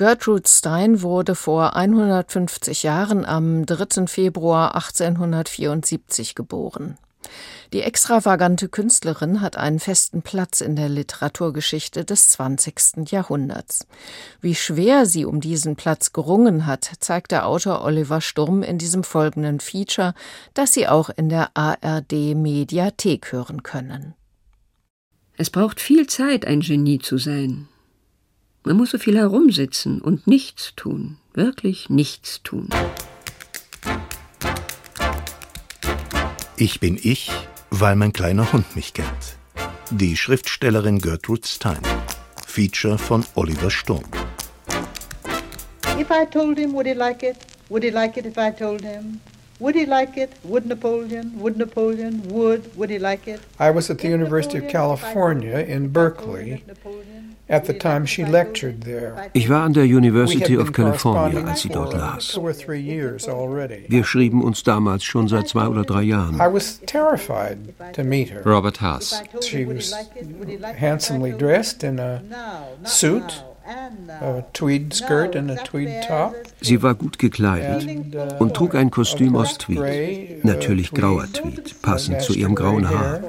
Gertrude 0.00 0.48
Stein 0.48 1.02
wurde 1.02 1.34
vor 1.34 1.76
150 1.76 2.84
Jahren 2.84 3.26
am 3.26 3.66
3. 3.66 4.06
Februar 4.06 4.74
1874 4.74 6.34
geboren. 6.34 6.96
Die 7.74 7.82
extravagante 7.82 8.70
Künstlerin 8.70 9.42
hat 9.42 9.58
einen 9.58 9.78
festen 9.78 10.22
Platz 10.22 10.62
in 10.62 10.74
der 10.74 10.88
Literaturgeschichte 10.88 12.06
des 12.06 12.30
20. 12.30 13.10
Jahrhunderts. 13.10 13.86
Wie 14.40 14.54
schwer 14.54 15.04
sie 15.04 15.26
um 15.26 15.38
diesen 15.38 15.76
Platz 15.76 16.14
gerungen 16.14 16.64
hat, 16.64 16.90
zeigt 17.00 17.30
der 17.30 17.46
Autor 17.46 17.84
Oliver 17.84 18.22
Sturm 18.22 18.62
in 18.62 18.78
diesem 18.78 19.04
folgenden 19.04 19.60
Feature, 19.60 20.14
das 20.54 20.72
Sie 20.72 20.88
auch 20.88 21.10
in 21.10 21.28
der 21.28 21.50
ARD 21.52 22.34
Mediathek 22.34 23.32
hören 23.32 23.62
können. 23.62 24.14
Es 25.36 25.50
braucht 25.50 25.78
viel 25.78 26.06
Zeit, 26.06 26.46
ein 26.46 26.60
Genie 26.60 27.00
zu 27.00 27.18
sein. 27.18 27.68
Man 28.62 28.76
muss 28.76 28.90
so 28.90 28.98
viel 28.98 29.16
herumsitzen 29.16 30.02
und 30.02 30.26
nichts 30.26 30.74
tun, 30.76 31.16
wirklich 31.32 31.88
nichts 31.88 32.42
tun. 32.42 32.68
Ich 36.56 36.78
bin 36.78 36.98
ich, 37.02 37.30
weil 37.70 37.96
mein 37.96 38.12
kleiner 38.12 38.52
Hund 38.52 38.76
mich 38.76 38.92
kennt. 38.92 39.38
Die 39.90 40.14
Schriftstellerin 40.14 40.98
Gertrude 40.98 41.48
Stein. 41.48 41.80
Feature 42.46 42.98
von 42.98 43.24
Oliver 43.34 43.70
Sturm. 43.70 44.04
If 45.98 46.10
I 46.10 46.26
told 46.30 46.58
him, 46.58 46.74
would 46.74 46.86
he 46.86 46.92
like 46.92 47.22
it? 47.22 47.36
Would 47.70 47.82
he 47.82 47.90
like 47.90 48.18
it 48.18 48.26
if 48.26 48.36
I 48.36 48.50
told 48.50 48.82
him? 48.82 49.20
Would 49.60 49.74
he 49.74 49.86
like 49.86 50.16
it? 50.16 50.32
Would 50.44 50.66
Napoleon? 50.66 51.38
Would 51.38 51.56
Napoleon? 51.58 52.22
Would? 52.28 52.74
Would 52.76 52.90
he 52.90 52.98
like 52.98 53.28
it? 53.28 53.40
I 53.58 53.70
was 53.70 53.90
at 53.90 53.98
the 53.98 54.08
University 54.08 54.58
of 54.58 54.68
California 54.68 55.58
in 55.58 55.88
Berkeley 55.88 56.64
at 57.50 57.64
the 57.66 57.74
time 57.74 58.06
she 58.06 58.24
lectured 58.24 58.82
there. 58.84 59.30
Ich 59.34 59.50
war 59.50 59.64
an 59.64 59.72
der 59.72 59.84
University 59.84 60.56
of 60.56 60.72
California, 60.72 61.44
als 61.44 61.62
sie 61.62 61.68
dort 61.68 61.92
las. 61.92 62.34
Wir 62.36 64.04
schrieben 64.04 64.42
uns 64.42 64.62
damals 64.62 65.04
schon 65.04 65.28
seit 65.28 65.48
zwei 65.48 65.66
oder 65.66 65.84
drei 65.84 66.02
Jahren. 66.02 66.36
I 66.36 66.46
was 66.46 66.80
terrified 66.86 67.74
to 67.92 68.04
meet 68.04 68.30
her. 68.30 68.42
Robert 68.44 68.80
Haas. 68.80 69.22
She 69.42 69.66
was 69.66 69.92
handsomely 70.78 71.32
dressed 71.32 71.82
in 71.82 71.98
a 71.98 72.22
suit. 72.84 73.44
Sie 76.60 76.82
war 76.82 76.94
gut 76.94 77.18
gekleidet 77.18 77.86
und 78.38 78.54
trug 78.54 78.74
ein 78.74 78.90
Kostüm 78.90 79.36
aus 79.36 79.58
Tweed, 79.58 80.44
natürlich 80.44 80.90
grauer 80.92 81.26
Tweed, 81.32 81.82
passend 81.82 82.22
zu 82.22 82.32
ihrem 82.32 82.54
grauen 82.54 82.88
Haar. 82.88 83.20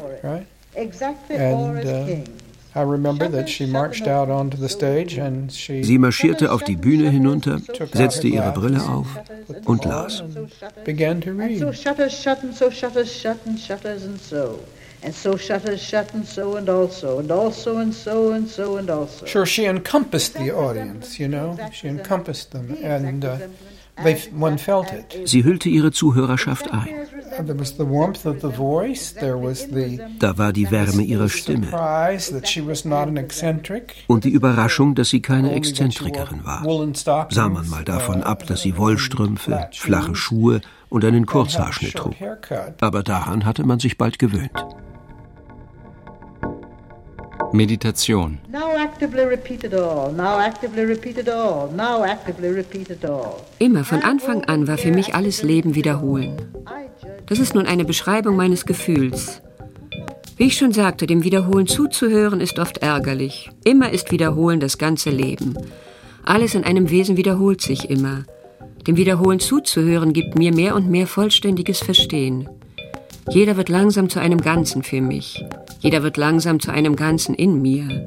Sie 5.81 5.97
marschierte 5.97 6.51
auf 6.53 6.63
die 6.63 6.77
Bühne 6.77 7.09
hinunter, 7.09 7.59
setzte 7.91 8.27
ihre 8.27 8.51
Brille 8.53 8.81
auf 8.81 9.07
und 9.65 9.83
las. 9.83 10.23
Began 10.85 11.19
to 11.19 11.31
read 11.31 11.61
and 15.03 15.13
so 15.13 15.37
shutters 15.37 15.81
shut 15.81 16.13
and 16.13 16.25
so 16.25 16.55
and 16.55 16.69
also 16.69 17.19
and 17.19 17.31
also 17.31 17.77
and 17.77 17.93
so 17.93 18.31
and 18.31 18.47
so 18.47 18.77
and 18.77 18.89
also. 18.89 19.25
Sure, 19.25 19.45
she 19.45 19.65
encompassed 19.65 20.33
the 20.35 20.51
audience, 20.51 21.19
you 21.19 21.27
know. 21.27 21.57
She 21.71 21.87
encompassed 21.87 22.51
them 22.51 22.77
and 22.83 23.25
uh, 23.25 23.37
they, 24.03 24.15
one 24.31 24.57
felt 24.57 24.91
it. 24.91 25.27
Sie 25.27 25.43
hüllte 25.43 25.69
ihre 25.69 25.91
Zuhörerschaft 25.91 26.71
ein. 26.71 26.87
There 27.45 27.57
was 27.57 27.77
the 27.77 27.87
warmth 27.87 28.25
of 28.25 28.41
the 28.41 28.49
voice, 28.49 29.13
there 29.13 29.41
was 29.41 29.67
the 29.71 29.99
da 30.19 30.37
war 30.37 30.51
die 30.53 30.69
Wärme 30.69 31.01
ihrer 31.01 31.29
Stimme 31.29 31.67
und 34.07 34.23
die 34.25 34.29
Überraschung, 34.29 34.95
dass 34.95 35.09
sie 35.09 35.21
keine 35.21 35.53
Exzentrikerin 35.53 36.43
war. 36.43 36.63
Sah 37.29 37.49
man 37.49 37.69
mal 37.69 37.85
davon 37.85 38.21
ab, 38.23 38.45
dass 38.47 38.61
sie 38.61 38.77
Wollstrümpfe, 38.77 39.69
flache 39.71 40.15
Schuhe 40.15 40.61
und 40.89 41.05
einen 41.05 41.25
Kurzhaarschnitt 41.25 41.95
trug. 41.95 42.15
Aber 42.81 43.01
daran 43.01 43.45
hatte 43.45 43.63
man 43.63 43.79
sich 43.79 43.97
bald 43.97 44.19
gewöhnt. 44.19 44.51
Meditation. 47.53 48.37
Immer 53.59 53.83
von 53.83 54.01
Anfang 54.01 54.43
an 54.45 54.67
war 54.67 54.77
für 54.77 54.91
mich 54.91 55.15
alles 55.15 55.43
Leben 55.43 55.75
wiederholen. 55.75 56.37
Das 57.25 57.39
ist 57.39 57.53
nun 57.53 57.65
eine 57.65 57.83
Beschreibung 57.83 58.35
meines 58.37 58.65
Gefühls. 58.65 59.41
Wie 60.37 60.45
ich 60.45 60.57
schon 60.57 60.71
sagte, 60.71 61.07
dem 61.07 61.23
Wiederholen 61.23 61.67
zuzuhören 61.67 62.39
ist 62.39 62.57
oft 62.57 62.77
ärgerlich. 62.77 63.51
Immer 63.65 63.91
ist 63.91 64.11
Wiederholen 64.11 64.59
das 64.59 64.77
ganze 64.77 65.09
Leben. 65.09 65.55
Alles 66.23 66.55
in 66.55 66.63
einem 66.63 66.89
Wesen 66.89 67.17
wiederholt 67.17 67.61
sich 67.61 67.89
immer. 67.89 68.23
Dem 68.87 68.95
Wiederholen 68.95 69.39
zuzuhören 69.39 70.13
gibt 70.13 70.37
mir 70.37 70.53
mehr 70.53 70.73
und 70.75 70.89
mehr 70.89 71.05
vollständiges 71.05 71.79
Verstehen. 71.79 72.49
Jeder 73.29 73.57
wird 73.57 73.69
langsam 73.69 74.09
zu 74.09 74.19
einem 74.19 74.41
Ganzen 74.41 74.83
für 74.83 75.01
mich. 75.01 75.45
Jeder 75.79 76.03
wird 76.03 76.17
langsam 76.17 76.59
zu 76.59 76.71
einem 76.71 76.95
Ganzen 76.95 77.35
in 77.35 77.61
mir. 77.61 78.03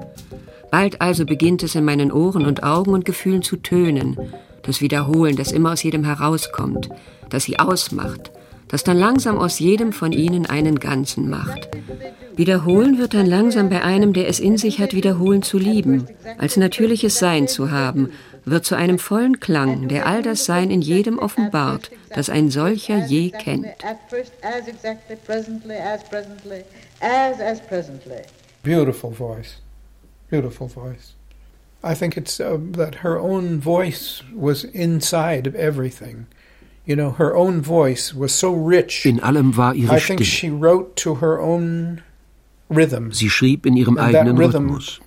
Bald 0.71 1.01
also 1.01 1.25
beginnt 1.25 1.63
es 1.63 1.75
in 1.75 1.85
meinen 1.85 2.11
Ohren 2.11 2.45
und 2.47 2.63
Augen 2.63 2.93
und 2.93 3.05
Gefühlen 3.05 3.43
zu 3.43 3.57
tönen, 3.57 4.19
das 4.63 4.81
Wiederholen, 4.81 5.37
das 5.37 5.53
immer 5.53 5.73
aus 5.73 5.83
jedem 5.83 6.05
herauskommt, 6.05 6.89
das 7.31 7.45
sie 7.45 7.59
ausmacht, 7.59 8.33
das 8.69 8.83
dann 8.83 8.97
langsam 8.97 9.39
aus 9.39 9.59
jedem 9.59 9.93
von 9.93 10.13
ihnen 10.13 10.47
einen 10.47 10.81
Ganzen 10.81 11.31
macht. 11.31 11.69
Wiederholen 12.37 12.99
wird 12.99 13.15
dann 13.15 13.27
langsam 13.27 13.69
bei 13.69 13.83
einem, 13.83 14.13
der 14.13 14.29
es 14.29 14.41
in 14.41 14.57
sich 14.57 14.81
hat, 14.81 14.95
wiederholen 14.95 15.43
zu 15.43 15.59
lieben, 15.59 16.07
als 16.39 16.57
natürliches 16.57 17.19
Sein 17.19 17.47
zu 17.47 17.71
haben, 17.71 18.09
wird 18.45 18.65
zu 18.65 18.75
einem 18.75 18.99
vollen 18.99 19.41
Klang, 19.41 19.89
der 19.89 20.07
all 20.07 20.23
das 20.23 20.45
Sein 20.45 20.71
in 20.71 20.83
jedem 20.83 21.19
offenbart, 21.19 21.91
das 22.11 22.29
ein 22.29 22.51
solcher 22.51 23.07
je 23.07 23.31
kennt. 23.31 23.67
Beautiful 28.63 29.13
voice. 29.13 29.61
Beautiful 30.31 30.69
voice. 30.69 31.15
I 31.83 31.95
think 31.95 32.17
it's 32.17 32.41
uh, 32.41 32.59
that 32.73 33.03
her 33.03 33.21
own 33.21 33.61
voice 33.61 34.23
was 34.35 34.65
inside 34.65 35.47
of 35.47 35.55
everything. 35.55 36.27
You 36.87 36.97
know, 36.97 37.11
her 37.11 37.35
own 37.35 37.63
voice 37.63 38.15
was 38.15 38.33
so 38.33 38.53
rich. 38.55 39.05
In 39.05 39.21
allem 39.21 39.57
war 39.57 39.75
ihre 39.75 39.97
I 39.97 40.01
think 40.01 40.21
Stimme. 40.21 40.25
she 40.25 40.51
wrote 40.51 40.97
to 40.97 41.17
her 41.17 41.41
own 41.41 42.03
Sie 43.11 43.31
schrieb 43.31 43.67
in 43.67 43.77
ihrem 43.77 43.99
eigenen 43.99 44.39
Rhythmus. 44.39 45.01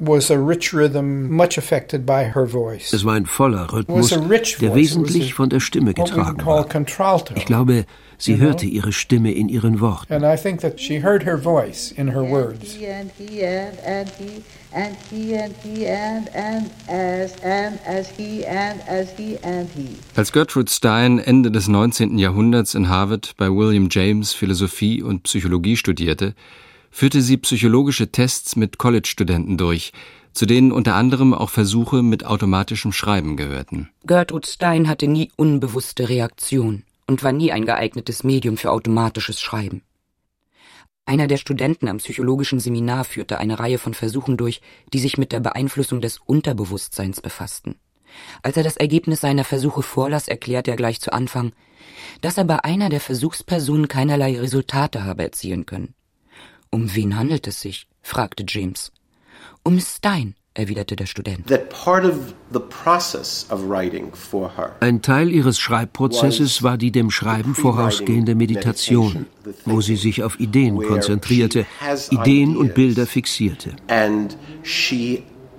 Es 2.94 3.06
war 3.06 3.14
ein 3.16 3.26
voller 3.26 3.74
Rhythmus, 3.74 4.10
der 4.10 4.76
wesentlich 4.76 5.34
von 5.34 5.50
der 5.50 5.60
Stimme 5.60 5.94
getragen 5.94 6.46
war. 6.46 6.68
Ich 7.36 7.46
glaube, 7.46 7.86
sie 8.18 8.38
hörte 8.38 8.66
ihre 8.68 8.92
Stimme 8.92 9.32
in 9.34 9.50
ihren 9.50 9.80
Worten. 9.82 10.14
Als 20.16 20.32
Gertrude 20.32 20.72
Stein 20.72 21.20
Ende 21.20 21.52
des 21.52 21.68
19. 21.68 22.18
Jahrhunderts 22.18 22.76
in 22.76 22.90
Harvard 22.90 23.34
bei 23.38 23.50
William 23.50 23.88
James 23.90 24.34
Philosophie 24.34 25.02
und 25.02 25.24
Psychologie 25.24 25.76
studierte, 25.76 26.36
führte 26.98 27.22
sie 27.22 27.38
psychologische 27.38 28.12
Tests 28.12 28.56
mit 28.56 28.80
College-Studenten 28.80 29.56
durch, 29.56 29.94
zu 30.34 30.48
denen 30.48 30.72
unter 30.72 30.96
anderem 30.96 31.32
auch 31.36 31.52
Versuche 31.52 32.02
mit 32.02 32.26
automatischem 32.26 32.92
Schreiben 32.92 33.38
gehörten. 33.38 33.92
Gertrude 34.08 34.48
Stein 34.48 34.88
hatte 34.88 35.08
nie 35.08 35.32
unbewusste 35.36 36.10
Reaktion 36.10 36.82
und 37.06 37.22
war 37.22 37.34
nie 37.34 37.52
ein 37.52 37.66
geeignetes 37.66 38.24
Medium 38.24 38.58
für 38.58 38.72
automatisches 38.72 39.40
Schreiben. 39.40 39.84
Einer 41.06 41.28
der 41.28 41.38
Studenten 41.38 41.88
am 41.88 41.98
psychologischen 41.98 42.60
Seminar 42.60 43.04
führte 43.04 43.38
eine 43.38 43.60
Reihe 43.60 43.78
von 43.78 43.94
Versuchen 43.94 44.36
durch, 44.36 44.62
die 44.92 45.00
sich 45.00 45.20
mit 45.20 45.32
der 45.32 45.40
Beeinflussung 45.40 46.02
des 46.02 46.18
Unterbewusstseins 46.18 47.22
befassten. 47.22 47.76
Als 48.42 48.58
er 48.58 48.64
das 48.64 48.76
Ergebnis 48.76 49.22
seiner 49.22 49.44
Versuche 49.44 49.84
vorlas, 49.84 50.28
erklärte 50.28 50.72
er 50.72 50.78
gleich 50.78 51.00
zu 51.00 51.14
Anfang, 51.14 51.52
dass 52.22 52.40
er 52.40 52.46
bei 52.46 52.64
einer 52.64 52.90
der 52.90 53.02
Versuchspersonen 53.02 53.88
keinerlei 53.88 54.40
Resultate 54.40 55.04
habe 55.04 55.22
erzielen 55.22 55.68
können. 55.68 55.94
Um 56.70 56.94
wen 56.96 57.18
handelt 57.18 57.48
es 57.48 57.62
sich? 57.62 57.88
fragte 58.02 58.44
James. 58.48 58.92
Um 59.64 59.80
Stein, 59.80 60.36
erwiderte 60.54 60.96
der 60.96 61.06
Student. 61.06 61.46
Ein 64.80 65.02
Teil 65.02 65.32
ihres 65.32 65.60
Schreibprozesses 65.60 66.64
war 66.64 66.78
die 66.78 66.92
dem 66.92 67.12
Schreiben 67.12 67.56
vorausgehende 67.56 68.36
Meditation, 68.36 69.28
wo 69.66 69.82
sie 69.82 69.96
sich 69.96 70.24
auf 70.24 70.40
Ideen 70.40 70.82
konzentrierte, 70.82 71.66
Ideen 72.12 72.58
und 72.58 72.74
Bilder 72.74 73.06
fixierte. 73.06 73.76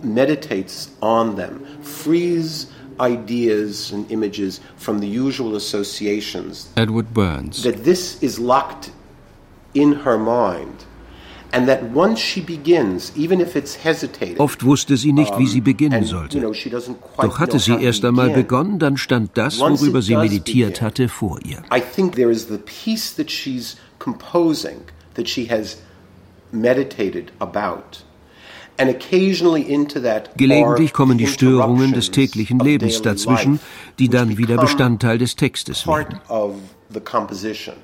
meditates 0.01 0.93
on 1.01 1.35
them, 1.35 1.61
frees 1.83 2.69
ideas 3.01 3.93
and 3.93 4.09
images 4.13 4.61
from 4.77 5.01
the 5.01 5.09
usual 5.09 5.57
associations. 5.57 6.69
Edward 6.77 7.13
Burns. 7.13 7.63
That 7.65 7.85
this 7.85 8.23
is 8.23 8.39
locked 8.39 8.93
in 9.75 9.93
her 10.05 10.19
mind 10.19 10.85
Oft 14.39 14.65
wusste 14.65 14.97
sie 14.97 15.13
nicht, 15.13 15.39
wie 15.39 15.47
sie 15.47 15.61
beginnen 15.61 16.05
sollte. 16.05 16.41
Doch 16.41 17.39
hatte 17.39 17.59
sie 17.59 17.73
erst 17.81 18.05
einmal 18.05 18.31
begonnen, 18.31 18.79
dann 18.79 18.97
stand 18.97 19.31
das, 19.35 19.59
worüber 19.59 20.03
sie 20.03 20.17
meditiert 20.17 20.83
hatte, 20.83 21.09
vor 21.09 21.39
ihr. 21.45 21.63
Gelegentlich 30.37 30.93
kommen 30.93 31.19
die 31.19 31.27
Störungen 31.27 31.93
des 31.93 32.11
täglichen 32.11 32.61
Lebens 32.61 33.03
dazwischen, 33.03 33.61
die 33.99 34.09
dann 34.09 34.39
wieder 34.39 34.57
Bestandteil 34.57 35.19
des 35.19 35.35
Textes 35.37 35.87
werden. 35.87 36.21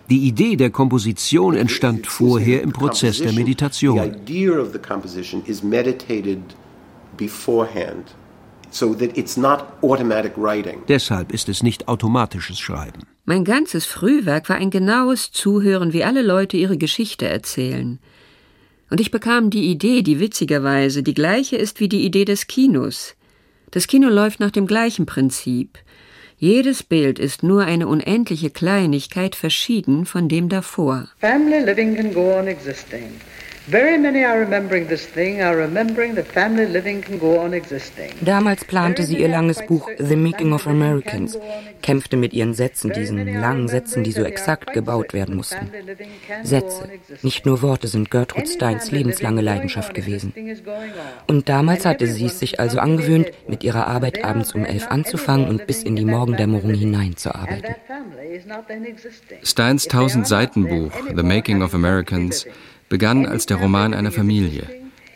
Die 0.08 0.26
Idee 0.26 0.56
der 0.56 0.70
Komposition 0.70 1.56
entstand 1.56 2.06
vorher 2.06 2.62
im 2.62 2.72
Prozess 2.72 3.18
der 3.18 3.32
Meditation. 3.32 4.16
Deshalb 10.88 11.32
ist 11.32 11.48
es 11.48 11.62
nicht 11.62 11.88
automatisches 11.88 12.58
Schreiben. 12.58 13.00
Mein 13.26 13.44
ganzes 13.44 13.86
Frühwerk 13.86 14.48
war 14.48 14.56
ein 14.56 14.70
genaues 14.70 15.32
Zuhören, 15.32 15.92
wie 15.92 16.04
alle 16.04 16.22
Leute 16.22 16.56
ihre 16.56 16.76
Geschichte 16.76 17.26
erzählen. 17.26 17.98
Und 18.90 19.00
ich 19.00 19.10
bekam 19.10 19.50
die 19.50 19.70
Idee, 19.70 20.02
die 20.02 20.20
witzigerweise 20.20 21.02
die 21.02 21.14
gleiche 21.14 21.56
ist 21.56 21.80
wie 21.80 21.88
die 21.88 22.04
Idee 22.04 22.24
des 22.24 22.46
Kinos. 22.46 23.16
Das 23.70 23.86
Kino 23.86 24.08
läuft 24.08 24.40
nach 24.40 24.50
dem 24.50 24.66
gleichen 24.66 25.06
Prinzip. 25.06 25.78
Jedes 26.38 26.82
Bild 26.82 27.18
ist 27.18 27.42
nur 27.42 27.64
eine 27.64 27.88
unendliche 27.88 28.50
Kleinigkeit 28.50 29.34
verschieden 29.34 30.04
von 30.04 30.28
dem 30.28 30.48
davor. 30.48 31.08
Family 31.18 31.64
living 31.64 31.96
can 31.96 32.12
go 32.12 32.38
on 32.38 32.46
existing. 32.46 33.10
Damals 38.20 38.64
plante 38.66 39.02
sie 39.04 39.16
ihr 39.16 39.28
langes 39.28 39.66
Buch 39.66 39.88
The 39.98 40.16
Making 40.16 40.52
of 40.52 40.66
Americans, 40.66 41.38
kämpfte 41.80 42.18
mit 42.18 42.34
ihren 42.34 42.52
Sätzen, 42.52 42.92
diesen 42.92 43.26
langen 43.40 43.68
Sätzen, 43.68 44.04
die 44.04 44.12
so 44.12 44.22
exakt 44.22 44.74
gebaut 44.74 45.14
werden 45.14 45.36
mussten. 45.36 45.70
Sätze, 46.42 46.90
nicht 47.22 47.46
nur 47.46 47.62
Worte, 47.62 47.88
sind 47.88 48.10
Gertrude 48.10 48.48
Steins 48.48 48.90
lebenslange 48.90 49.40
Leidenschaft 49.40 49.94
gewesen. 49.94 50.34
Und 51.26 51.48
damals 51.48 51.86
hatte 51.86 52.06
sie 52.06 52.26
es 52.26 52.38
sich 52.38 52.60
also 52.60 52.80
angewöhnt, 52.80 53.30
mit 53.48 53.64
ihrer 53.64 53.86
Arbeit 53.86 54.22
abends 54.22 54.54
um 54.54 54.66
elf 54.66 54.88
anzufangen 54.88 55.48
und 55.48 55.66
bis 55.66 55.82
in 55.82 55.96
die 55.96 56.04
Morgendämmerung 56.04 56.74
hineinzuarbeiten. 56.74 57.76
Steins 59.42 59.84
1000 59.84 60.26
Seiten 60.26 60.68
Buch 60.68 60.92
The 61.16 61.22
Making 61.22 61.62
of 61.62 61.72
Americans 61.74 62.46
begann 62.88 63.26
als 63.26 63.46
der 63.46 63.58
Roman 63.58 63.94
einer 63.94 64.12
Familie, 64.12 64.68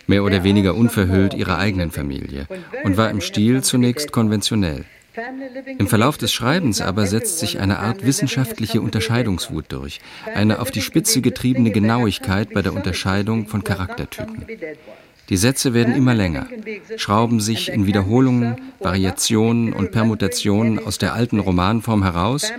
mehr 0.07 0.25
oder 0.25 0.45
weniger 0.45 0.75
unverhüllt 0.75 1.35
ihrer 1.35 1.59
eigenen 1.59 1.91
Familie, 1.91 2.47
und 2.83 2.97
war 2.97 3.11
im 3.11 3.21
Stil 3.21 3.63
zunächst 3.63 4.13
konventionell. 4.13 4.85
Im 5.79 5.89
Verlauf 5.89 6.17
des 6.17 6.33
Schreibens 6.33 6.81
aber 6.81 7.07
setzt 7.07 7.39
sich 7.41 7.59
eine 7.59 7.81
Art 7.81 8.07
wissenschaftliche 8.07 8.81
Unterscheidungswut 8.81 9.67
durch, 9.69 10.01
eine 10.35 10.61
auf 10.61 10.71
die 10.71 10.83
Spitze 10.83 11.21
getriebene 11.21 11.71
Genauigkeit 11.71 12.53
bei 12.53 12.63
der 12.63 12.73
Unterscheidung 12.73 13.49
von 13.49 13.65
Charaktertypen. 13.65 14.47
Die 15.29 15.37
Sätze 15.37 15.75
werden 15.75 15.95
immer 15.95 16.15
länger, 16.15 16.47
schrauben 16.97 17.41
sich 17.41 17.71
in 17.71 17.87
Wiederholungen, 17.87 18.57
Variationen 18.81 19.73
und 19.75 19.93
Permutationen 19.93 20.79
aus 20.79 20.97
der 20.99 21.13
alten 21.13 21.39
Romanform 21.39 22.03
heraus 22.03 22.51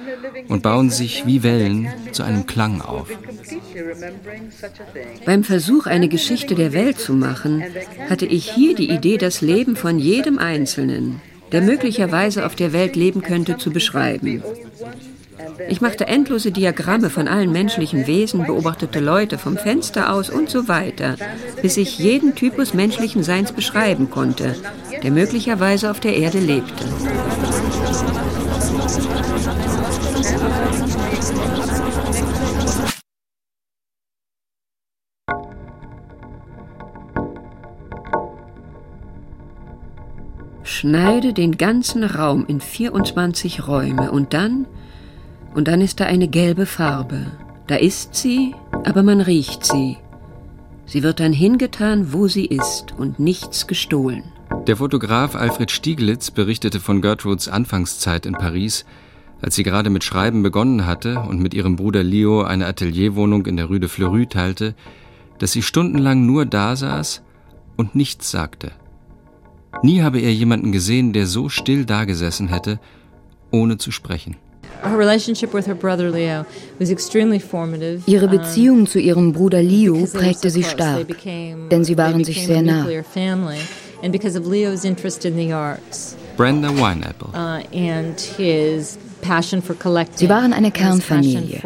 und 0.48 0.62
bauen 0.62 0.92
sich 0.92 1.25
wie 1.25 1.42
Wellen 1.42 1.88
zu 2.12 2.24
einem 2.24 2.45
Klang 2.45 2.81
auf. 2.81 3.10
Beim 5.25 5.44
Versuch, 5.44 5.88
eine 5.88 6.10
Geschichte 6.10 6.54
der 6.54 6.74
Welt 6.74 7.00
zu 7.00 7.13
machen, 7.13 7.63
hatte 8.07 8.27
ich 8.27 8.51
hier 8.51 8.75
die 8.75 8.92
Idee, 8.92 9.18
das 9.18 9.42
Leben 9.42 9.75
von 9.75 9.98
jedem 9.98 10.38
Einzelnen, 10.38 11.22
der 11.51 11.62
möglicherweise 11.62 12.45
auf 12.45 12.56
der 12.56 12.72
Welt 12.72 12.95
leben 12.95 13.22
könnte, 13.22 13.57
zu 13.57 13.72
beschreiben. 13.72 14.44
Ich 15.68 15.82
machte 15.82 16.08
endlose 16.08 16.52
Diagramme 16.52 17.10
von 17.10 17.28
allen 17.28 17.52
menschlichen 17.52 18.08
Wesen, 18.08 18.46
beobachtete 18.46 19.00
Leute 19.00 19.38
vom 19.38 19.58
Fenster 19.58 20.14
aus 20.14 20.30
und 20.30 20.50
so 20.50 20.68
weiter, 20.68 21.16
bis 21.62 21.78
ich 21.78 22.00
jeden 22.00 22.36
Typus 22.36 22.74
menschlichen 22.74 23.24
Seins 23.24 23.52
beschreiben 23.52 24.10
konnte, 24.10 24.56
der 25.04 25.12
möglicherweise 25.12 25.92
auf 25.92 26.00
der 26.00 26.16
Erde 26.16 26.40
lebte. 26.40 26.86
Schneide 40.64 41.34
den 41.34 41.58
ganzen 41.58 42.06
Raum 42.06 42.46
in 42.48 42.62
24 42.62 43.68
Räume 43.68 44.12
und 44.12 44.34
dann 44.34 44.66
und 45.54 45.68
dann 45.68 45.81
ist 45.81 46.00
da 46.00 46.06
eine 46.06 46.28
gelbe 46.28 46.66
Farbe. 46.66 47.28
Da 47.68 47.75
ist 47.75 48.16
sie, 48.16 48.56
aber 48.84 49.04
man 49.04 49.22
riecht 49.22 49.66
sie. 49.66 49.98
Sie 50.86 51.04
wird 51.04 51.19
dann 51.19 51.34
hingetan, 51.34 52.13
wo 52.13 52.28
sie 52.28 52.46
ist 52.46 52.94
und 52.98 53.19
nichts 53.19 53.68
gestohlen. 53.68 54.24
Der 54.66 54.78
Fotograf 54.78 55.36
Alfred 55.36 55.69
Stieglitz 55.69 56.31
berichtete 56.31 56.80
von 56.80 57.01
Gertrudes 57.01 57.48
Anfangszeit 57.48 58.25
in 58.25 58.34
Paris, 58.34 58.86
als 59.42 59.56
sie 59.56 59.63
gerade 59.63 59.90
mit 59.90 60.04
Schreiben 60.04 60.42
begonnen 60.42 60.86
hatte 60.86 61.19
und 61.19 61.40
mit 61.40 61.54
ihrem 61.54 61.75
Bruder 61.75 62.04
Leo 62.04 62.42
eine 62.42 62.66
Atelierwohnung 62.66 63.46
in 63.46 63.57
der 63.57 63.68
Rue 63.68 63.80
de 63.80 63.88
Fleury 63.88 64.28
teilte, 64.28 64.75
dass 65.38 65.51
sie 65.51 65.62
stundenlang 65.62 66.25
nur 66.25 66.46
dasaß 66.46 67.22
und 67.78 67.96
nichts 67.96 68.31
sagte. 68.31 68.72
Nie 69.84 70.01
habe 70.01 70.19
er 70.19 70.34
jemanden 70.34 70.72
gesehen, 70.72 71.13
der 71.13 71.28
so 71.28 71.48
still 71.50 71.86
dagesessen 71.86 72.48
hätte, 72.48 72.80
ohne 73.51 73.78
zu 73.78 73.92
sprechen. 73.92 74.36
Ihre 78.06 78.28
Beziehung 78.28 78.88
zu 78.88 79.00
ihrem 79.00 79.34
Bruder 79.34 79.62
Leo 79.62 80.06
prägte 80.06 80.50
sie 80.50 80.64
stark, 80.64 81.08
denn 81.70 81.84
sie 81.84 81.98
waren 81.98 82.24
sich 82.24 82.46
sehr 82.46 82.62
nah. 82.62 82.86
Brenda 86.38 86.70
Wineapple. 86.70 87.28
Sie 90.16 90.30
waren 90.30 90.54
eine 90.54 90.71
Kernfamilie. 90.71 91.62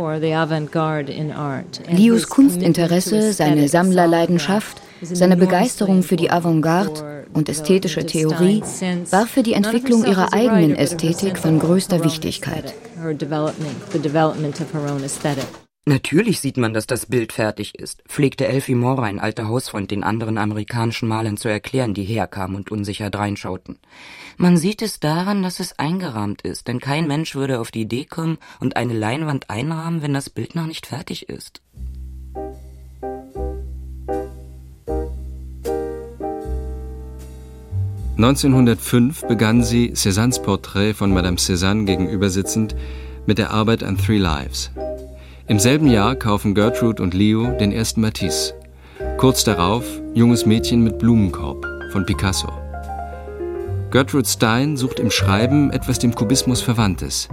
Leos 1.90 2.30
Kunstinteresse, 2.30 3.34
seine 3.34 3.68
Sammlerleidenschaft, 3.68 4.82
seine 5.02 5.38
Begeisterung 5.38 6.04
für 6.04 6.16
die 6.16 6.32
Avantgarde 6.32 7.26
und 7.34 7.50
ästhetische 7.50 8.06
Theorie 8.06 8.62
war 9.12 9.28
für 9.28 9.44
die 9.44 9.54
Entwicklung 9.54 10.06
ihrer 10.06 10.34
eigenen 10.34 10.76
Ästhetik 10.76 11.38
von 11.38 11.60
größter 11.60 12.04
Wichtigkeit. 12.04 12.74
Natürlich 15.86 16.40
sieht 16.40 16.56
man, 16.56 16.74
dass 16.74 16.88
das 16.88 17.08
Bild 17.08 17.34
fertig 17.34 17.76
ist, 17.76 18.04
pflegte 18.08 18.48
Elfie 18.48 18.74
Moore, 18.74 19.04
ein 19.04 19.20
alter 19.20 19.50
Hausfreund, 19.50 19.92
den 19.92 20.06
anderen 20.06 20.38
amerikanischen 20.38 21.10
Malern 21.10 21.36
zu 21.36 21.50
erklären, 21.50 21.94
die 21.94 22.06
herkamen 22.06 22.56
und 22.56 22.72
unsicher 22.72 23.10
dreinschauten. 23.10 23.80
Man 24.38 24.56
sieht 24.56 24.82
es 24.82 25.02
daran, 25.02 25.44
dass 25.44 25.60
es 25.60 25.78
eingerahmt 25.78 26.42
ist, 26.44 26.70
denn 26.70 26.80
kein 26.80 27.06
Mensch 27.06 27.36
würde 27.36 27.60
auf 27.60 27.70
die 27.70 27.82
Idee 27.82 28.06
kommen 28.06 28.38
und 28.62 28.78
eine 28.78 28.94
Leinwand 28.94 29.50
einrahmen, 29.50 30.02
wenn 30.02 30.14
das 30.14 30.30
Bild 30.30 30.56
noch 30.56 30.68
nicht 30.68 30.86
fertig 30.86 31.28
ist. 31.28 31.62
1905 38.16 39.28
begann 39.28 39.64
sie, 39.66 39.92
Cézannes 39.96 40.42
Porträt 40.42 40.94
von 40.94 41.12
Madame 41.12 41.36
Cézanne 41.36 41.84
gegenübersitzend, 41.84 42.74
mit 43.26 43.38
der 43.38 43.52
Arbeit 43.52 43.84
an 43.84 43.98
Three 43.98 44.18
Lives. 44.18 44.72
Im 45.54 45.60
selben 45.60 45.86
Jahr 45.86 46.16
kaufen 46.16 46.56
Gertrude 46.56 47.04
und 47.04 47.14
Leo 47.14 47.56
den 47.60 47.72
ersten 47.72 48.02
Matisse. 48.02 48.56
Kurz 49.18 49.44
darauf 49.44 49.86
Junges 50.16 50.48
Mädchen 50.48 50.84
mit 50.84 50.98
Blumenkorb 50.98 51.64
von 51.92 52.08
Picasso. 52.08 52.52
Gertrude 53.92 54.28
Stein 54.28 54.78
sucht 54.78 55.00
im 55.00 55.12
Schreiben 55.12 55.70
etwas 55.70 56.00
dem 56.00 56.16
Kubismus 56.16 56.60
Verwandtes. 56.60 57.30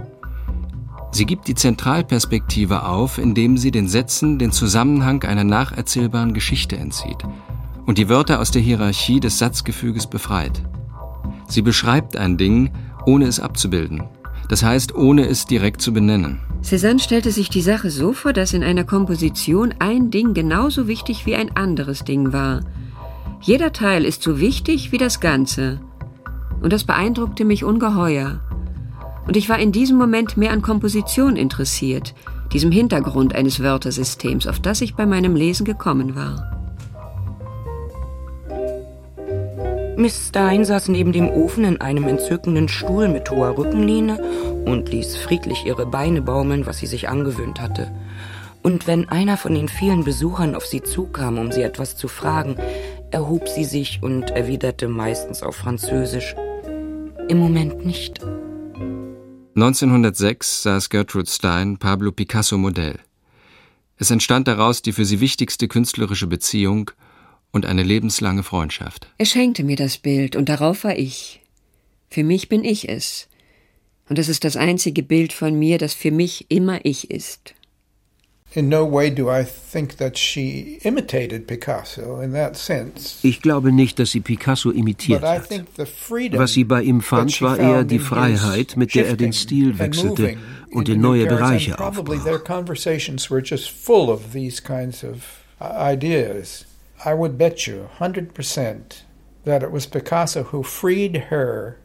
Sie 1.09 1.25
gibt 1.25 1.47
die 1.47 1.55
Zentralperspektive 1.55 2.85
auf, 2.85 3.17
indem 3.17 3.57
sie 3.57 3.71
den 3.71 3.87
Sätzen 3.87 4.37
den 4.37 4.51
Zusammenhang 4.51 5.23
einer 5.23 5.43
nacherzählbaren 5.43 6.35
Geschichte 6.35 6.77
entzieht 6.77 7.23
und 7.87 7.97
die 7.97 8.07
Wörter 8.07 8.39
aus 8.39 8.51
der 8.51 8.61
Hierarchie 8.61 9.19
des 9.19 9.39
Satzgefüges 9.39 10.05
befreit. 10.05 10.61
Sie 11.47 11.63
beschreibt 11.63 12.15
ein 12.17 12.37
Ding, 12.37 12.69
ohne 13.07 13.25
es 13.25 13.39
abzubilden. 13.39 14.03
Das 14.47 14.61
heißt, 14.61 14.93
ohne 14.93 15.25
es 15.25 15.47
direkt 15.47 15.81
zu 15.81 15.91
benennen. 15.91 16.50
Cézanne 16.63 16.99
stellte 16.99 17.31
sich 17.31 17.49
die 17.49 17.61
Sache 17.61 17.89
so 17.89 18.13
vor, 18.13 18.33
dass 18.33 18.53
in 18.53 18.63
einer 18.63 18.83
Komposition 18.83 19.73
ein 19.79 20.11
Ding 20.11 20.33
genauso 20.33 20.87
wichtig 20.87 21.25
wie 21.25 21.35
ein 21.35 21.55
anderes 21.55 22.03
Ding 22.03 22.33
war. 22.33 22.61
Jeder 23.41 23.73
Teil 23.73 24.05
ist 24.05 24.21
so 24.21 24.39
wichtig 24.39 24.91
wie 24.91 24.97
das 24.97 25.19
Ganze. 25.19 25.79
Und 26.61 26.71
das 26.71 26.83
beeindruckte 26.83 27.43
mich 27.43 27.63
ungeheuer. 27.63 28.39
Und 29.25 29.35
ich 29.35 29.49
war 29.49 29.59
in 29.59 29.71
diesem 29.71 29.97
Moment 29.97 30.37
mehr 30.37 30.51
an 30.51 30.61
Komposition 30.61 31.35
interessiert, 31.35 32.13
diesem 32.53 32.71
Hintergrund 32.71 33.33
eines 33.33 33.61
Wörtersystems, 33.61 34.45
auf 34.45 34.59
das 34.59 34.81
ich 34.81 34.95
bei 34.95 35.05
meinem 35.05 35.35
Lesen 35.35 35.65
gekommen 35.65 36.15
war. 36.15 36.61
Miss 39.97 40.29
Stein 40.29 40.65
saß 40.65 40.87
neben 40.87 41.11
dem 41.11 41.29
Ofen 41.29 41.63
in 41.63 41.81
einem 41.81 42.07
entzückenden 42.07 42.67
Stuhl 42.67 43.07
mit 43.07 43.29
hoher 43.29 43.57
Rückenlehne 43.57 44.19
und 44.65 44.89
ließ 44.89 45.17
friedlich 45.17 45.65
ihre 45.65 45.85
Beine 45.85 46.21
baumeln, 46.21 46.65
was 46.65 46.79
sie 46.79 46.87
sich 46.87 47.09
angewöhnt 47.09 47.59
hatte. 47.61 47.91
Und 48.63 48.87
wenn 48.87 49.09
einer 49.09 49.37
von 49.37 49.53
den 49.53 49.67
vielen 49.67 50.03
Besuchern 50.03 50.55
auf 50.55 50.65
sie 50.65 50.83
zukam, 50.83 51.37
um 51.37 51.51
sie 51.51 51.63
etwas 51.63 51.97
zu 51.97 52.07
fragen, 52.07 52.57
erhob 53.09 53.49
sie 53.49 53.65
sich 53.65 54.03
und 54.03 54.29
erwiderte 54.31 54.87
meistens 54.87 55.41
auf 55.43 55.55
Französisch 55.55 56.35
Im 57.27 57.37
Moment 57.37 57.85
nicht. 57.85 58.21
1906 59.55 60.63
saß 60.63 60.89
Gertrude 60.89 61.29
Stein 61.29 61.77
Pablo 61.77 62.11
Picasso 62.11 62.57
Modell. 62.57 62.99
Es 63.97 64.09
entstand 64.09 64.47
daraus 64.47 64.81
die 64.81 64.93
für 64.93 65.05
sie 65.05 65.19
wichtigste 65.19 65.67
künstlerische 65.67 66.27
Beziehung 66.27 66.91
und 67.51 67.65
eine 67.65 67.83
lebenslange 67.83 68.43
Freundschaft. 68.43 69.07
Er 69.17 69.25
schenkte 69.25 69.63
mir 69.63 69.75
das 69.75 69.97
Bild 69.97 70.35
und 70.35 70.49
darauf 70.49 70.83
war 70.83 70.97
ich. 70.97 71.41
Für 72.09 72.23
mich 72.23 72.49
bin 72.49 72.63
ich 72.63 72.89
es. 72.89 73.27
Und 74.11 74.19
es 74.19 74.27
ist 74.27 74.43
das 74.43 74.57
einzige 74.57 75.03
Bild 75.03 75.31
von 75.31 75.57
mir, 75.57 75.77
das 75.77 75.93
für 75.93 76.11
mich 76.11 76.45
immer 76.49 76.81
ich 76.83 77.09
ist. 77.09 77.53
In 78.53 78.67
no 78.67 78.91
way 78.91 79.09
do 79.09 79.31
I 79.31 79.45
think 79.71 79.99
that 79.99 80.19
she 80.19 80.79
imitated 80.83 81.47
Picasso 81.47 82.19
in 82.19 82.33
that 82.33 82.57
sense. 82.57 83.25
Ich 83.25 83.41
glaube 83.41 83.71
nicht, 83.71 83.99
dass 83.99 84.11
sie 84.11 84.19
Picasso 84.19 84.69
imitiert 84.69 85.23
hat. 85.23 85.49
Was 86.33 86.51
sie 86.51 86.65
bei 86.65 86.81
ihm 86.81 86.99
fand, 86.99 87.41
war 87.41 87.57
eher 87.57 87.85
die 87.85 87.99
Freiheit, 87.99 88.75
mit 88.75 88.93
der 88.95 89.07
er 89.07 89.15
den 89.15 89.31
Stil 89.31 89.79
wechselte 89.79 90.35
und 90.71 90.89
in 90.89 90.99
neue 90.99 91.25
Bereiche 91.25 91.79
aufbrach. 91.79 92.25
I 97.03 97.13
would 97.13 97.37
bet 97.37 97.65
you 97.65 97.87
100% 97.97 99.05
that 99.45 99.63
it 99.63 99.71
was 99.71 99.87
Picasso 99.87 100.43
who 100.51 100.61
freed 100.61 101.29
her 101.29 101.77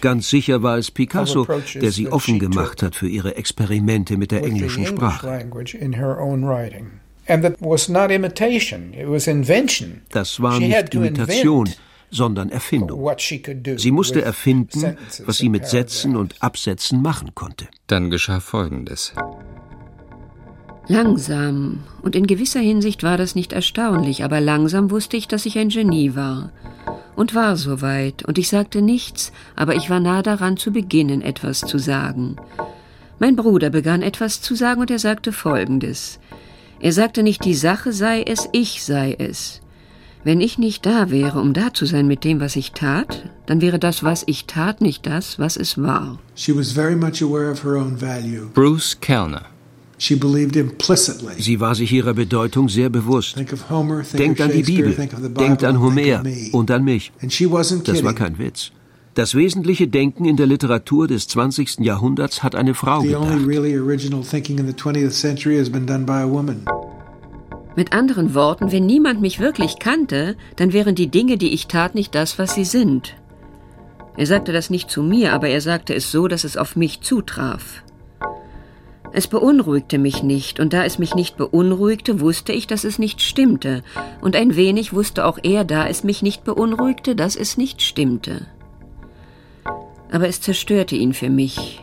Ganz 0.00 0.30
sicher 0.30 0.62
war 0.62 0.78
es 0.78 0.90
Picasso, 0.90 1.46
der 1.74 1.92
sie 1.92 2.08
offen 2.08 2.38
gemacht 2.38 2.82
hat 2.82 2.94
für 2.94 3.08
ihre 3.08 3.36
Experimente 3.36 4.16
mit 4.16 4.30
der 4.30 4.44
englischen 4.44 4.86
Sprache. 4.86 5.26
Das 10.10 10.42
war 10.42 10.58
nicht 10.60 10.94
Imitation, 10.94 11.68
sondern 12.10 12.50
Erfindung. 12.50 13.10
Sie 13.76 13.90
musste 13.90 14.22
erfinden, 14.22 14.96
was 15.26 15.38
sie 15.38 15.48
mit 15.48 15.66
Sätzen 15.66 16.16
und 16.16 16.34
Absätzen 16.40 17.02
machen 17.02 17.34
konnte. 17.34 17.68
Dann 17.86 18.10
geschah 18.10 18.40
Folgendes. 18.40 19.12
Langsam, 20.90 21.80
und 22.00 22.16
in 22.16 22.26
gewisser 22.26 22.60
Hinsicht 22.60 23.02
war 23.02 23.18
das 23.18 23.34
nicht 23.34 23.52
erstaunlich, 23.52 24.24
aber 24.24 24.40
langsam 24.40 24.90
wusste 24.90 25.18
ich, 25.18 25.28
dass 25.28 25.44
ich 25.44 25.58
ein 25.58 25.68
Genie 25.68 26.14
war 26.14 26.50
und 27.14 27.34
war 27.34 27.56
soweit, 27.56 28.24
und 28.24 28.38
ich 28.38 28.48
sagte 28.48 28.80
nichts, 28.80 29.32
aber 29.54 29.74
ich 29.74 29.90
war 29.90 30.00
nah 30.00 30.22
daran 30.22 30.56
zu 30.56 30.70
beginnen, 30.70 31.20
etwas 31.20 31.60
zu 31.60 31.76
sagen. 31.76 32.36
Mein 33.18 33.36
Bruder 33.36 33.70
begann 33.70 34.02
etwas 34.02 34.40
zu 34.40 34.54
sagen, 34.54 34.80
und 34.80 34.90
er 34.90 34.98
sagte 34.98 35.32
Folgendes. 35.32 36.20
Er 36.80 36.92
sagte 36.92 37.22
nicht, 37.22 37.44
die 37.44 37.54
Sache 37.54 37.92
sei 37.92 38.22
es, 38.22 38.48
ich 38.52 38.84
sei 38.84 39.14
es. 39.18 39.60
Wenn 40.24 40.40
ich 40.40 40.58
nicht 40.58 40.86
da 40.86 41.10
wäre, 41.10 41.40
um 41.40 41.52
da 41.52 41.74
zu 41.74 41.86
sein 41.86 42.06
mit 42.06 42.22
dem, 42.22 42.40
was 42.40 42.56
ich 42.56 42.72
tat, 42.72 43.28
dann 43.46 43.60
wäre 43.60 43.78
das, 43.78 44.04
was 44.04 44.22
ich 44.26 44.46
tat, 44.46 44.80
nicht 44.80 45.04
das, 45.04 45.38
was 45.38 45.56
es 45.56 45.76
war. 45.76 46.18
Bruce 48.54 49.00
Kellner 49.00 49.46
Sie 49.98 51.60
war 51.60 51.74
sich 51.74 51.92
ihrer 51.92 52.14
Bedeutung 52.14 52.68
sehr 52.68 52.88
bewusst. 52.88 53.36
Denkt 53.36 54.40
an 54.40 54.52
die 54.52 54.62
Bibel, 54.62 54.94
denkt 55.38 55.64
an 55.64 55.80
Homer 55.80 56.22
und 56.52 56.70
an 56.70 56.84
mich. 56.84 57.12
Das 57.20 58.04
war 58.04 58.14
kein 58.14 58.38
Witz. 58.38 58.72
Das 59.14 59.34
wesentliche 59.34 59.88
Denken 59.88 60.24
in 60.24 60.36
der 60.36 60.46
Literatur 60.46 61.08
des 61.08 61.26
20. 61.26 61.80
Jahrhunderts 61.80 62.44
hat 62.44 62.54
eine 62.54 62.74
Frau 62.74 63.00
gedacht. 63.00 63.46
Mit 67.74 67.92
anderen 67.92 68.34
Worten, 68.34 68.70
wenn 68.70 68.86
niemand 68.86 69.20
mich 69.20 69.40
wirklich 69.40 69.80
kannte, 69.80 70.36
dann 70.56 70.72
wären 70.72 70.94
die 70.94 71.08
Dinge, 71.08 71.36
die 71.36 71.52
ich 71.52 71.66
tat, 71.66 71.96
nicht 71.96 72.14
das, 72.14 72.38
was 72.38 72.54
sie 72.54 72.64
sind. 72.64 73.16
Er 74.16 74.26
sagte 74.26 74.52
das 74.52 74.70
nicht 74.70 74.90
zu 74.90 75.02
mir, 75.02 75.32
aber 75.32 75.48
er 75.48 75.60
sagte 75.60 75.94
es 75.94 76.10
so, 76.10 76.28
dass 76.28 76.44
es 76.44 76.56
auf 76.56 76.76
mich 76.76 77.00
zutraf. 77.00 77.82
Es 79.12 79.26
beunruhigte 79.26 79.98
mich 79.98 80.22
nicht, 80.22 80.60
und 80.60 80.72
da 80.72 80.84
es 80.84 80.98
mich 80.98 81.14
nicht 81.14 81.36
beunruhigte, 81.36 82.20
wusste 82.20 82.52
ich, 82.52 82.66
dass 82.66 82.84
es 82.84 82.98
nicht 82.98 83.20
stimmte, 83.20 83.82
und 84.20 84.36
ein 84.36 84.56
wenig 84.56 84.92
wusste 84.92 85.24
auch 85.24 85.38
er, 85.42 85.64
da 85.64 85.86
es 85.86 86.04
mich 86.04 86.22
nicht 86.22 86.44
beunruhigte, 86.44 87.16
dass 87.16 87.36
es 87.36 87.56
nicht 87.56 87.82
stimmte. 87.82 88.46
Aber 90.10 90.28
es 90.28 90.40
zerstörte 90.40 90.94
ihn 90.94 91.14
für 91.14 91.30
mich, 91.30 91.80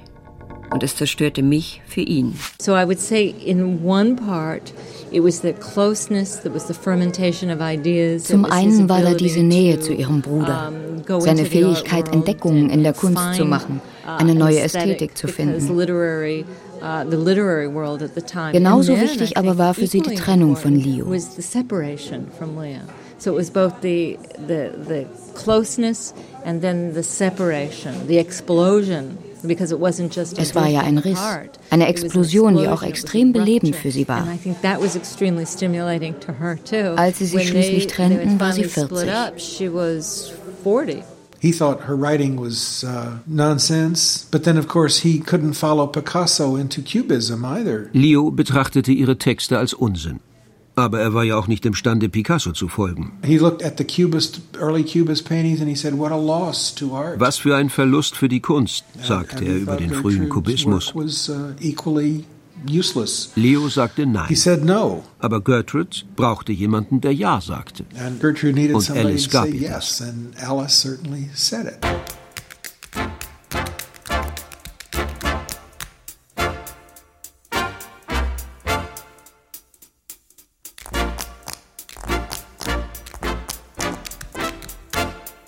und 0.71 0.83
es 0.83 0.95
zerstörte 0.95 1.41
mich 1.41 1.81
für 1.87 2.01
ihn. 2.01 2.35
So 2.61 2.75
I 2.75 2.85
would 2.85 2.99
say 2.99 3.33
in 3.45 3.83
one 3.83 4.15
part 4.15 4.73
zum 5.11 5.25
einen 8.45 8.89
war 8.89 9.01
da 9.01 9.13
diese 9.13 9.43
Nähe 9.43 9.79
zu 9.79 9.93
ihrem 9.93 10.21
Bruder, 10.21 10.73
seine 11.19 11.45
Fähigkeit, 11.45 12.13
Entdeckungen 12.13 12.69
in 12.69 12.83
der 12.83 12.93
Kunst 12.93 13.35
zu 13.35 13.45
machen, 13.45 13.79
uh, 14.05 14.09
eine 14.17 14.35
neue 14.35 14.59
Ästhetik 14.59 15.17
zu 15.17 15.27
finden. 15.27 15.61
Uh, 16.85 17.03
Genauso 18.51 19.01
wichtig 19.01 19.37
aber 19.37 19.57
war 19.57 19.73
für 19.73 19.87
sie 19.87 20.01
die 20.01 20.13
Trennung 20.13 20.55
von 20.55 20.75
Leo. 20.75 21.07
So 23.17 23.31
it 23.31 23.37
was 23.37 23.49
both 23.49 23.81
the, 23.81 24.19
the, 24.47 24.71
the 24.87 25.07
closeness 25.33 26.13
and 26.43 26.61
then 26.61 26.93
the 26.93 27.01
separation, 27.01 28.07
the 28.07 28.19
explosion. 28.19 29.17
Es 29.47 30.55
war 30.55 30.67
ja 30.67 30.81
ein 30.81 30.97
Riss, 30.97 31.19
eine 31.69 31.87
Explosion, 31.87 32.57
die 32.57 32.67
auch 32.67 32.81
extrem 32.81 33.31
belebend 33.31 33.75
für 33.75 33.91
sie 33.91 34.07
war. 34.07 34.27
Als 36.95 37.19
sie 37.19 37.25
sich 37.25 37.47
schließlich 37.47 37.87
trennten, 37.87 38.39
war 38.39 38.53
sie 38.53 38.63
40. 38.63 39.07
He 41.45 41.51
thought 41.51 41.81
her 41.81 41.95
writing 41.95 42.39
was 42.41 42.83
uh, 42.83 43.19
nonsense, 43.27 44.25
but 44.31 44.45
then 44.45 44.57
of 44.57 44.67
course 44.67 45.01
he 45.07 45.19
couldn't 45.19 45.53
follow 45.53 45.85
Picasso 45.85 46.55
into 46.55 46.81
cubism 46.81 47.45
either. 47.45 47.91
Leo 47.93 48.31
betrachtete 48.31 48.91
ihre 48.91 49.19
Texte 49.19 49.59
als 49.59 49.75
Unsinn. 49.75 50.21
Aber 50.75 50.99
er 50.99 51.13
war 51.13 51.23
ja 51.23 51.37
auch 51.37 51.47
nicht 51.47 51.63
imstande, 51.67 52.09
Picasso 52.09 52.51
zu 52.51 52.67
folgen. 52.67 53.11
Was 57.17 57.37
für 57.37 57.55
ein 57.55 57.69
Verlust 57.69 58.17
für 58.17 58.27
die 58.27 58.39
Kunst, 58.39 58.83
sagte 59.03 59.45
er 59.45 59.55
über 59.55 59.77
den 59.77 59.91
frühen 59.91 60.29
Kubismus. 60.29 60.93
Leo 63.35 63.69
sagte 63.69 64.05
nein. 64.05 64.35
Aber 65.19 65.41
Gertrude 65.41 65.97
brauchte 66.15 66.51
jemanden, 66.51 67.01
der 67.01 67.13
ja 67.13 67.41
sagte. 67.41 67.85
Und 68.73 68.89
Alice 68.91 69.29
gab 69.29 69.47
ihr 69.47 69.69
das. 69.69 70.03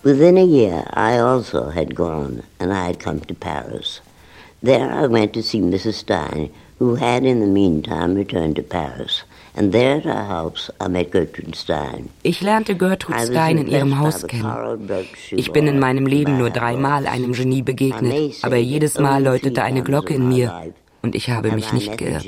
Within 0.07 0.37
a 0.37 0.45
year, 0.45 0.85
I 0.93 1.17
also 1.17 1.69
had 1.69 1.93
gone, 1.93 2.43
and 2.61 2.71
I 2.71 2.85
had 2.85 2.97
come 2.97 3.19
to 3.19 3.33
Paris. 3.33 3.99
There 4.63 4.89
I 4.89 5.05
went 5.05 5.33
to 5.33 5.43
see 5.43 5.59
Mrs. 5.59 5.95
Stein, 5.95 6.49
who 6.79 6.95
had 6.95 7.23
in 7.23 7.39
the 7.39 7.47
meantime 7.47 8.15
returned 8.15 8.55
to 8.55 8.63
Paris. 8.63 9.23
And 9.55 9.71
there 9.71 9.97
at 9.97 10.03
her 10.03 10.25
house 10.25 10.69
I 10.79 10.87
met 10.87 11.11
Gertrude 11.11 11.55
Stein. 11.55 12.09
Ich 12.21 12.41
lernte 12.41 12.75
Gertrude 12.75 13.19
Stein 13.19 13.57
in 13.57 13.67
ihrem 13.67 13.97
Haus 13.99 14.27
kennen. 14.27 14.89
Ich 15.31 15.51
bin 15.51 15.67
in 15.67 15.79
meinem 15.79 16.05
Leben 16.05 16.37
nur 16.37 16.51
dreimal 16.51 17.07
einem 17.07 17.33
Genie 17.33 17.63
begegnet, 17.63 18.43
aber 18.43 18.57
jedes 18.57 18.99
Mal 18.99 19.23
läutete 19.23 19.63
eine 19.63 19.81
Glocke 19.81 20.13
in 20.13 20.29
mir 20.29 20.73
und 21.01 21.15
ich 21.15 21.29
habe 21.29 21.51
mich 21.51 21.73
nicht 21.73 21.97
geirrt. 21.97 22.25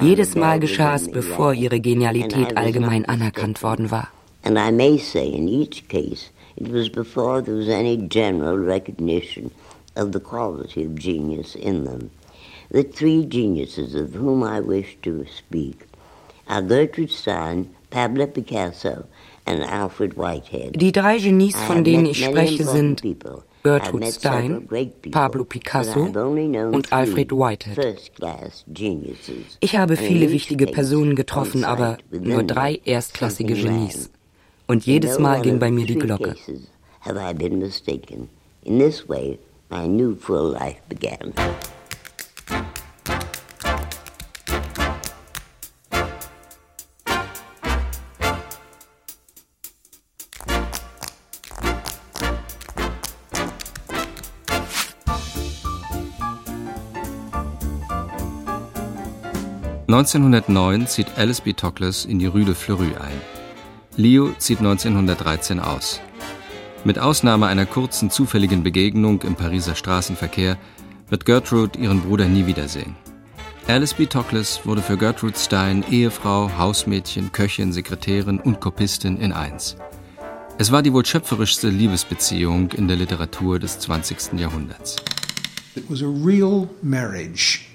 Jedes 0.00 0.36
Mal 0.36 0.60
geschah 0.60 0.94
es, 0.94 1.10
bevor 1.10 1.54
ihre 1.54 1.80
Genialität 1.80 2.56
allgemein 2.56 3.04
anerkannt 3.06 3.62
worden 3.62 3.90
war. 3.90 4.08
And 4.44 4.58
I 4.58 4.70
may 4.70 4.98
say 4.98 5.26
in 5.26 5.48
each 5.48 5.88
case 5.88 6.30
It 6.56 6.70
was 6.70 6.88
before 6.88 7.42
there 7.42 7.56
was 7.56 7.68
any 7.68 7.96
general 7.96 8.56
recognition 8.56 9.50
of 9.96 10.12
the 10.12 10.20
quality 10.20 10.84
of 10.84 10.94
genius 10.94 11.56
in 11.56 11.84
them. 11.84 12.10
The 12.74 12.82
three 12.82 13.24
geniuses 13.24 13.94
of 13.94 14.14
whom 14.14 14.42
I 14.42 14.58
wish 14.58 14.96
to 15.02 15.24
speak 15.26 15.86
are 16.48 16.60
Gertrude 16.60 17.12
Stein, 17.12 17.70
Pablo 17.88 18.26
Picasso 18.26 19.04
and 19.46 19.62
Alfred 19.62 20.14
Whitehead. 20.16 20.76
Die 20.76 20.90
drei 20.90 21.18
Genies, 21.18 21.54
von 21.54 21.84
denen 21.84 22.06
ich 22.06 22.24
spreche, 22.24 22.64
sind 22.64 23.00
Gertrude 23.62 24.10
Stein, 24.10 24.66
Pablo 25.12 25.44
Picasso 25.44 26.00
und 26.00 26.92
Alfred 26.92 27.30
Whitehead. 27.30 27.78
Ich 29.60 29.76
habe 29.76 29.96
viele 29.96 30.32
wichtige 30.32 30.66
Personen 30.66 31.14
getroffen, 31.14 31.62
aber 31.62 31.98
nur 32.10 32.42
drei 32.42 32.80
erstklassige 32.84 33.54
Genies. 33.54 34.10
Und 34.66 34.84
jedes 34.84 35.20
Mal 35.20 35.42
ging 35.42 35.60
bei 35.60 35.70
mir 35.70 35.86
die 35.86 35.94
Glocke. 35.94 36.34
Have 37.02 37.20
I 37.20 37.32
been 37.34 37.60
mistaken? 37.60 38.28
In 38.64 38.80
this 38.80 39.08
way, 39.08 39.38
my 39.70 39.86
new 39.86 40.16
full 40.16 40.50
life 40.50 40.80
began. 40.88 41.32
1909 59.94 60.88
zieht 60.88 61.06
Alice 61.16 61.40
B. 61.40 61.52
Toklas 61.52 62.04
in 62.04 62.18
die 62.18 62.26
Rue 62.26 62.44
de 62.44 62.56
Fleury 62.56 62.96
ein. 63.00 63.20
Leo 63.96 64.34
zieht 64.38 64.58
1913 64.58 65.60
aus. 65.60 66.00
Mit 66.82 66.98
Ausnahme 66.98 67.46
einer 67.46 67.64
kurzen 67.64 68.10
zufälligen 68.10 68.64
Begegnung 68.64 69.22
im 69.22 69.36
Pariser 69.36 69.76
Straßenverkehr 69.76 70.58
wird 71.08 71.24
Gertrude 71.24 71.78
ihren 71.78 72.00
Bruder 72.00 72.26
nie 72.26 72.44
wiedersehen. 72.46 72.96
Alice 73.68 73.94
B. 73.94 74.06
Toklas 74.06 74.66
wurde 74.66 74.82
für 74.82 74.96
Gertrude 74.96 75.38
Stein 75.38 75.84
Ehefrau, 75.88 76.50
Hausmädchen, 76.58 77.30
Köchin, 77.30 77.72
Sekretärin 77.72 78.40
und 78.40 78.58
Kopistin 78.58 79.18
in 79.18 79.32
eins. 79.32 79.76
Es 80.58 80.72
war 80.72 80.82
die 80.82 80.92
wohl 80.92 81.06
schöpferischste 81.06 81.68
Liebesbeziehung 81.68 82.72
in 82.72 82.88
der 82.88 82.96
Literatur 82.96 83.60
des 83.60 83.78
20. 83.78 84.40
Jahrhunderts. 84.40 84.96
It 85.76 85.88
was 85.88 86.02
a 86.02 86.06
real 86.06 86.68
marriage. 86.82 87.73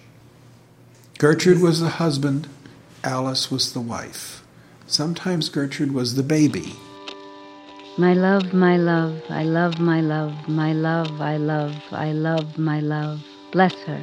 Gertrude 1.19 1.61
was 1.61 1.81
the 1.81 1.89
husband, 1.89 2.47
Alice 3.03 3.51
was 3.51 3.73
the 3.73 3.81
wife. 3.81 4.41
Sometimes 4.88 5.49
Gertrude 5.49 5.91
was 5.91 6.15
the 6.15 6.23
baby. 6.23 6.77
My 7.97 8.13
love, 8.13 8.53
my 8.53 8.77
love, 8.77 9.21
I 9.29 9.43
love 9.43 9.81
my 9.81 9.99
love, 9.99 10.47
my 10.47 10.71
love, 10.71 11.19
I 11.19 11.35
love, 11.35 11.75
I 11.91 12.13
love 12.13 12.57
my 12.57 12.79
love. 12.79 13.19
Bless 13.51 13.73
her, 13.83 14.01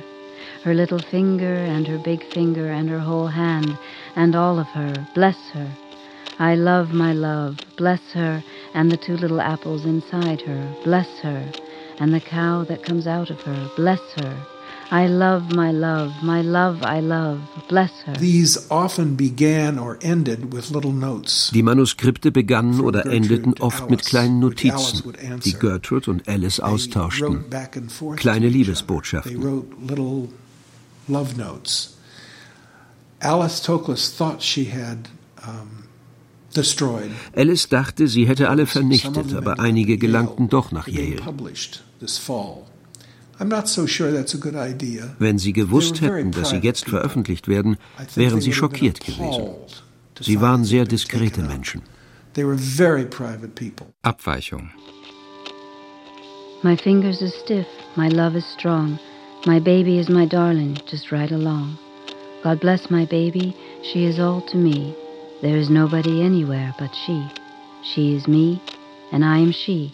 her 0.63 0.75
little 0.75 0.99
finger 0.99 1.55
and 1.55 1.87
her 1.87 1.97
big 1.97 2.23
finger 2.35 2.71
and 2.71 2.91
her 2.91 3.01
whole 3.01 3.29
hand 3.29 3.79
and 4.15 4.37
all 4.37 4.59
of 4.59 4.67
her. 4.67 4.93
Bless 5.15 5.39
her. 5.55 5.71
I 6.39 6.55
love 6.55 6.91
my 6.93 7.15
love. 7.15 7.57
Bless 7.79 8.13
her 8.13 8.45
and 8.75 8.93
the 8.93 8.99
two 8.99 9.17
little 9.17 9.41
apples 9.41 9.87
inside 9.87 10.43
her. 10.43 10.77
Bless 10.85 11.09
her 11.21 11.51
and 11.99 12.13
the 12.13 12.21
cow 12.21 12.65
that 12.65 12.85
comes 12.85 13.07
out 13.07 13.31
of 13.31 13.41
her. 13.41 13.71
Bless 13.75 14.03
her. 14.17 14.37
I 14.91 15.09
love 15.09 15.55
my 15.55 15.73
love, 15.73 16.13
my 16.23 16.43
love 16.43 16.83
I 16.83 17.01
love, 17.01 17.41
bless 17.69 17.91
her. 18.05 18.15
These 18.15 18.71
often 18.71 19.17
began 19.17 19.79
or 19.79 19.99
ended 20.01 20.53
with 20.53 20.71
little 20.71 20.93
notes. 20.93 21.51
Die 21.53 21.63
Manuskripte 21.63 22.31
begannen 22.31 22.81
oder 22.81 23.07
endeten 23.07 23.55
oft 23.59 23.91
mit 23.91 24.05
kleinen 24.05 24.39
Notizen, 24.39 25.13
die 25.45 25.55
Gertrude 25.55 26.11
und 26.11 26.29
Alice 26.29 26.61
austauschten. 26.61 27.45
Kleine 28.17 28.49
Liebesbotschaften. 28.49 29.65
Alice 33.21 33.63
Toklas 33.63 34.17
thought 34.17 34.43
she 34.43 34.71
had 34.71 34.99
Alice 37.35 37.69
dachte, 37.69 38.09
sie 38.09 38.27
hätte 38.27 38.49
alle 38.49 38.67
vernichtet, 38.67 39.35
aber 39.35 39.59
einige 39.59 39.99
gelangten 39.99 40.49
doch 40.49 40.73
nach 40.73 40.89
Yale. 40.89 41.21
Wenn 43.39 45.39
Sie 45.39 45.53
gewusst 45.53 46.01
hätten, 46.01 46.33
dass 46.33 46.51
sie 46.51 46.57
jetzt 46.57 46.89
veröffentlicht 46.89 47.49
werden, 47.49 47.77
wären 48.15 48.41
Sie 48.41 48.53
schockiert 48.53 49.01
gewesen. 49.01 49.51
Sie 50.21 50.41
waren 50.41 50.65
sehr 50.65 50.85
diskrete 50.85 51.43
Menschen. 51.43 51.83
Abweichung. 54.03 54.71
My 56.63 56.77
fingers 56.77 57.23
are 57.23 57.33
stiff, 57.45 57.67
my 57.97 58.09
love 58.09 58.35
is 58.35 58.45
strong. 58.59 58.99
My 59.47 59.61
baby 59.61 59.99
is 59.99 60.09
my 60.09 60.27
darling, 60.27 60.79
just 60.91 61.13
right 61.13 61.31
along. 61.31 61.79
God 62.43 62.61
bless 62.61 62.91
my 62.91 63.05
baby, 63.05 63.55
she 63.83 64.07
is 64.07 64.19
all 64.19 64.41
to 64.51 64.57
me. 64.57 64.95
There 65.43 65.57
is 65.57 65.69
nobody 65.69 66.23
anywhere 66.23 66.75
but 66.79 66.91
she. 67.05 67.29
She 67.83 68.17
is 68.17 68.27
me, 68.27 68.61
and 69.13 69.25
I 69.25 69.39
am 69.39 69.53
she, 69.53 69.93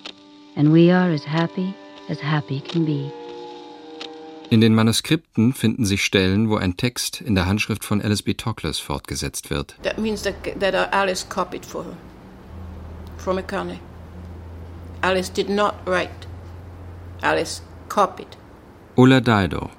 and 0.57 0.73
we 0.73 0.91
are 0.91 1.11
as 1.11 1.25
happy 1.25 1.75
as 2.09 2.21
happy 2.21 2.61
can 2.61 2.85
be. 2.85 3.13
In 4.53 4.61
den 4.61 4.75
Manuskripten 4.75 5.55
finden 5.55 5.87
sich 5.87 6.05
Stellen, 6.05 6.51
wo 6.51 6.57
ein 6.57 6.77
Text 6.77 7.23
in 7.23 7.35
der 7.35 7.47
Handschrift 7.47 7.87
von 7.87 8.03
Alice 8.03 8.21
B. 8.21 8.35
Toklas 8.35 8.79
fortgesetzt 8.79 9.49
wird. 9.49 9.77
That 9.83 9.97
means 9.97 10.21
that, 10.25 10.35
that 10.61 10.93
Alice 10.93 11.27
copied 11.27 11.65
for 11.65 11.85
her 11.85 11.97
from 13.17 13.37
McCartney. 13.37 13.79
Alice 15.01 15.33
did 15.33 15.49
not 15.49 15.77
write. 15.87 16.27
Alice 17.23 17.63
copied. 17.89 18.27
Ola 18.97 19.23
Dido. 19.23 19.71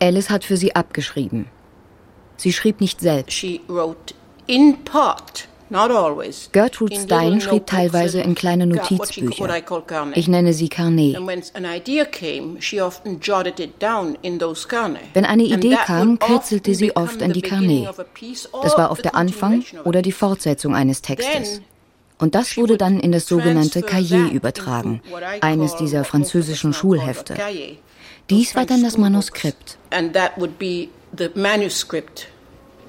Alice 0.00 0.30
hat 0.30 0.44
für 0.44 0.56
sie 0.56 0.76
abgeschrieben. 0.76 1.48
Sie 2.36 2.52
schrieb 2.52 2.80
nicht 2.80 3.00
selbst. 3.00 3.32
She 3.32 3.60
wrote 3.66 4.14
in 4.46 4.84
part 4.84 5.48
Gertrude 6.52 7.00
Stein 7.00 7.40
schrieb 7.40 7.66
teilweise 7.66 8.20
in 8.20 8.34
kleine 8.34 8.66
Notizbücher. 8.66 9.62
Ich 10.14 10.28
nenne 10.28 10.52
sie 10.52 10.68
Carnet. 10.68 11.16
Wenn 15.14 15.24
eine 15.24 15.42
Idee 15.42 15.76
kam, 15.84 16.18
kritzelte 16.18 16.74
sie 16.74 16.94
oft 16.94 17.20
in 17.22 17.32
die 17.32 17.42
Carnet. 17.42 17.88
Das 18.62 18.78
war 18.78 18.90
oft 18.90 19.04
der 19.04 19.16
Anfang 19.16 19.64
oder 19.84 20.02
die 20.02 20.12
Fortsetzung 20.12 20.74
eines 20.74 21.02
Textes. 21.02 21.60
Und 22.18 22.34
das 22.34 22.56
wurde 22.56 22.78
dann 22.78 22.98
in 23.00 23.12
das 23.12 23.26
sogenannte 23.26 23.82
Cahier 23.82 24.30
übertragen, 24.30 25.02
eines 25.40 25.76
dieser 25.76 26.04
französischen 26.04 26.72
Schulhefte. 26.72 27.34
Dies 28.30 28.56
war 28.56 28.66
dann 28.66 28.82
das 28.82 28.96
Manuskript. 28.96 29.78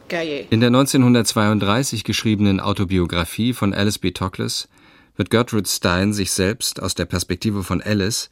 In 0.09 0.61
der 0.61 0.67
1932 0.67 2.05
geschriebenen 2.05 2.61
Autobiografie 2.61 3.51
von 3.51 3.73
Alice 3.73 3.99
B. 3.99 4.11
Toklas 4.11 4.69
wird 5.17 5.29
Gertrude 5.29 5.67
Stein 5.67 6.13
sich 6.13 6.31
selbst 6.31 6.81
aus 6.81 6.95
der 6.95 7.05
Perspektive 7.05 7.63
von 7.63 7.81
Alice 7.81 8.29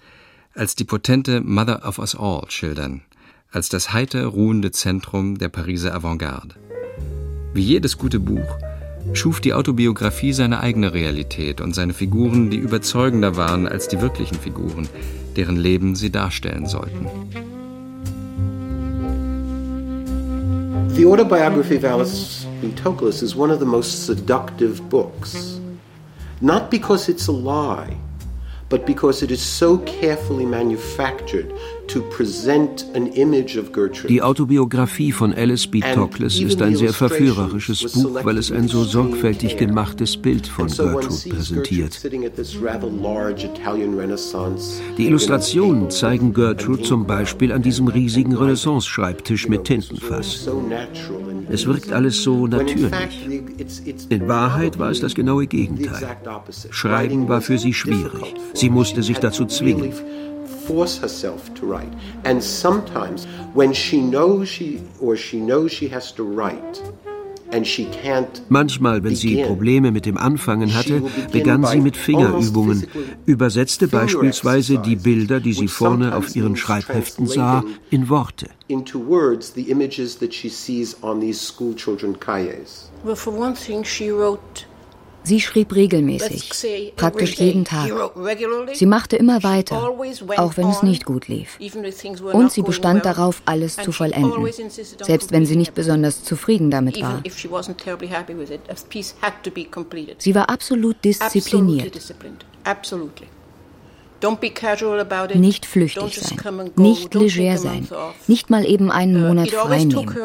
als 0.54 0.76
die 0.76 0.86
potente 0.86 1.42
Mother 1.42 1.86
of 1.86 2.00
us 2.00 2.16
all 2.16 2.44
schildern, 2.50 3.02
als 3.52 3.68
das 3.68 3.92
heiter 3.92 4.26
ruhende 4.26 4.72
Zentrum 4.72 5.38
der 5.38 5.50
Pariser 5.50 5.94
Avantgarde. 5.94 6.56
Wie 7.54 7.64
jedes 7.64 7.98
gute 7.98 8.22
Buch 8.22 8.58
schuf 9.14 9.42
die 9.42 9.54
Autobiografie 9.54 10.32
seine 10.32 10.62
eigene 10.62 10.94
Realität 10.94 11.60
und 11.60 11.76
seine 11.76 11.94
Figuren, 11.94 12.50
die 12.50 12.58
überzeugender 12.58 13.36
waren 13.36 13.68
als 13.68 13.90
die 13.90 14.00
wirklichen 14.00 14.40
Figuren, 14.40 14.88
deren 15.36 15.58
Leben 15.58 15.96
sie 15.96 16.10
darstellen 16.10 16.68
sollten. 16.68 17.08
The 20.96 21.06
autobiography 21.06 21.76
of 21.76 21.84
Alice 21.84 22.46
B. 22.62 22.70
Toklas 22.70 23.22
is 23.22 23.36
one 23.36 23.52
of 23.52 23.60
the 23.60 23.66
most 23.66 24.06
seductive 24.06 24.90
books. 24.90 25.60
Not 26.40 26.72
because 26.72 27.10
it's 27.10 27.28
a 27.28 27.34
lie, 27.34 27.98
but 28.70 28.86
because 28.86 29.22
it 29.22 29.30
is 29.30 29.42
so 29.42 29.80
carefully 29.80 30.46
manufactured 30.46 31.54
Die 34.08 34.22
Autobiografie 34.22 35.12
von 35.12 35.34
Alice 35.34 35.68
B. 35.68 35.82
Toklas 35.82 36.40
ist 36.40 36.62
ein 36.62 36.76
sehr 36.76 36.94
verführerisches 36.94 37.94
Buch, 37.94 38.24
weil 38.24 38.38
es 38.38 38.52
ein 38.52 38.68
so 38.68 38.84
sorgfältig 38.84 39.58
gemachtes 39.58 40.18
Bild 40.18 40.48
von 40.48 40.68
Gertrude 40.68 41.30
präsentiert. 41.30 42.02
Die 44.98 45.06
Illustrationen 45.08 45.90
zeigen 45.90 46.34
Gertrude 46.34 46.84
zum 46.84 47.06
Beispiel 47.06 47.52
an 47.52 47.62
diesem 47.62 47.88
riesigen 47.88 48.36
Renaissance-Schreibtisch 48.36 49.48
mit 49.48 49.66
Tintenfass. 49.66 50.50
Es 51.50 51.66
wirkt 51.66 51.92
alles 51.92 52.24
so 52.24 52.48
natürlich. 52.48 52.94
In 54.10 54.28
Wahrheit 54.28 54.80
war 54.80 54.90
es 54.90 55.00
das 55.00 55.16
genaue 55.16 55.48
Gegenteil. 55.48 56.18
Schreiben 56.72 57.30
war 57.30 57.42
für 57.42 57.58
sie 57.58 57.74
schwierig. 57.74 58.34
Sie 58.54 58.70
musste 58.70 59.04
sich 59.04 59.20
dazu 59.20 59.46
zwingen 59.46 59.94
force 60.68 60.98
herself 60.98 61.54
to 61.56 61.66
write. 61.66 61.94
And 62.24 62.44
sometimes 62.44 63.26
when 63.54 63.74
she 63.74 64.02
knows 64.02 64.50
she 64.50 64.82
or 65.00 65.16
she 65.16 65.40
knows 65.40 65.72
she 65.72 65.88
has 65.90 66.12
to 66.14 66.24
write, 66.24 66.82
Manchmal, 68.50 69.04
wenn 69.04 69.16
sie 69.16 69.44
Probleme 69.44 69.92
mit 69.92 70.06
dem 70.06 70.18
Anfangen 70.18 70.74
hatte, 70.74 71.04
begann 71.32 71.64
sie 71.64 71.80
mit 71.80 71.96
Fingerübungen, 71.96 72.88
übersetzte 73.26 73.88
beispielsweise 73.88 74.80
die 74.80 74.96
Bilder, 74.96 75.40
die 75.40 75.54
sie 75.54 75.68
vorne 75.68 76.16
auf 76.16 76.36
ihren 76.36 76.56
Schreibheften 76.58 77.28
sah, 77.28 77.64
in 77.92 78.10
Worte. 78.10 78.50
Well, 83.04 83.16
for 83.16 83.34
one 83.34 83.54
thing, 83.54 83.84
she 83.86 84.10
wrote 84.10 84.66
Sie 85.26 85.42
schrieb 85.42 85.74
regelmäßig, 85.74 86.94
praktisch 86.96 87.36
jeden 87.38 87.66
Tag. 87.66 87.90
Sie 88.74 88.86
machte 88.86 89.16
immer 89.16 89.42
weiter, 89.44 89.82
auch 90.38 90.58
wenn 90.58 90.70
es 90.70 90.84
nicht 90.84 91.06
gut 91.06 91.28
lief. 91.28 91.58
Und 92.32 92.52
sie 92.52 92.62
bestand 92.62 93.06
darauf, 93.06 93.42
alles 93.46 93.76
zu 93.76 93.92
vollenden, 93.92 94.48
selbst 95.02 95.32
wenn 95.32 95.46
sie 95.46 95.56
nicht 95.56 95.74
besonders 95.74 96.24
zufrieden 96.24 96.70
damit 96.70 97.02
war. 97.02 97.22
Sie 100.18 100.36
war 100.36 100.50
absolut 100.50 101.04
diszipliniert. 101.04 102.00
Nicht 105.36 105.66
flüchtig 105.66 106.20
sein, 106.20 106.72
nicht 106.78 107.14
leger 107.14 107.58
sein, 107.58 107.88
nicht 108.28 108.50
mal 108.50 108.66
eben 108.66 108.90
einen 108.90 109.18
uh, 109.18 109.28
Monat 109.28 109.50
frei 109.50 109.84
nehmen. 109.84 110.16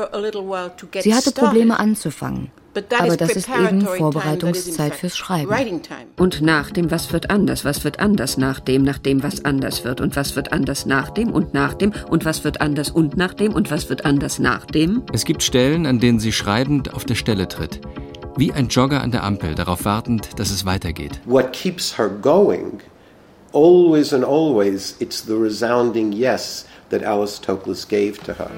Sie 1.00 1.14
hatte 1.14 1.32
Probleme 1.32 1.78
anzufangen. 1.78 2.50
Aber 2.74 3.16
das 3.16 3.30
ist 3.30 3.48
eben 3.48 3.80
Vorbereitungszeit 3.82 4.94
fürs 4.94 5.16
Schreiben. 5.16 5.80
Und 6.16 6.42
nach 6.42 6.70
dem, 6.70 6.90
was 6.90 7.12
wird 7.12 7.30
anders, 7.30 7.64
was 7.64 7.84
wird 7.84 7.98
anders 7.98 8.36
nach 8.36 8.60
dem, 8.60 8.82
nach 8.82 8.98
dem, 8.98 9.22
was 9.22 9.44
anders 9.44 9.84
wird 9.84 10.00
und 10.00 10.14
was 10.16 10.36
wird 10.36 10.52
anders 10.52 10.86
nach 10.86 11.10
dem 11.10 11.32
und 11.32 11.52
nach 11.52 11.74
dem 11.74 11.92
und 12.08 12.24
was 12.24 12.44
wird 12.44 12.60
anders 12.60 12.90
und 12.90 13.16
nach 13.16 13.34
dem 13.34 13.54
und 13.54 13.70
was 13.70 13.88
wird 13.88 14.04
anders 14.04 14.38
nach 14.38 14.66
dem. 14.66 15.02
Es 15.12 15.24
gibt 15.24 15.42
Stellen, 15.42 15.86
an 15.86 15.98
denen 15.98 16.20
sie 16.20 16.32
schreibend 16.32 16.94
auf 16.94 17.04
der 17.04 17.16
Stelle 17.16 17.48
tritt. 17.48 17.80
Wie 18.36 18.52
ein 18.52 18.68
Jogger 18.68 19.02
an 19.02 19.10
der 19.10 19.24
Ampel, 19.24 19.54
darauf 19.54 19.84
wartend, 19.84 20.38
dass 20.38 20.50
es 20.50 20.64
weitergeht. 20.64 21.20
What 21.26 21.52
keeps 21.52 21.98
her 21.98 22.08
going, 22.08 22.80
always 23.52 24.12
and 24.12 24.24
always, 24.24 24.94
it's 25.00 25.20
the 25.26 25.34
resounding 25.34 26.12
yes 26.12 26.66
that 26.90 27.02
Alice 27.02 27.40
Toklas 27.40 27.86
gave 27.86 28.18
to 28.24 28.32
her. 28.32 28.50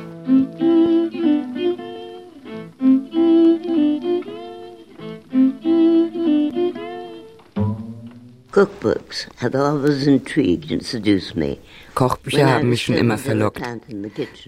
Kochbücher 11.94 12.50
haben 12.50 12.68
mich 12.68 12.82
schon 12.82 12.96
immer 12.96 13.16
verlockt. 13.18 13.62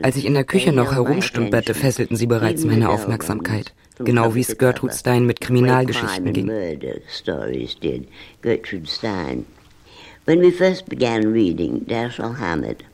Als 0.03 0.17
ich 0.17 0.27
in 0.27 0.35
der 0.35 0.45
Küche 0.45 0.73
noch 0.73 0.93
herumstümperte, 0.93 1.73
fesselten 1.75 2.17
sie 2.17 2.27
bereits 2.27 2.65
meine 2.65 2.91
Aufmerksamkeit. 2.91 3.73
Genau 3.99 4.35
wie 4.35 4.43
es 4.43 4.59
Gertrude 4.59 4.93
Stein 4.95 5.25
mit 5.25 5.41
Kriminalgeschichten 5.41 6.33
ging. 6.33 6.51
Gertrude 8.43 8.87
Stein. 8.87 9.47
When 10.27 10.41
we 10.41 10.51
first 10.51 10.87
began 10.87 11.33
reading 11.33 11.87
Dashiell 11.87 12.39
Hammett, 12.39 12.85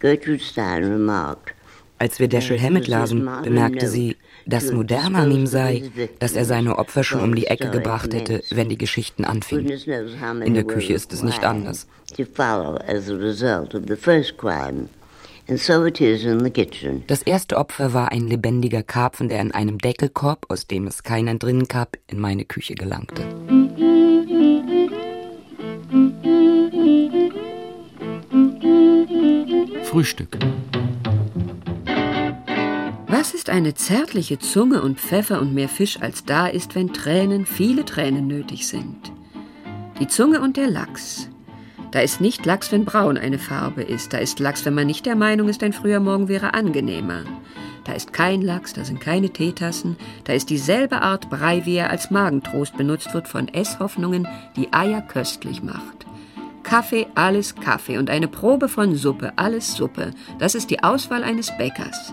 Gertrude 0.00 0.42
Stein 0.42 0.84
remarked, 0.84 1.54
als 1.98 2.18
wir 2.18 2.28
Dashiell 2.28 2.60
Hammett 2.60 2.88
lasen, 2.88 3.28
bemerkte 3.42 3.88
sie, 3.88 4.16
dass 4.48 4.72
modern 4.72 5.14
an 5.14 5.30
ihm 5.30 5.46
sei, 5.46 5.90
dass 6.18 6.34
er 6.34 6.44
seine 6.44 6.78
Opfer 6.78 7.04
schon 7.04 7.20
um 7.20 7.34
die 7.34 7.46
Ecke 7.46 7.70
gebracht 7.70 8.14
hätte, 8.14 8.42
wenn 8.50 8.68
die 8.68 8.78
Geschichten 8.78 9.24
anfingen. 9.24 9.68
In 10.42 10.54
der 10.54 10.64
Küche 10.64 10.94
ist 10.94 11.12
es 11.12 11.22
nicht 11.22 11.44
anders. 11.44 11.86
Das 17.06 17.22
erste 17.22 17.56
Opfer 17.56 17.94
war 17.94 18.12
ein 18.12 18.26
lebendiger 18.26 18.82
Karpfen, 18.82 19.28
der 19.28 19.40
in 19.40 19.52
einem 19.52 19.78
Deckelkorb, 19.78 20.46
aus 20.48 20.66
dem 20.66 20.86
es 20.86 21.02
keinen 21.02 21.38
drinnen 21.38 21.68
gab, 21.68 21.96
in 22.06 22.18
meine 22.18 22.44
Küche 22.44 22.74
gelangte. 22.74 23.22
Frühstück. 29.84 30.36
Was 33.10 33.32
ist 33.32 33.48
eine 33.48 33.72
zärtliche 33.72 34.38
Zunge 34.38 34.82
und 34.82 35.00
Pfeffer 35.00 35.40
und 35.40 35.54
mehr 35.54 35.70
Fisch, 35.70 35.98
als 36.02 36.26
da 36.26 36.46
ist, 36.46 36.74
wenn 36.74 36.92
Tränen, 36.92 37.46
viele 37.46 37.86
Tränen 37.86 38.26
nötig 38.26 38.68
sind? 38.68 39.12
Die 39.98 40.06
Zunge 40.06 40.42
und 40.42 40.58
der 40.58 40.68
Lachs. 40.68 41.30
Da 41.90 42.00
ist 42.00 42.20
nicht 42.20 42.44
Lachs, 42.44 42.70
wenn 42.70 42.84
braun 42.84 43.16
eine 43.16 43.38
Farbe 43.38 43.82
ist. 43.82 44.12
Da 44.12 44.18
ist 44.18 44.40
Lachs, 44.40 44.66
wenn 44.66 44.74
man 44.74 44.86
nicht 44.86 45.06
der 45.06 45.16
Meinung 45.16 45.48
ist, 45.48 45.62
ein 45.62 45.72
früher 45.72 46.00
Morgen 46.00 46.28
wäre 46.28 46.52
angenehmer. 46.52 47.22
Da 47.84 47.94
ist 47.94 48.12
kein 48.12 48.42
Lachs, 48.42 48.74
da 48.74 48.84
sind 48.84 49.00
keine 49.00 49.30
Teetassen. 49.30 49.96
Da 50.24 50.34
ist 50.34 50.50
dieselbe 50.50 51.00
Art 51.00 51.30
Brei, 51.30 51.64
wie 51.64 51.76
er 51.76 51.88
als 51.88 52.10
Magentrost 52.10 52.76
benutzt 52.76 53.14
wird 53.14 53.26
von 53.26 53.48
Esshoffnungen, 53.48 54.28
die 54.54 54.70
Eier 54.74 55.00
köstlich 55.00 55.62
macht. 55.62 56.04
Kaffee, 56.62 57.06
alles 57.14 57.54
Kaffee 57.54 57.96
und 57.96 58.10
eine 58.10 58.28
Probe 58.28 58.68
von 58.68 58.96
Suppe, 58.96 59.32
alles 59.36 59.74
Suppe. 59.74 60.10
Das 60.38 60.54
ist 60.54 60.68
die 60.68 60.82
Auswahl 60.82 61.24
eines 61.24 61.56
Bäckers. 61.56 62.12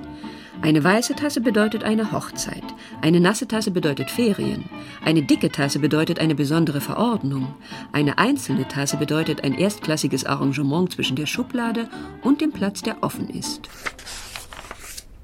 Eine 0.61 0.83
weiße 0.83 1.15
Tasse 1.15 1.41
bedeutet 1.41 1.83
eine 1.83 2.11
Hochzeit, 2.11 2.63
eine 3.01 3.19
nasse 3.19 3.47
Tasse 3.47 3.71
bedeutet 3.71 4.09
Ferien, 4.09 4.65
eine 5.03 5.21
dicke 5.21 5.51
Tasse 5.51 5.79
bedeutet 5.79 6.19
eine 6.19 6.35
besondere 6.35 6.81
Verordnung, 6.81 7.53
eine 7.91 8.17
einzelne 8.17 8.67
Tasse 8.67 8.97
bedeutet 8.97 9.43
ein 9.43 9.53
erstklassiges 9.53 10.25
Arrangement 10.25 10.91
zwischen 10.91 11.15
der 11.15 11.25
Schublade 11.25 11.89
und 12.21 12.41
dem 12.41 12.51
Platz, 12.51 12.81
der 12.81 13.03
offen 13.03 13.29
ist. 13.29 13.69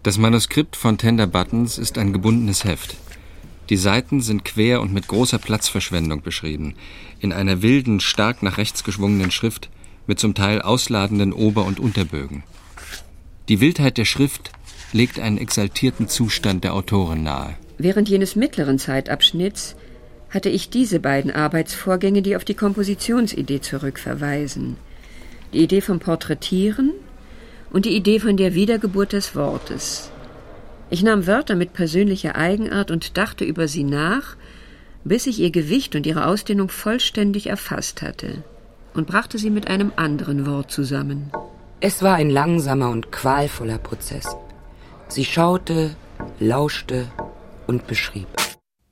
Das 0.04 0.18
Manuskript 0.18 0.76
von 0.76 0.98
Tender 0.98 1.28
Buttons 1.28 1.78
ist 1.78 1.98
ein 1.98 2.14
gebundenes 2.14 2.64
Heft. 2.64 2.98
Die 3.70 3.78
Seiten 3.78 4.22
sind 4.22 4.44
quer 4.44 4.82
und 4.82 4.92
mit 4.92 5.08
großer 5.08 5.38
Platzverschwendung 5.38 6.22
beschrieben, 6.22 6.76
in 7.20 7.32
einer 7.32 7.62
wilden, 7.62 8.00
stark 8.00 8.44
nach 8.44 8.58
rechts 8.58 8.84
geschwungenen 8.84 9.32
Schrift 9.32 9.70
mit 10.08 10.20
zum 10.20 10.34
Teil 10.34 10.62
ausladenden 10.62 11.32
Ober- 11.32 11.66
und 11.66 11.80
Unterbögen. 11.80 12.44
Die 13.48 13.62
Wildheit 13.62 13.98
der 13.98 14.06
Schrift 14.06 14.52
legt 14.94 15.20
einen 15.20 15.38
exaltierten 15.38 16.08
Zustand 16.08 16.64
der 16.64 16.74
Autorin 16.74 17.24
nahe. 17.24 17.56
Während 17.78 18.10
jenes 18.10 18.36
mittleren 18.36 18.80
Zeitabschnitts 18.80 19.76
hatte 20.30 20.50
ich 20.50 20.70
diese 20.70 21.00
beiden 21.00 21.32
Arbeitsvorgänge, 21.32 22.22
die 22.22 22.36
auf 22.36 22.46
die 22.46 22.54
Kompositionsidee 22.54 23.62
zurückverweisen. 23.62 24.78
Die 25.54 25.64
Idee 25.64 25.82
vom 25.82 26.00
Porträtieren 26.00 26.92
und 27.72 27.86
die 27.86 27.96
Idee 27.96 28.20
von 28.20 28.38
der 28.38 28.54
Wiedergeburt 28.54 29.14
des 29.14 29.36
Wortes. 29.36 30.12
Ich 30.90 31.04
nahm 31.04 31.28
Wörter 31.28 31.56
mit 31.56 31.74
persönlicher 31.74 32.36
Eigenart 32.36 32.92
und 32.92 33.18
dachte 33.18 33.46
über 33.46 33.68
sie 33.68 33.84
nach, 33.84 34.36
bis 35.04 35.26
ich 35.26 35.40
ihr 35.40 35.52
Gewicht 35.52 35.96
und 35.96 36.06
ihre 36.06 36.28
Ausdehnung 36.28 36.70
vollständig 36.70 37.48
erfasst 37.48 38.02
hatte 38.02 38.44
und 38.94 39.08
brachte 39.08 39.38
sie 39.38 39.50
mit 39.50 39.68
einem 39.68 39.92
anderen 39.96 40.46
Wort 40.46 40.72
zusammen. 40.72 41.32
Es 41.80 42.04
war 42.04 42.16
ein 42.16 42.30
langsamer 42.30 42.90
und 42.90 43.12
qualvoller 43.12 43.80
Prozess. 43.80 44.36
Sie 45.12 45.26
schaute, 45.26 45.98
lauschte 46.40 47.12
und 47.68 47.86
beschrieb. 47.86 48.30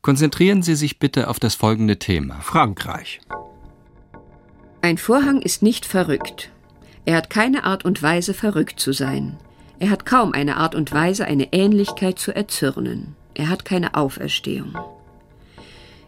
Konzentrieren 0.01 0.61
Sie 0.61 0.75
sich 0.75 0.99
bitte 0.99 1.29
auf 1.29 1.39
das 1.39 1.55
folgende 1.55 1.97
Thema. 1.97 2.41
Frankreich. 2.41 3.21
Ein 4.81 4.97
Vorhang 4.97 5.41
ist 5.41 5.63
nicht 5.63 5.85
verrückt. 5.85 6.51
Er 7.05 7.15
hat 7.15 7.29
keine 7.29 7.63
Art 7.63 7.85
und 7.85 8.03
Weise, 8.03 8.33
verrückt 8.33 8.81
zu 8.81 8.91
sein. 8.91 9.37
Er 9.79 9.91
hat 9.91 10.05
kaum 10.05 10.33
eine 10.33 10.57
Art 10.57 10.75
und 10.75 10.91
Weise, 10.91 11.23
eine 11.23 11.53
Ähnlichkeit 11.53 12.19
zu 12.19 12.35
erzürnen. 12.35 13.15
Er 13.33 13.47
hat 13.47 13.63
keine 13.63 13.95
Auferstehung. 13.95 14.77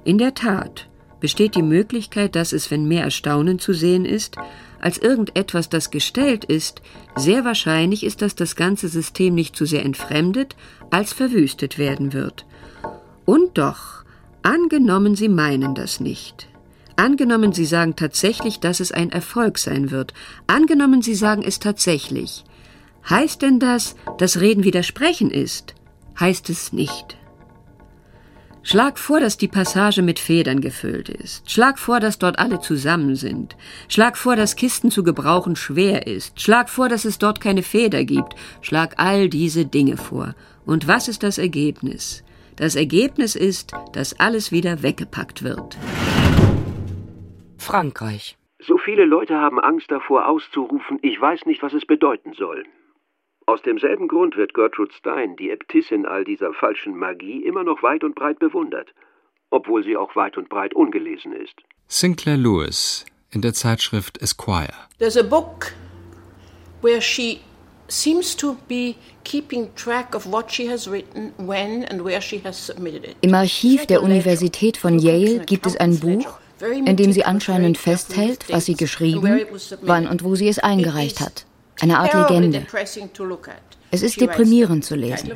In 0.04 0.17
der 0.17 0.34
Tat 0.34 0.89
besteht 1.21 1.56
die 1.56 1.63
Möglichkeit, 1.63 2.36
dass 2.36 2.52
es, 2.52 2.69
wenn 2.69 2.86
mehr 2.86 3.06
Erstaunen 3.06 3.60
zu 3.60 3.71
sehen 3.71 4.04
ist, 4.04 4.36
als 4.82 4.98
irgendetwas, 4.98 5.70
das 5.70 5.91
gestellt 5.91 6.44
ist, 6.44 6.82
sehr 7.15 7.46
wahrscheinlich 7.46 8.04
ist, 8.04 8.22
dass 8.22 8.36
das 8.36 8.56
ganze 8.56 8.88
System 8.88 9.36
nicht 9.36 9.56
zu 9.56 9.65
sehr 9.65 9.86
entfremdet, 9.86 10.56
als 10.89 11.13
verwüstet 11.13 11.78
werden 11.78 12.13
wird. 12.13 12.46
Und 13.26 13.58
doch, 13.58 14.04
angenommen 14.41 15.15
Sie 15.15 15.30
meinen 15.30 15.76
das 15.76 16.00
nicht. 16.00 16.48
Angenommen, 16.96 17.54
Sie 17.54 17.65
sagen 17.65 17.96
tatsächlich, 17.96 18.60
dass 18.60 18.80
es 18.80 18.91
ein 18.91 19.12
Erfolg 19.12 19.58
sein 19.58 19.91
wird. 19.91 20.13
Angenommen, 20.48 21.02
Sie 21.02 21.15
sagen 21.15 21.44
es 21.46 21.60
tatsächlich. 21.60 22.44
Heißt 23.10 23.41
denn 23.41 23.60
das, 23.60 23.96
dass 24.17 24.39
Reden 24.39 24.63
widersprechen 24.63 25.32
ist? 25.32 25.76
Heißt 26.20 26.50
es 26.50 26.74
nicht. 26.74 27.17
Schlag 28.63 29.00
vor, 29.00 29.19
dass 29.19 29.38
die 29.38 29.47
Passage 29.47 30.04
mit 30.04 30.19
Federn 30.19 30.62
gefüllt 30.62 31.10
ist. 31.10 31.50
Schlag 31.50 31.80
vor, 31.80 32.00
dass 32.00 32.19
dort 32.19 32.38
alle 32.38 32.60
zusammen 32.60 33.15
sind. 33.15 33.58
Schlag 33.89 34.17
vor, 34.17 34.36
dass 34.36 34.56
Kisten 34.56 34.91
zu 34.91 35.04
gebrauchen 35.04 35.56
schwer 35.56 36.06
ist. 36.06 36.39
Schlag 36.39 36.69
vor, 36.69 36.88
dass 36.88 37.04
es 37.04 37.17
dort 37.17 37.41
keine 37.41 37.63
Feder 37.63 38.04
gibt. 38.04 38.36
Schlag 38.62 38.93
all 38.97 39.30
diese 39.30 39.65
Dinge 39.65 39.97
vor. 39.97 40.36
Und 40.63 40.88
was 40.88 41.08
ist 41.08 41.24
das 41.24 41.39
Ergebnis? 41.39 42.24
Das 42.56 42.76
Ergebnis 42.76 43.36
ist, 43.36 43.71
dass 43.93 44.19
alles 44.19 44.52
wieder 44.52 44.84
weggepackt 44.84 45.41
wird. 45.41 45.78
Frankreich. 47.58 48.38
So 48.60 48.78
viele 48.78 49.06
Leute 49.06 49.38
haben 49.38 49.60
Angst 49.60 49.89
davor 49.89 50.28
auszurufen, 50.28 51.00
ich 51.02 51.19
weiß 51.19 51.47
nicht, 51.47 51.63
was 51.63 51.74
es 51.74 51.86
bedeuten 51.86 52.34
soll. 52.34 52.65
Aus 53.52 53.62
demselben 53.64 54.08
Grund 54.08 54.38
wird 54.38 54.54
Gertrude 54.54 54.94
Stein, 54.94 55.36
die 55.36 55.50
Äbtissin 55.52 56.06
all 56.06 56.24
dieser 56.24 56.54
falschen 56.54 56.98
Magie, 56.98 57.44
immer 57.44 57.66
noch 57.66 57.84
weit 57.84 58.02
und 58.06 58.16
breit 58.16 58.40
bewundert, 58.40 58.88
obwohl 59.50 59.84
sie 59.84 59.98
auch 59.98 60.16
weit 60.16 60.38
und 60.38 60.48
breit 60.48 60.74
ungelesen 60.74 61.34
ist. 61.34 61.56
Sinclair 61.90 62.38
Lewis 62.38 63.06
in 63.30 63.42
der 63.42 63.54
Zeitschrift 63.54 64.22
Esquire. 64.22 64.72
There's 65.00 65.18
a 65.18 65.24
book 65.24 65.74
where 66.82 67.02
she 67.02 67.42
Im 73.22 73.34
Archiv 73.34 73.86
der 73.86 74.02
Universität 74.02 74.78
von 74.78 74.98
Yale 74.98 75.40
gibt 75.40 75.66
es 75.66 75.76
ein 75.76 76.00
Buch, 76.00 76.40
in 76.86 76.96
dem 76.96 77.12
sie 77.12 77.26
anscheinend 77.26 77.78
festhält, 77.78 78.46
was 78.48 78.64
sie 78.64 78.76
geschrieben, 78.76 79.42
wann 79.82 80.08
und 80.08 80.24
wo 80.24 80.36
sie 80.36 80.48
es 80.48 80.60
eingereicht 80.60 81.20
hat. 81.20 81.46
Eine 81.82 81.98
Art 81.98 82.13
Legende. 82.13 82.65
Es 83.89 84.04
ist 84.04 84.22
deprimierend 84.22 84.86
zu 84.86 84.96
lesen. 84.96 85.34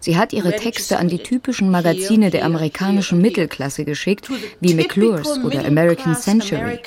Sie 0.00 0.16
hat 0.16 0.32
ihre 0.32 0.56
Texte 0.56 0.98
an 0.98 1.08
die 1.08 1.22
typischen 1.22 1.70
Magazine 1.70 2.30
der 2.30 2.44
amerikanischen 2.44 3.20
Mittelklasse 3.20 3.84
geschickt, 3.84 4.28
wie 4.60 4.74
McClure's 4.74 5.38
oder 5.44 5.64
American 5.64 6.16
Century, 6.16 6.80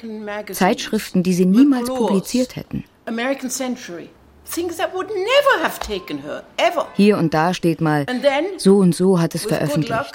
Zeitschriften, 0.52 1.24
die 1.24 1.34
sie 1.34 1.46
niemals 1.46 1.88
publiziert 1.88 2.58
hätten. 2.58 2.84
Hier 6.96 7.18
und 7.18 7.34
da 7.34 7.54
steht 7.54 7.82
mal, 7.82 8.06
so 8.58 8.78
und 8.78 8.94
so 8.94 9.22
hat 9.22 9.34
es 9.34 9.46
veröffentlicht. 9.46 10.12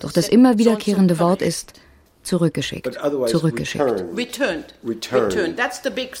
Doch 0.00 0.12
das 0.12 0.28
immer 0.28 0.56
wiederkehrende 0.56 1.18
Wort 1.18 1.42
ist 1.42 1.74
zurückgeschickt, 2.22 2.98
zurückgeschickt. 3.28 4.04
Returned. 4.16 4.74
Returned. 4.84 5.56
That's 5.56 5.82
the 5.82 5.90
big 5.90 6.16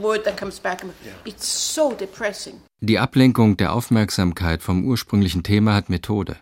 word 0.00 0.24
that 0.24 0.36
comes 0.36 0.58
back. 0.58 0.84
It's 1.24 1.74
so 1.74 1.92
depressing. 1.92 2.60
Die 2.80 2.98
Ablenkung 2.98 3.56
der 3.56 3.72
Aufmerksamkeit 3.72 4.62
vom 4.62 4.84
ursprünglichen 4.84 5.42
Thema 5.42 5.74
hat 5.74 5.88
Methode. 5.88 6.36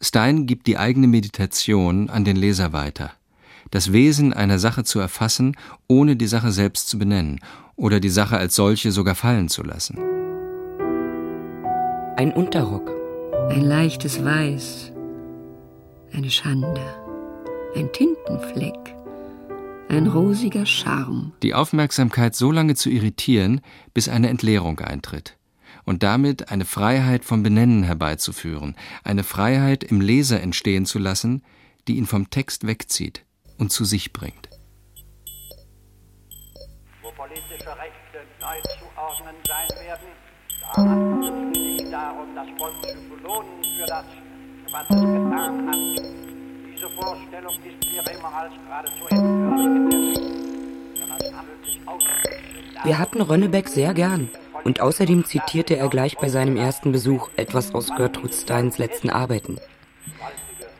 Stein 0.00 0.46
gibt 0.46 0.66
die 0.66 0.78
eigene 0.78 1.06
Meditation 1.06 2.10
an 2.10 2.24
den 2.24 2.36
Leser 2.36 2.72
weiter. 2.72 3.12
Das 3.70 3.92
Wesen 3.92 4.32
einer 4.32 4.58
Sache 4.58 4.84
zu 4.84 4.98
erfassen, 4.98 5.56
ohne 5.86 6.16
die 6.16 6.26
Sache 6.26 6.50
selbst 6.50 6.88
zu 6.88 6.98
benennen 6.98 7.40
oder 7.76 8.00
die 8.00 8.10
Sache 8.10 8.36
als 8.36 8.54
solche 8.54 8.90
sogar 8.90 9.14
fallen 9.14 9.48
zu 9.48 9.62
lassen. 9.62 9.98
Ein 12.16 12.32
Unterrock. 12.32 12.90
Ein 13.48 13.62
leichtes 13.62 14.22
Weiß. 14.22 14.92
Eine 16.12 16.30
Schande 16.30 17.01
ein 17.74 17.90
Tintenfleck, 17.92 18.94
ein 19.88 20.06
rosiger 20.06 20.66
Charme. 20.66 21.32
Die 21.42 21.54
Aufmerksamkeit 21.54 22.34
so 22.34 22.52
lange 22.52 22.74
zu 22.74 22.90
irritieren, 22.90 23.60
bis 23.94 24.08
eine 24.08 24.28
Entleerung 24.28 24.78
eintritt. 24.80 25.38
Und 25.84 26.02
damit 26.02 26.50
eine 26.50 26.64
Freiheit 26.64 27.24
vom 27.24 27.42
Benennen 27.42 27.82
herbeizuführen, 27.82 28.76
eine 29.04 29.24
Freiheit 29.24 29.84
im 29.84 30.00
Leser 30.00 30.40
entstehen 30.40 30.86
zu 30.86 30.98
lassen, 30.98 31.42
die 31.88 31.96
ihn 31.96 32.06
vom 32.06 32.30
Text 32.30 32.66
wegzieht 32.66 33.24
und 33.58 33.72
zu 33.72 33.84
sich 33.84 34.12
bringt. 34.12 34.50
Wo 37.00 37.10
politische 37.12 37.70
Rechte 37.70 38.26
neu 38.40 38.60
zuordnen 38.78 39.34
sein 39.48 39.68
werden, 39.80 40.08
da 40.60 40.76
handelt 40.76 41.56
es 41.56 41.78
sich 41.80 41.90
darum, 41.90 42.34
das 42.34 42.48
Volk 42.58 42.74
zu 42.86 42.98
belohnen 43.08 43.64
für 43.76 43.86
das, 43.86 44.04
was 44.70 44.84
es 44.90 45.00
getan 45.00 45.68
hat 45.68 46.21
diese 46.82 46.94
Vorstellung 46.94 47.54
ist 47.64 47.92
mir 47.92 48.18
immer 48.18 48.34
als 48.34 48.52
geradezu 48.54 49.04
Wir 52.84 52.98
hatten 52.98 53.20
Rönnebeck 53.20 53.68
sehr 53.68 53.94
gern. 53.94 54.28
Und 54.64 54.80
außerdem 54.80 55.24
zitierte 55.24 55.76
er 55.76 55.88
gleich 55.88 56.16
bei 56.18 56.28
seinem 56.28 56.56
ersten 56.56 56.92
Besuch 56.92 57.30
etwas 57.36 57.74
aus 57.74 57.94
Gertrud 57.96 58.32
Steins 58.32 58.78
letzten 58.78 59.10
Arbeiten. 59.10 59.58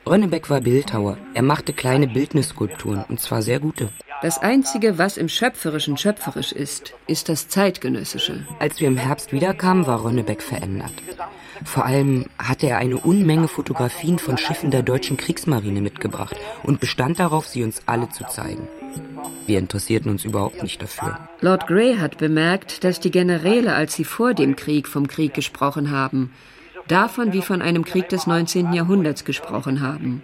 Rönnebeck 0.06 0.50
war 0.50 0.60
Bildhauer. 0.60 1.18
Er 1.34 1.42
machte 1.42 1.72
kleine 1.72 2.06
Bildnisskulpturen, 2.06 3.04
und 3.08 3.20
zwar 3.20 3.42
sehr 3.42 3.60
gute. 3.60 3.90
Das 4.22 4.38
Einzige, 4.38 4.98
was 4.98 5.16
im 5.16 5.28
Schöpferischen 5.28 5.96
schöpferisch 5.96 6.52
ist, 6.52 6.94
ist 7.08 7.28
das 7.28 7.48
Zeitgenössische. 7.48 8.46
Als 8.60 8.80
wir 8.80 8.88
im 8.88 8.96
Herbst 8.96 9.32
wiederkamen, 9.32 9.86
war 9.86 10.04
Rönnebeck 10.04 10.42
verändert. 10.42 10.92
Vor 11.64 11.84
allem 11.84 12.26
hatte 12.38 12.68
er 12.68 12.78
eine 12.78 12.98
Unmenge 12.98 13.48
Fotografien 13.48 14.18
von 14.18 14.38
Schiffen 14.38 14.70
der 14.70 14.82
deutschen 14.82 15.16
Kriegsmarine 15.16 15.80
mitgebracht 15.80 16.36
und 16.62 16.80
bestand 16.80 17.18
darauf, 17.18 17.46
sie 17.46 17.62
uns 17.62 17.82
alle 17.86 18.08
zu 18.08 18.24
zeigen. 18.24 18.68
Wir 19.46 19.58
interessierten 19.58 20.10
uns 20.10 20.24
überhaupt 20.24 20.62
nicht 20.62 20.82
dafür. 20.82 21.18
Lord 21.40 21.66
Grey 21.66 21.96
hat 21.96 22.18
bemerkt, 22.18 22.84
dass 22.84 23.00
die 23.00 23.10
Generäle, 23.10 23.74
als 23.74 23.94
sie 23.94 24.04
vor 24.04 24.34
dem 24.34 24.56
Krieg 24.56 24.88
vom 24.88 25.06
Krieg 25.06 25.34
gesprochen 25.34 25.90
haben, 25.90 26.32
davon 26.88 27.32
wie 27.32 27.42
von 27.42 27.62
einem 27.62 27.84
Krieg 27.84 28.08
des 28.08 28.26
19. 28.26 28.72
Jahrhunderts 28.72 29.24
gesprochen 29.24 29.80
haben 29.80 30.22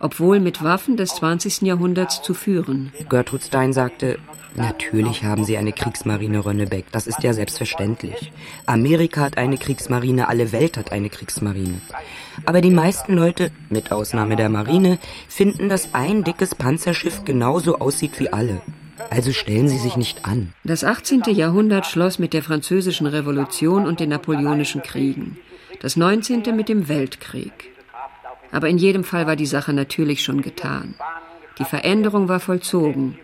obwohl 0.00 0.40
mit 0.40 0.64
Waffen 0.64 0.96
des 0.96 1.14
20. 1.16 1.62
Jahrhunderts 1.62 2.22
zu 2.22 2.34
führen. 2.34 2.92
Gertrud 3.08 3.44
Stein 3.44 3.72
sagte, 3.72 4.18
natürlich 4.56 5.24
haben 5.24 5.44
sie 5.44 5.56
eine 5.56 5.72
Kriegsmarine 5.72 6.44
Rönnebeck, 6.44 6.86
das 6.90 7.06
ist 7.06 7.22
ja 7.22 7.32
selbstverständlich. 7.32 8.32
Amerika 8.66 9.20
hat 9.20 9.38
eine 9.38 9.58
Kriegsmarine, 9.58 10.28
alle 10.28 10.52
Welt 10.52 10.76
hat 10.76 10.90
eine 10.90 11.10
Kriegsmarine. 11.10 11.80
Aber 12.46 12.60
die 12.60 12.70
meisten 12.70 13.14
Leute, 13.14 13.50
mit 13.68 13.92
Ausnahme 13.92 14.36
der 14.36 14.48
Marine, 14.48 14.98
finden, 15.28 15.68
dass 15.68 15.94
ein 15.94 16.24
dickes 16.24 16.54
Panzerschiff 16.54 17.24
genauso 17.24 17.78
aussieht 17.78 18.18
wie 18.18 18.32
alle. 18.32 18.60
Also 19.08 19.32
stellen 19.32 19.68
Sie 19.68 19.78
sich 19.78 19.96
nicht 19.96 20.26
an. 20.26 20.52
Das 20.64 20.84
18. 20.84 21.22
Jahrhundert 21.30 21.86
schloss 21.86 22.18
mit 22.18 22.34
der 22.34 22.42
Französischen 22.42 23.06
Revolution 23.06 23.86
und 23.86 24.00
den 24.00 24.10
Napoleonischen 24.10 24.82
Kriegen. 24.82 25.38
Das 25.80 25.96
19. 25.96 26.42
mit 26.54 26.68
dem 26.68 26.88
Weltkrieg. 26.88 27.70
Aber 28.52 28.68
in 28.68 28.78
jedem 28.78 29.04
Fall 29.04 29.26
war 29.26 29.36
die 29.36 29.46
Sache 29.46 29.72
natürlich 29.72 30.22
schon 30.22 30.42
getan. 30.42 30.94
Die 31.58 31.64
Veränderung 31.64 32.28
war 32.28 32.40
vollzogen. 32.40 33.18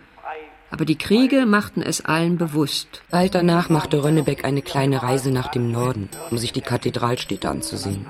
Aber 0.69 0.85
die 0.85 0.97
Kriege 0.97 1.45
machten 1.45 1.81
es 1.81 2.03
allen 2.03 2.37
bewusst. 2.37 3.01
Bald 3.09 3.35
danach 3.35 3.69
machte 3.69 4.03
Rönnebeck 4.03 4.43
eine 4.43 4.61
kleine 4.61 5.01
Reise 5.01 5.31
nach 5.31 5.47
dem 5.47 5.71
Norden, 5.71 6.09
um 6.29 6.37
sich 6.37 6.51
die 6.51 6.61
Kathedralstädte 6.61 7.49
anzusehen. 7.49 8.05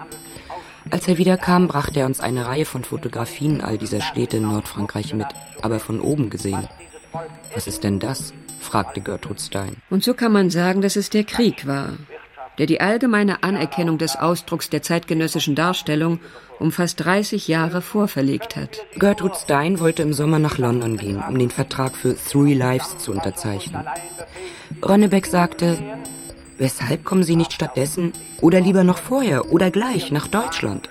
Als 0.89 1.08
er 1.08 1.17
wiederkam, 1.17 1.67
brachte 1.67 1.99
er 1.99 2.06
uns 2.06 2.19
eine 2.19 2.47
Reihe 2.47 2.65
von 2.65 2.84
Fotografien 2.84 3.62
all 3.62 3.77
dieser 3.77 4.01
Städte 4.01 4.38
in 4.38 4.43
Nordfrankreich 4.43 5.13
mit, 5.13 5.27
aber 5.62 5.80
von 5.80 5.99
oben 5.99 6.30
gesehen. 6.30 6.67
Was 7.53 7.67
ist 7.67 7.84
denn 7.84 7.99
das? 7.99 8.34
fragte 8.60 9.01
Gertrud 9.01 9.39
Stein. 9.39 9.77
Und 9.89 10.03
so 10.03 10.13
kann 10.13 10.32
man 10.32 10.49
sagen, 10.49 10.82
dass 10.82 10.95
es 10.95 11.10
der 11.10 11.23
Krieg 11.23 11.67
war, 11.67 11.93
der 12.58 12.65
die 12.65 12.82
allgemeine 12.82 13.43
Anerkennung 13.43 13.98
des 13.98 14.15
Ausdrucks 14.15 14.70
der 14.70 14.82
zeitgenössischen 14.82 15.56
Darstellung 15.56 16.20
um 16.60 16.72
fast 16.72 17.04
30 17.04 17.48
Jahre 17.48 17.82
vorverlegt 17.82 18.56
hat. 18.56 18.86
Gertrude 18.96 19.36
Stein 19.36 19.80
wollte 19.80 20.02
im 20.02 20.13
Sommer 20.13 20.39
nach 20.39 20.58
London 20.58 20.98
gehen, 20.98 21.22
um 21.28 21.38
den 21.38 21.52
Vertrag 21.52 21.96
für 21.96 22.15
Three 22.15 22.54
Lives 22.54 22.98
zu 22.98 23.12
unterzeichnen. 23.12 23.86
Ronnebeck 24.84 25.28
sagte, 25.28 25.78
weshalb 26.58 27.04
kommen 27.04 27.24
Sie 27.24 27.36
nicht 27.36 27.54
stattdessen 27.54 28.13
oder 28.41 28.60
lieber 28.60 28.84
noch 28.84 28.98
vorher 28.98 29.52
oder 29.52 29.72
gleich 29.72 30.12
nach 30.12 30.28
Deutschland? 30.28 30.89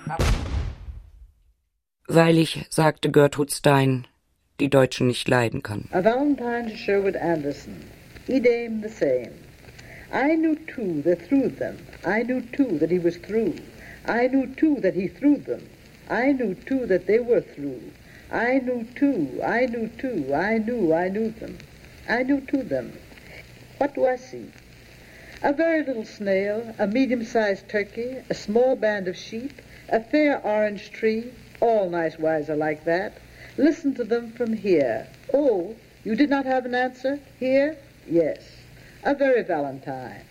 Weil 2.08 2.38
ich, 2.38 2.64
sagte 2.70 3.10
Gertrude 3.10 3.52
Stein, 3.52 4.06
die 4.60 4.70
Deutschen 4.70 5.08
nicht 5.08 5.28
leiden 5.28 5.62
kann. 5.62 5.88
A 5.90 6.02
Valentine 6.04 6.70
to 6.70 6.76
Sherwood 6.76 7.16
Anderson. 7.16 7.74
Idem 8.28 8.82
the 8.82 8.88
same. 8.88 9.45
I 10.12 10.36
knew 10.36 10.54
too 10.54 11.02
that 11.02 11.22
through 11.22 11.48
them, 11.48 11.78
I 12.04 12.22
knew 12.22 12.40
too 12.40 12.78
that 12.78 12.90
he 12.90 12.98
was 12.98 13.16
through. 13.16 13.56
I 14.04 14.28
knew 14.28 14.46
too 14.46 14.76
that 14.76 14.94
he 14.94 15.08
threw 15.08 15.36
them. 15.36 15.68
I 16.08 16.30
knew 16.30 16.54
too 16.54 16.86
that 16.86 17.06
they 17.06 17.18
were 17.18 17.40
through. 17.40 17.80
I 18.30 18.58
knew 18.58 18.84
too, 18.94 19.40
I 19.44 19.66
knew 19.66 19.88
too, 19.98 20.32
I 20.32 20.58
knew, 20.58 20.92
I 20.92 21.08
knew 21.08 21.30
them. 21.30 21.58
I 22.08 22.22
knew 22.22 22.40
to 22.42 22.62
them. 22.62 22.92
What 23.78 23.94
do 23.94 24.06
I 24.06 24.16
see? 24.16 24.46
A 25.42 25.52
very 25.52 25.82
little 25.82 26.04
snail, 26.04 26.74
a 26.78 26.86
medium-sized 26.86 27.68
turkey, 27.68 28.18
a 28.30 28.34
small 28.34 28.76
band 28.76 29.08
of 29.08 29.16
sheep, 29.16 29.60
a 29.88 30.00
fair 30.00 30.38
orange 30.44 30.90
tree, 30.90 31.32
all 31.60 31.90
nice 31.90 32.18
wise 32.18 32.48
are 32.48 32.56
like 32.56 32.84
that. 32.84 33.18
Listen 33.56 33.94
to 33.94 34.04
them 34.04 34.30
from 34.30 34.52
here. 34.52 35.06
Oh, 35.34 35.74
you 36.04 36.14
did 36.14 36.30
not 36.30 36.46
have 36.46 36.64
an 36.64 36.74
answer? 36.74 37.18
Here? 37.38 37.76
Yes. 38.08 38.55
A 39.06 39.14
very 39.14 39.44
valentine. 39.44 40.22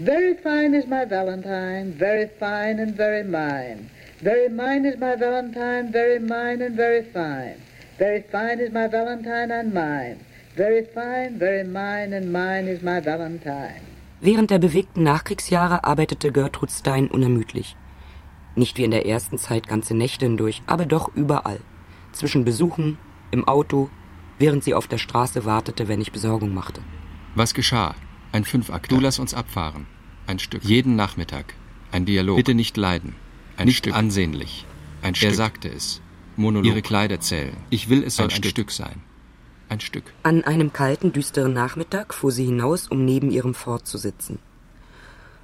Very 0.00 0.32
fine 0.32 0.72
is 0.72 0.86
my 0.86 1.04
Valentine, 1.04 1.92
very 1.92 2.26
fine 2.40 2.78
and 2.80 2.96
very 2.96 3.22
mine. 3.22 3.90
Very 4.22 4.48
mine 4.48 4.86
is 4.86 4.96
my 4.98 5.14
Valentine, 5.14 5.92
very 5.92 6.18
mine 6.18 6.62
and 6.62 6.74
very 6.74 7.02
fine. 7.12 7.56
Very 7.98 8.24
fine 8.32 8.60
is 8.60 8.72
my 8.72 8.88
Valentine 8.88 9.50
and 9.50 9.74
mine. 9.74 10.16
Very 10.56 10.86
fine, 10.94 11.38
very 11.38 11.64
mine 11.64 12.14
and 12.14 12.32
mine 12.32 12.66
is 12.66 12.80
my 12.80 12.98
Valentine. 12.98 13.82
Während 14.22 14.50
der 14.50 14.58
bewegten 14.58 15.02
Nachkriegsjahre 15.02 15.84
arbeitete 15.84 16.32
Gertrud 16.32 16.70
Stein 16.70 17.08
unermüdlich. 17.08 17.76
Nicht 18.54 18.78
wie 18.78 18.84
in 18.84 18.90
der 18.90 19.04
ersten 19.04 19.36
Zeit 19.36 19.68
ganze 19.68 19.94
Nächte 19.94 20.24
hindurch, 20.24 20.62
aber 20.66 20.86
doch 20.86 21.14
überall. 21.14 21.60
Zwischen 22.12 22.46
Besuchen, 22.46 22.96
im 23.32 23.46
Auto, 23.46 23.90
während 24.38 24.64
sie 24.64 24.72
auf 24.72 24.88
der 24.88 24.96
Straße 24.98 25.44
wartete, 25.44 25.88
wenn 25.88 26.00
ich 26.00 26.10
Besorgung 26.10 26.54
machte. 26.54 26.80
Was 27.34 27.52
geschah? 27.52 27.94
Ein 28.34 28.44
Fünfakt. 28.44 28.90
Du 28.90 28.98
lass 28.98 29.20
uns 29.20 29.32
abfahren. 29.32 29.86
Ein 30.26 30.40
Stück. 30.40 30.64
Jeden 30.64 30.96
Nachmittag. 30.96 31.54
Ein 31.92 32.04
Dialog. 32.04 32.36
Bitte 32.36 32.54
nicht 32.54 32.76
leiden. 32.76 33.14
Ein 33.56 33.66
nicht 33.66 33.76
Stück. 33.76 33.94
ansehnlich. 33.94 34.66
Ein 35.02 35.14
Stück. 35.14 35.30
Er 35.30 35.34
sagte 35.36 35.68
es. 35.68 36.00
Monolog. 36.34 36.66
Ihre 36.66 36.82
Kleider 36.82 37.20
zählen. 37.20 37.56
Ich 37.70 37.88
will, 37.88 38.02
es 38.02 38.16
soll 38.16 38.24
ein, 38.24 38.30
ein 38.30 38.36
Stück. 38.38 38.50
Stück 38.50 38.70
sein. 38.72 39.02
Ein 39.68 39.78
Stück. 39.78 40.02
An 40.24 40.42
einem 40.42 40.72
kalten, 40.72 41.12
düsteren 41.12 41.52
Nachmittag 41.52 42.12
fuhr 42.12 42.32
sie 42.32 42.46
hinaus, 42.46 42.88
um 42.88 43.04
neben 43.04 43.30
ihrem 43.30 43.54
Fort 43.54 43.86
zu 43.86 43.98
sitzen. 43.98 44.40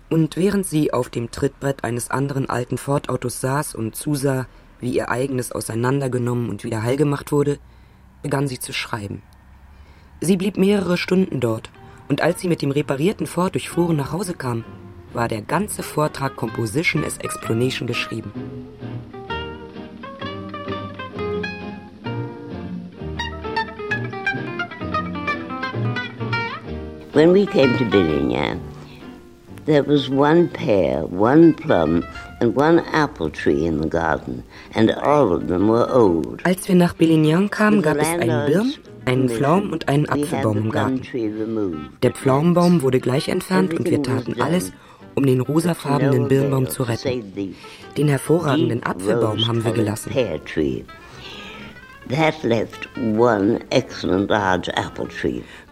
Und 0.08 0.36
während 0.36 0.66
sie 0.66 0.92
auf 0.92 1.10
dem 1.10 1.30
Trittbrett 1.30 1.84
eines 1.84 2.10
anderen 2.10 2.50
alten 2.50 2.76
Ford-Autos 2.76 3.40
saß 3.40 3.76
und 3.76 3.94
zusah, 3.94 4.48
wie 4.80 4.90
ihr 4.90 5.10
eigenes 5.10 5.52
auseinandergenommen 5.52 6.50
und 6.50 6.64
wieder 6.64 6.82
heilgemacht 6.82 7.30
wurde, 7.30 7.60
begann 8.24 8.48
sie 8.48 8.58
zu 8.58 8.72
schreiben. 8.72 9.22
Sie 10.20 10.36
blieb 10.36 10.56
mehrere 10.56 10.98
Stunden 10.98 11.38
dort, 11.38 11.70
und 12.10 12.22
als 12.22 12.40
sie 12.40 12.48
mit 12.48 12.60
dem 12.60 12.72
reparierten 12.72 13.26
Ford 13.28 13.54
durch 13.54 13.70
Fuhren 13.70 13.96
nach 13.96 14.12
Hause 14.12 14.34
kam, 14.34 14.64
war 15.12 15.28
der 15.28 15.42
ganze 15.42 15.84
Vortrag 15.84 16.34
Composition 16.34 17.04
as 17.04 17.16
Explanation 17.18 17.86
geschrieben. 17.86 18.32
When 27.12 27.32
we 27.32 27.46
came 27.46 27.76
to 27.78 27.84
Billingham, 27.84 28.58
there 29.66 29.84
was 29.86 30.08
one 30.10 30.48
pear, 30.48 31.04
one 31.06 31.52
plum 31.52 32.02
and 32.40 32.56
one 32.56 32.82
apple 32.92 33.30
tree 33.30 33.66
in 33.66 33.80
the 33.80 33.88
garden, 33.88 34.42
and 34.74 34.90
all 34.90 35.32
of 35.32 35.46
them 35.46 35.68
were 35.68 35.88
old. 35.92 36.44
Als 36.44 36.66
wir 36.66 36.74
nach 36.74 36.94
Billignan 36.94 37.50
kamen, 37.50 37.82
gab 37.82 37.98
es 37.98 38.08
einen 38.08 38.46
Birn, 38.46 38.74
einen 39.04 39.28
Pflaum 39.28 39.70
und 39.70 39.88
einen 39.88 40.08
Apfelbaum 40.08 40.56
im 40.56 40.70
Garten. 40.70 41.02
Der 42.02 42.12
Pflaumenbaum 42.12 42.82
wurde 42.82 43.00
gleich 43.00 43.28
entfernt 43.28 43.74
und 43.74 43.88
wir 43.88 44.02
taten 44.02 44.40
alles, 44.40 44.72
um 45.14 45.26
den 45.26 45.40
rosafarbenen 45.40 46.28
Birnbaum 46.28 46.68
zu 46.68 46.82
retten. 46.84 47.54
Den 47.96 48.08
hervorragenden 48.08 48.82
Apfelbaum 48.82 49.46
haben 49.46 49.64
wir 49.64 49.72
gelassen. 49.72 50.12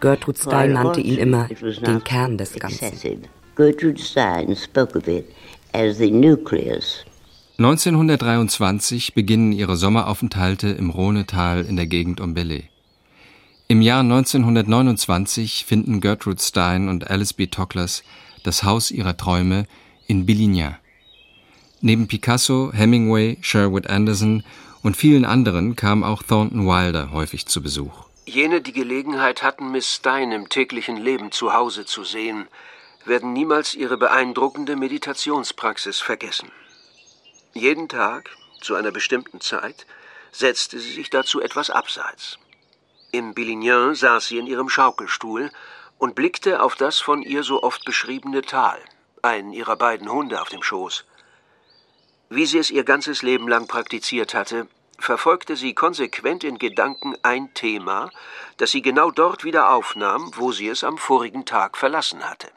Gertrude 0.01 0.39
Stein 0.39 0.73
nannte 0.73 1.01
ihn 1.01 1.19
immer 1.19 1.49
den 1.49 2.05
Kern 2.05 2.39
des 2.39 2.55
Ganzen. 2.55 3.23
Gertrude 3.57 4.01
Stein 4.01 4.55
spoke 4.55 4.97
of 4.97 5.09
it 5.09 5.27
as 5.73 5.99
the 5.99 6.11
nucleus 6.11 7.05
1923 7.61 9.15
beginnen 9.15 9.51
ihre 9.51 9.77
Sommeraufenthalte 9.77 10.69
im 10.69 10.91
Rhonetal 10.91 11.65
in 11.65 11.75
der 11.75 11.89
Gegend 11.89 12.21
um 12.21 12.33
Belley. 12.33 12.69
Im 13.71 13.83
Jahr 13.83 14.01
1929 14.01 15.67
finden 15.67 16.01
Gertrude 16.01 16.41
Stein 16.41 16.89
und 16.89 17.11
Alice 17.11 17.35
B. 17.35 17.49
Toklas 17.49 18.03
das 18.43 18.63
Haus 18.63 18.91
ihrer 18.91 19.19
Träume 19.19 19.67
in 20.07 20.25
Billignan. 20.25 20.79
Neben 21.83 22.09
Picasso, 22.09 22.73
Hemingway, 22.73 23.37
Sherwood 23.43 23.87
Anderson 23.87 24.43
und 24.83 24.97
vielen 24.97 25.27
anderen 25.27 25.77
kam 25.77 26.03
auch 26.03 26.23
Thornton 26.23 26.67
Wilder 26.67 27.13
häufig 27.13 27.45
zu 27.45 27.63
Besuch. 27.63 28.07
Jene, 28.25 28.63
die 28.63 28.73
Gelegenheit 28.73 29.43
hatten, 29.43 29.71
Miss 29.71 29.97
Stein 29.97 30.33
im 30.33 30.49
täglichen 30.49 30.97
Leben 30.97 31.31
zu 31.31 31.53
Hause 31.53 31.85
zu 31.85 32.05
sehen, 32.05 32.49
werden 33.05 33.35
niemals 33.35 33.75
ihre 33.75 33.99
beeindruckende 33.99 34.77
Meditationspraxis 34.77 36.01
vergessen. 36.01 36.51
Jeden 37.53 37.91
Tag, 37.91 38.31
zu 38.63 38.77
einer 38.77 38.93
bestimmten 38.93 39.43
Zeit, 39.43 39.87
setzte 40.33 40.81
sie 40.81 40.93
sich 40.93 41.11
dazu 41.11 41.43
etwas 41.43 41.69
abseits. 41.69 42.39
Im 43.11 43.33
Billignan 43.33 43.95
saß 43.95 44.27
sie 44.27 44.39
in 44.39 44.47
ihrem 44.47 44.69
Schaukelstuhl 44.69 45.51
und 45.99 46.15
blickte 46.15 46.63
auf 46.63 46.75
das 46.75 46.99
von 46.99 47.23
ihr 47.23 47.43
so 47.43 47.63
oft 47.63 47.85
beschriebene 47.85 48.43
Tal, 48.43 48.79
einen 49.23 49.53
ihrer 49.53 49.77
beiden 49.77 50.11
Hunde 50.11 50.41
auf 50.43 50.49
dem 50.49 50.63
Schoß. 50.63 51.05
Wie 52.29 52.45
sie 52.45 52.59
es 52.59 52.71
ihr 52.71 52.85
ganzes 52.85 53.23
Leben 53.23 53.49
lang 53.49 53.67
praktiziert 53.67 54.35
hatte, 54.35 54.69
verfolgte 54.99 55.57
sie 55.57 55.75
konsequent 55.75 56.45
in 56.45 56.59
Gedanken 56.59 57.15
ein 57.23 57.55
Thema, 57.55 58.11
das 58.59 58.73
sie 58.73 58.83
genau 58.83 59.11
dort 59.11 59.45
wieder 59.45 59.73
aufnahm, 59.73 60.31
wo 60.37 60.53
sie 60.53 60.69
es 60.69 60.85
am 60.85 60.99
vorigen 60.99 61.45
Tag 61.45 61.79
verlassen 61.79 62.21
hatte. 62.29 62.49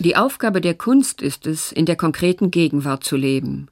Die 0.00 0.16
Aufgabe 0.16 0.60
der 0.60 0.74
Kunst 0.74 1.22
ist 1.22 1.46
es, 1.46 1.72
in 1.72 1.86
der 1.86 1.96
konkreten 1.96 2.50
Gegenwart 2.50 3.04
zu 3.04 3.16
leben. 3.16 3.68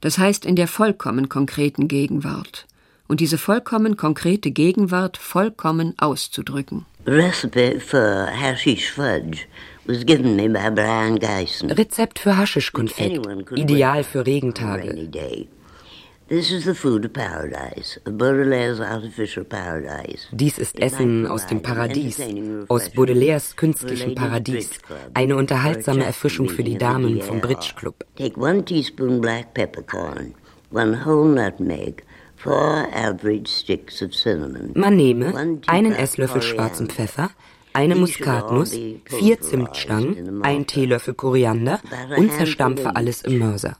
Das 0.00 0.18
heißt 0.18 0.44
in 0.46 0.56
der 0.56 0.68
vollkommen 0.68 1.28
konkreten 1.28 1.88
Gegenwart. 1.88 2.66
Und 3.08 3.20
diese 3.20 3.38
vollkommen 3.38 3.96
konkrete 3.96 4.50
Gegenwart 4.50 5.16
vollkommen 5.16 5.94
auszudrücken. 5.98 6.86
Recipe 7.06 7.80
for 7.80 8.26
hashish 8.26 8.92
fudge 8.92 9.46
was 9.86 10.04
given 10.04 10.36
me 10.36 10.48
by 10.48 10.70
Brian 10.70 11.18
Geisen. 11.18 11.70
Rezept 11.70 12.18
für 12.18 12.36
Haschischkonfekt, 12.36 13.26
ideal 13.56 14.04
für 14.04 14.26
Regentage. 14.26 15.48
This 16.30 16.52
is 16.52 16.64
the 16.64 16.76
food 16.76 17.04
of 17.04 17.12
paradise, 17.12 17.98
Baudelaire's 18.04 18.78
artificial 18.78 19.42
paradise. 19.44 20.28
Dies 20.30 20.58
ist 20.58 20.78
Essen 20.78 21.26
aus 21.26 21.44
dem 21.48 21.60
Paradies, 21.60 22.20
aus 22.68 22.88
Baudelaires 22.90 23.56
künstlichem 23.56 24.14
Paradies. 24.14 24.70
Eine 25.14 25.34
unterhaltsame 25.34 26.04
Erfrischung 26.04 26.48
für 26.48 26.62
die 26.62 26.78
Damen 26.78 27.20
vom 27.20 27.40
Bridge 27.40 27.72
Club. 27.74 28.04
Take 28.14 28.38
one 28.38 28.64
teaspoon 28.64 29.20
black 29.20 29.54
peppercorn, 29.54 30.36
one 30.70 31.04
whole 31.04 31.34
nutmeg, 31.34 32.04
man 34.74 34.96
nehme 34.96 35.58
einen 35.66 35.92
Esslöffel 35.92 36.42
schwarzen 36.42 36.88
Pfeffer, 36.88 37.30
eine 37.72 37.94
Muskatnuss, 37.94 38.72
vier 39.04 39.40
Zimtstangen, 39.40 40.42
ein 40.42 40.66
Teelöffel 40.66 41.14
Koriander 41.14 41.80
und 42.16 42.32
zerstampfe 42.32 42.96
alles 42.96 43.22
im 43.22 43.38
Mörser. 43.38 43.76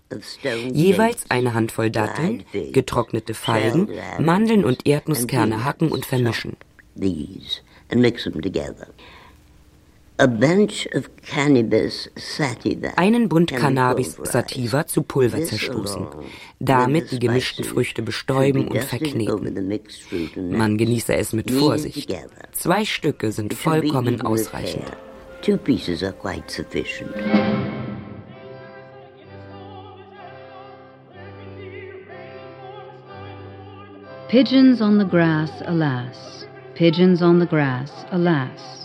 Jeweils 0.73 1.25
eine 1.31 1.55
Handvoll 1.55 1.91
Datteln, 1.91 2.45
getrocknete 2.73 3.35
Feigen, 3.35 3.89
Mandeln 4.19 4.65
und 4.65 4.87
Erdnusskerne 4.87 5.65
hacken 5.65 5.91
und 5.91 6.07
vermischen. 6.07 6.57
Einen 12.97 13.29
Bund 13.29 13.53
Cannabis 13.53 14.19
sativa 14.23 14.87
zu 14.87 15.03
Pulver 15.03 15.43
zerstoßen, 15.43 16.07
damit 16.59 17.11
die 17.11 17.19
gemischten 17.19 17.65
Früchte 17.65 18.03
bestäuben 18.03 18.69
und 18.69 18.85
verkneten. 18.85 19.77
Man 20.51 20.77
genieße 20.77 21.15
es 21.15 21.33
mit 21.33 21.51
Vorsicht. 21.51 22.15
Zwei 22.53 22.85
Stücke 22.85 23.33
sind 23.33 23.55
vollkommen 23.55 24.21
ausreichend. 24.21 24.85
Two 25.43 25.57
pieces 25.57 26.03
are 26.03 26.13
quite 26.13 26.51
sufficient. 26.51 27.15
Pigeons 34.29 34.81
on 34.81 34.99
the 34.99 35.05
grass, 35.05 35.51
alas. 35.63 36.47
Pigeons 36.77 37.23
on 37.23 37.41
the 37.41 37.47
grass, 37.47 37.91
alas. 38.13 38.80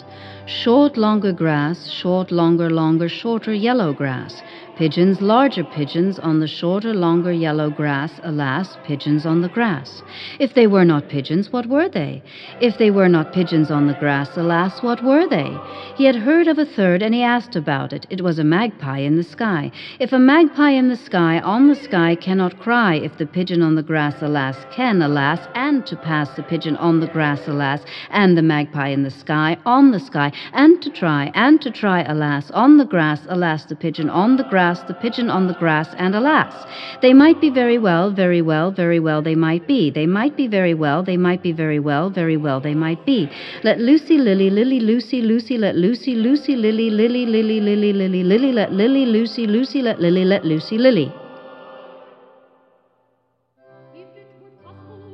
Short, 0.48 0.96
longer 0.96 1.32
grass, 1.34 1.90
short, 1.90 2.32
longer, 2.32 2.70
longer, 2.70 3.10
shorter, 3.10 3.54
yellow 3.54 3.94
grass. 3.94 4.44
Pigeons, 4.78 5.22
larger 5.22 5.64
pigeons, 5.64 6.20
on 6.20 6.42
the 6.42 6.48
shorter, 6.48 6.94
longer 6.94 7.32
yellow 7.32 7.70
grass, 7.70 8.12
alas, 8.24 8.78
pigeons 8.84 9.26
on 9.26 9.42
the 9.42 9.48
grass. 9.48 10.04
If 10.38 10.54
they 10.54 10.68
were 10.68 10.84
not 10.84 11.08
pigeons, 11.08 11.50
what 11.50 11.66
were 11.66 11.88
they? 11.88 12.22
If 12.60 12.78
they 12.78 12.92
were 12.92 13.08
not 13.08 13.32
pigeons 13.32 13.72
on 13.72 13.88
the 13.88 13.94
grass, 13.94 14.36
alas, 14.36 14.84
what 14.84 15.02
were 15.02 15.30
they? 15.30 15.58
He 15.96 16.04
had 16.04 16.18
heard 16.18 16.50
of 16.50 16.58
a 16.58 16.66
third, 16.66 17.02
and 17.02 17.16
he 17.16 17.24
asked 17.24 17.56
about 17.56 17.94
it. 17.94 18.06
It 18.10 18.20
was 18.20 18.38
a 18.38 18.44
magpie 18.44 19.00
in 19.00 19.16
the 19.16 19.24
sky. 19.24 19.72
If 19.98 20.12
a 20.12 20.20
magpie 20.20 20.72
in 20.72 20.90
the 20.90 20.98
sky, 20.98 21.40
on 21.40 21.70
the 21.70 21.76
sky, 21.76 22.16
cannot 22.16 22.60
cry, 22.60 22.96
if 22.96 23.18
the 23.18 23.26
pigeon 23.26 23.62
on 23.62 23.76
the 23.76 23.84
grass, 23.84 24.22
alas, 24.22 24.58
can, 24.72 25.02
alas, 25.02 25.40
and 25.56 25.86
to 25.86 25.96
pass 25.96 26.36
the 26.36 26.44
pigeon 26.44 26.76
on 26.76 27.00
the 27.00 27.08
grass, 27.08 27.48
alas, 27.48 27.80
and 28.10 28.38
the 28.38 28.42
magpie 28.42 28.90
in 28.90 29.04
the 29.04 29.10
sky, 29.10 29.58
on 29.66 29.92
the 29.92 30.02
sky, 30.02 30.34
and 30.52 30.82
to 30.82 30.90
try, 30.90 31.32
and 31.34 31.62
to 31.62 31.72
try, 31.72 32.04
alas, 32.04 32.52
on 32.52 32.76
the 32.76 32.84
grass, 32.84 33.22
alas, 33.30 33.64
the 33.64 33.76
pigeon 33.78 34.10
on 34.10 34.36
the 34.36 34.44
grass, 34.44 34.65
grass, 34.66 34.88
the 34.88 34.94
pigeon 34.94 35.30
on 35.30 35.48
the 35.48 35.54
grass, 35.54 35.88
and 35.98 36.16
alas, 36.16 36.54
they 37.02 37.14
might 37.14 37.40
be 37.40 37.50
very 37.50 37.78
well, 37.78 38.12
very 38.12 38.42
well, 38.42 38.72
very 38.72 39.00
well, 39.00 39.22
they 39.22 39.36
might 39.36 39.68
be. 39.68 39.92
They 39.92 40.08
might 40.08 40.36
be 40.36 40.48
very 40.48 40.74
well, 40.74 41.04
they 41.04 41.18
might 41.18 41.42
be 41.44 41.52
very 41.52 41.80
well, 41.80 42.10
very 42.10 42.38
well, 42.38 42.60
they 42.60 42.74
might 42.74 43.06
be. 43.06 43.30
Let 43.64 43.80
Lucy, 43.80 44.18
Lily, 44.18 44.50
Lily, 44.50 44.80
Lucy, 44.80 45.22
Lucy, 45.22 45.58
let 45.58 45.76
Lucy, 45.76 46.16
Lucy, 46.16 46.56
Lily, 46.56 46.90
Lily, 46.90 47.26
Lily, 47.26 47.60
Lily, 47.62 47.94
Lily, 47.94 48.24
Lily, 48.24 48.52
let 48.52 48.72
Lily, 48.72 49.06
Lucy, 49.06 49.46
Lucy, 49.46 49.82
let 49.82 50.00
Lily, 50.00 50.26
let 50.26 50.44
Lucy, 50.46 50.78
Lily. 50.78 51.14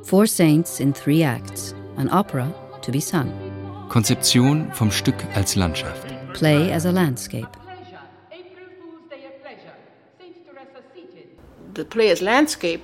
Four 0.05 0.27
Saints 0.27 0.79
in 0.79 0.93
Three 0.93 1.23
Acts, 1.23 1.73
an 1.97 2.09
opera 2.11 2.47
to 2.81 2.91
be 2.91 2.99
sung. 3.01 3.29
Konzeption 3.89 4.69
vom 4.73 4.91
Stück 4.91 5.19
als 5.35 5.55
Landschaft. 5.55 6.07
Play 6.33 6.71
as 6.71 6.85
a 6.85 6.91
landscape. 6.91 7.60
The 11.81 11.85
player's 11.85 12.21
landscape 12.21 12.83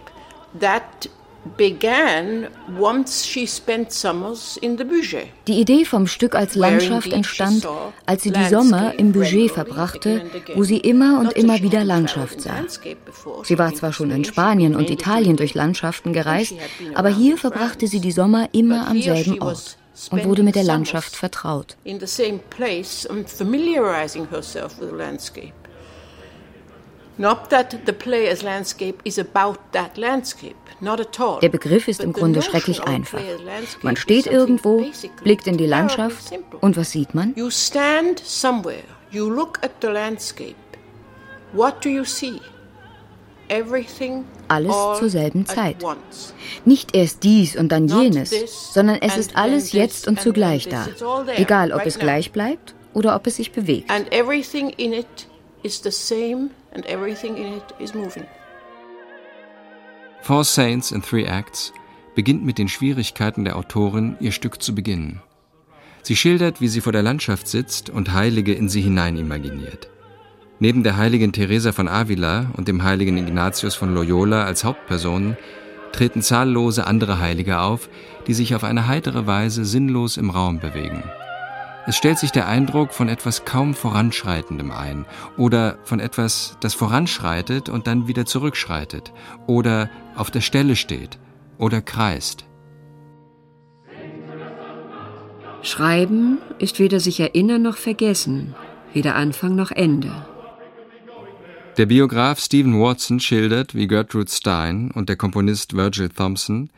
that 0.60 1.08
began 1.56 2.48
once 2.78 3.26
she 3.26 3.46
spent 3.48 3.92
summers 3.92 4.58
in 4.62 4.78
the 4.78 4.84
Budget. 4.84 5.28
Die 5.48 5.60
Idee 5.62 5.86
vom 5.86 6.08
Stück 6.08 6.36
als 6.36 6.56
Landschaft 6.56 7.14
entstand, 7.14 7.66
als 8.06 8.24
sie 8.24 8.32
die 8.32 8.50
Sommer 8.50 8.98
im 8.98 9.12
Budget 9.12 9.52
verbrachte, 9.52 10.24
wo 10.56 10.64
sie 10.64 10.78
immer 10.78 11.20
und 11.20 11.34
immer 11.34 11.62
wieder 11.62 11.84
Landschaft 11.84 12.42
sah. 12.42 12.66
Sie 13.44 13.58
war 13.58 13.74
zwar 13.74 13.94
schon 13.94 14.12
in 14.12 14.26
Spanien 14.26 14.76
und 14.76 14.90
Italien 14.90 15.38
durch 15.38 15.54
Landschaften 15.54 16.12
gereist, 16.12 16.54
aber 16.96 17.10
hier 17.10 17.38
verbrachte 17.38 17.88
sie 17.88 18.02
die 18.02 18.12
Sommer 18.12 18.50
immer 18.52 18.88
am 18.88 19.02
selben 19.02 19.42
Ort. 19.42 19.78
und 20.12 20.26
wurde 20.26 20.44
mit 20.44 20.56
der 20.56 20.64
Landschaft 20.64 21.16
vertraut. 21.16 21.78
Der 27.20 27.36
Begriff 31.50 31.88
ist 31.88 32.02
im 32.02 32.14
Grunde 32.14 32.44
schrecklich 32.44 32.84
einfach. 32.84 33.20
Man 33.82 33.96
steht 33.96 34.28
irgendwo, 34.28 34.86
blickt 35.24 35.48
in 35.48 35.58
die 35.58 35.66
Landschaft 35.66 36.32
und 36.62 36.78
was 36.78 36.92
sieht 36.92 37.16
man? 37.16 37.34
You 37.36 37.50
stand 37.50 38.20
somewhere, 38.20 38.84
you 39.12 39.30
look 39.30 39.60
at 39.64 39.72
the 39.82 39.88
landscape. 39.88 40.54
What 41.54 41.84
do 41.84 41.90
you 41.90 42.04
see? 42.04 42.40
Alles 44.50 44.76
zur 45.00 45.10
selben 45.10 45.46
Zeit. 45.46 45.78
Nicht 46.66 46.96
erst 46.96 47.24
dies 47.24 47.56
und 47.56 47.72
dann 47.72 47.88
jenes, 47.88 48.74
sondern 48.74 48.98
es 49.02 49.18
ist 49.18 49.38
alles 49.38 49.72
jetzt 49.72 50.08
und 50.08 50.22
zugleich 50.22 50.68
da. 50.68 50.88
Egal, 51.36 51.72
ob 51.72 51.86
es 51.86 51.98
gleich 51.98 52.32
bleibt 52.32 52.76
oder 52.94 53.16
ob 53.16 53.26
es 53.26 53.38
sich 53.38 53.54
bewegt. 53.54 53.90
And 53.90 54.12
everything 54.12 54.70
in 54.72 54.94
it 54.94 55.08
is 55.68 55.82
the 55.84 55.92
same 55.92 56.50
and 56.74 56.86
everything 56.86 57.36
in 57.36 57.58
it 57.58 57.64
is 57.80 57.94
moving. 57.94 58.26
Four 60.22 60.44
Saints 60.44 60.92
in 60.92 61.02
Three 61.02 61.26
Acts 61.26 61.74
beginnt 62.16 62.46
mit 62.46 62.58
den 62.58 62.70
Schwierigkeiten 62.70 63.44
der 63.44 63.58
Autorin, 63.58 64.16
ihr 64.20 64.32
Stück 64.32 64.62
zu 64.62 64.74
beginnen. 64.74 65.22
Sie 66.04 66.16
schildert, 66.16 66.62
wie 66.62 66.70
sie 66.70 66.82
vor 66.82 66.94
der 66.94 67.04
Landschaft 67.04 67.48
sitzt 67.48 67.90
und 67.90 68.14
Heilige 68.14 68.54
in 68.54 68.70
sie 68.70 68.82
hinein 68.82 69.18
imaginiert. 69.18 69.90
Neben 70.60 70.84
der 70.84 70.98
heiligen 70.98 71.34
Teresa 71.34 71.74
von 71.74 71.88
Avila 71.88 72.52
und 72.56 72.68
dem 72.68 72.84
heiligen 72.84 73.18
Ignatius 73.18 73.76
von 73.76 73.94
Loyola 73.94 74.46
als 74.46 74.64
Hauptpersonen 74.64 75.38
treten 75.92 76.22
zahllose 76.22 76.88
andere 76.88 77.20
Heilige 77.20 77.60
auf, 77.60 77.90
die 78.26 78.34
sich 78.34 78.56
auf 78.56 78.64
eine 78.64 78.88
heitere 78.88 79.28
Weise 79.28 79.66
sinnlos 79.66 80.18
im 80.18 80.30
Raum 80.30 80.60
bewegen. 80.60 81.04
Es 81.88 81.96
stellt 81.96 82.20
sich 82.20 82.34
der 82.34 82.50
Eindruck 82.50 82.94
von 82.94 83.08
etwas 83.08 83.46
kaum 83.46 83.74
Voranschreitendem 83.74 84.72
ein 84.72 85.06
oder 85.38 85.78
von 85.86 86.02
etwas, 86.02 86.58
das 86.60 86.74
voranschreitet 86.74 87.70
und 87.70 87.88
dann 87.88 88.10
wieder 88.10 88.26
zurückschreitet 88.26 89.14
oder 89.48 89.90
auf 90.14 90.30
der 90.30 90.42
Stelle 90.42 90.76
steht 90.76 91.18
oder 91.58 91.82
kreist. 91.82 92.44
Schreiben 95.62 96.40
ist 96.60 96.78
weder 96.80 97.00
sich 97.00 97.22
erinnern 97.22 97.62
noch 97.62 97.78
vergessen, 97.78 98.54
weder 98.92 99.16
Anfang 99.16 99.56
noch 99.56 99.72
Ende. 99.72 100.12
Der 101.78 101.86
Biograf 101.86 102.42
Stephen 102.42 102.82
Watson 102.82 103.22
schildert, 103.22 103.76
wie 103.76 103.88
Gertrude 103.88 104.30
Stein 104.30 104.92
und 104.92 105.08
der 105.08 105.16
Komponist 105.16 105.74
Virgil 105.78 106.10
Thompson 106.10 106.70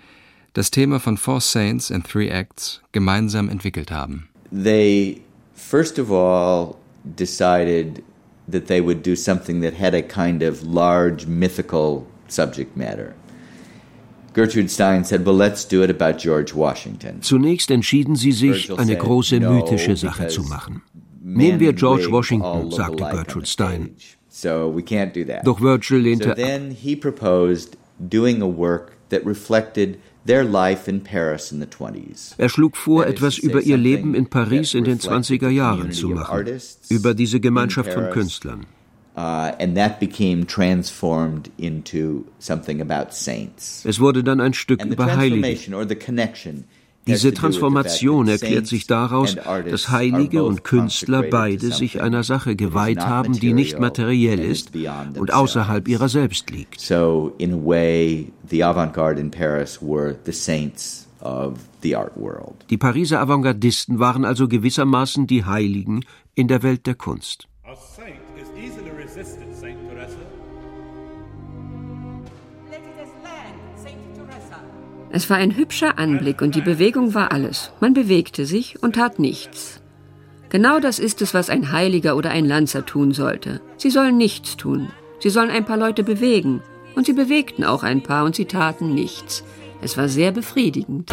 das 0.53 0.69
Thema 0.69 0.99
von 0.99 1.17
Four 1.17 1.41
Saints 1.41 1.91
and 1.91 2.07
Three 2.07 2.27
Acts 2.27 2.81
gemeinsam 2.91 3.49
entwickelt 3.49 3.89
haben. 3.89 4.28
They 4.51 5.21
first 5.53 5.97
of 5.99 6.11
all 6.11 6.77
decided 7.15 8.03
that 8.47 8.67
they 8.67 8.81
would 8.81 9.03
do 9.03 9.15
something 9.15 9.61
that 9.61 9.73
had 9.73 9.93
a 9.93 10.01
kind 10.01 10.41
of 10.41 10.63
large 10.63 11.27
mythical 11.27 12.07
subject 12.27 12.75
matter. 12.75 13.13
Gertrude 14.33 14.69
Stein 14.69 15.03
said, 15.03 15.25
well, 15.25 15.35
let's 15.35 15.65
do 15.65 15.83
it 15.83 15.89
about 15.89 16.19
George 16.19 16.53
Washington. 16.53 17.21
Zunächst 17.21 17.71
entschieden 17.71 18.15
sie 18.15 18.31
sich, 18.31 18.71
eine 18.71 18.95
große 18.95 19.39
mythische 19.39 19.95
Sache 19.95 20.27
zu 20.27 20.43
machen. 20.43 20.81
Nehmen 21.21 21.59
wir 21.59 21.73
George 21.73 22.11
Washington, 22.11 22.71
sagte 22.71 23.03
Gertrude 23.11 23.45
Stein. 23.45 23.95
So 24.29 24.71
we 24.73 24.81
can't 24.81 25.13
do 25.13 25.25
that. 25.25 25.45
Doch 25.45 25.59
Virgil 25.59 25.99
lehnte 25.99 26.31
ab. 26.31 26.37
Er 32.37 32.49
schlug 32.49 32.77
vor, 32.77 33.07
etwas 33.07 33.37
über 33.37 33.61
ihr 33.61 33.77
Leben 33.77 34.15
in 34.15 34.29
Paris 34.29 34.73
in 34.73 34.83
den 34.83 34.99
20er 34.99 35.49
Jahren 35.49 35.91
zu 35.91 36.09
machen, 36.09 36.45
über 36.89 37.13
diese 37.13 37.39
Gemeinschaft 37.39 37.93
von 37.93 38.09
Künstlern. 38.09 38.65
Uh, 39.17 39.51
es 43.83 43.99
wurde 43.99 44.23
dann 44.23 44.39
ein 44.39 44.53
Stück 44.53 44.85
über 44.85 45.17
Heiligen. 45.17 45.43
Diese 47.09 47.33
Transformation 47.33 48.27
erklärt 48.27 48.67
sich 48.67 48.87
daraus, 48.87 49.35
dass 49.35 49.89
Heilige 49.89 50.43
und 50.43 50.63
Künstler 50.63 51.23
beide 51.23 51.71
sich 51.71 52.01
einer 52.01 52.23
Sache 52.23 52.55
geweiht 52.55 53.05
haben, 53.05 53.33
die 53.33 53.53
nicht 53.53 53.79
materiell 53.79 54.39
ist 54.39 54.71
und 55.17 55.33
außerhalb 55.33 55.87
ihrer 55.87 56.09
selbst 56.09 56.49
liegt. 56.49 56.79
So 56.79 57.33
in 57.37 57.53
a 57.53 57.57
way 57.57 58.31
the 58.49 58.63
avant-garde 58.63 59.19
in 59.19 59.31
Paris 59.31 59.79
were 59.81 60.15
the 60.25 60.31
saints 60.31 61.09
Die 62.69 62.77
Pariser 62.77 63.19
Avantgardisten 63.19 63.99
waren 63.99 64.23
also 64.23 64.47
gewissermaßen 64.47 65.27
die 65.27 65.43
Heiligen 65.43 66.05
in 66.33 66.47
der 66.47 66.63
Welt 66.63 66.85
der 66.85 66.95
Kunst. 66.95 67.48
Es 75.11 75.29
war 75.29 75.37
ein 75.37 75.57
hübscher 75.57 75.97
Anblick 75.97 76.41
und 76.41 76.53
die 76.53 76.61
Bewegung 76.61 77.15
war 77.15 77.31
alles. 77.31 77.71
Man 77.79 77.93
bewegte 77.93 78.45
sich 78.45 78.81
und 78.83 78.95
tat 78.95 79.17
nichts. 79.17 79.81
Genau 80.49 80.79
das 80.79 80.99
ist 80.99 81.21
es, 81.21 81.33
was 81.33 81.49
ein 81.49 81.71
Heiliger 81.71 82.15
oder 82.15 82.29
ein 82.29 82.45
Lanzer 82.45 82.85
tun 82.85 83.11
sollte. 83.11 83.59
Sie 83.77 83.89
sollen 83.89 84.17
nichts 84.17 84.55
tun. 84.55 84.89
Sie 85.19 85.29
sollen 85.29 85.49
ein 85.49 85.65
paar 85.65 85.77
Leute 85.77 86.03
bewegen. 86.03 86.61
Und 86.95 87.07
sie 87.07 87.13
bewegten 87.13 87.63
auch 87.63 87.83
ein 87.83 88.03
paar 88.03 88.25
und 88.25 88.35
sie 88.35 88.45
taten 88.45 88.93
nichts. 88.93 89.43
Es 89.81 89.97
war 89.97 90.09
sehr 90.09 90.31
befriedigend. 90.31 91.11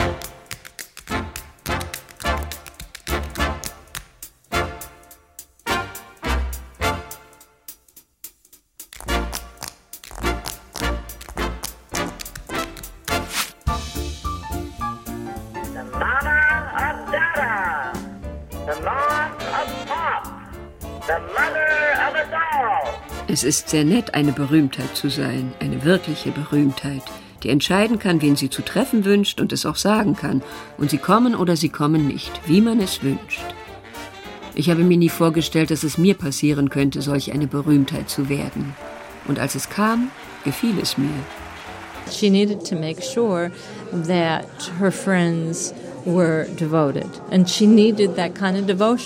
Ist 23.47 23.71
sehr 23.71 23.85
nett, 23.85 24.15
eine 24.15 24.33
Berühmtheit 24.33 24.95
zu 24.95 25.09
sein, 25.09 25.55
eine 25.61 25.85
wirkliche 25.85 26.33
Berühmtheit, 26.33 27.03
die 27.43 27.49
entscheiden 27.49 27.99
kann, 27.99 28.21
wen 28.21 28.37
sie 28.37 28.51
zu 28.51 28.63
treffen 28.63 29.05
wünscht 29.05 29.41
und 29.41 29.53
es 29.53 29.65
auch 29.65 29.77
sagen 29.77 30.17
kann. 30.17 30.43
Und 30.77 30.91
sie 30.91 30.99
kommen 30.99 31.35
oder 31.35 31.57
sie 31.57 31.69
kommen 31.69 32.09
nicht, 32.09 32.33
wie 32.47 32.61
man 32.61 32.81
es 32.81 33.03
wünscht. 33.03 33.45
Ich 34.55 34.69
habe 34.69 34.83
mir 34.83 34.97
nie 34.97 35.09
vorgestellt, 35.09 35.71
dass 35.71 35.85
es 35.85 35.97
mir 35.97 36.15
passieren 36.15 36.71
könnte, 36.71 37.03
solch 37.03 37.33
eine 37.33 37.47
Berühmtheit 37.47 38.11
zu 38.11 38.29
werden. 38.29 38.75
Und 39.29 39.39
als 39.39 39.55
es 39.55 39.69
kam, 39.69 40.11
gefiel 40.45 40.75
es 40.83 40.99
mir. 40.99 41.11
She 42.11 42.31
needed 42.31 42.65
to 42.69 42.75
make 42.77 43.03
sure 43.03 43.51
that 44.07 44.47
her 44.79 44.93
friends 44.93 45.75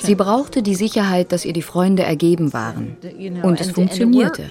Sie 0.07 0.15
brauchte 0.15 0.63
die 0.63 0.75
Sicherheit, 0.75 1.33
dass 1.33 1.45
ihr 1.45 1.53
die 1.53 1.63
Freunde 1.63 2.03
ergeben 2.03 2.53
waren. 2.53 2.97
Und 3.43 3.61
es 3.61 3.71
funktionierte, 3.71 4.45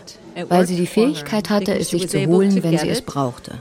weil 0.48 0.66
sie 0.66 0.76
die 0.76 0.88
Fähigkeit 0.88 1.50
hatte, 1.50 1.78
es 1.78 1.90
sich 1.90 2.10
zu 2.10 2.26
holen, 2.26 2.64
wenn 2.64 2.78
sie 2.78 2.90
es 2.90 3.02
brauchte. 3.02 3.52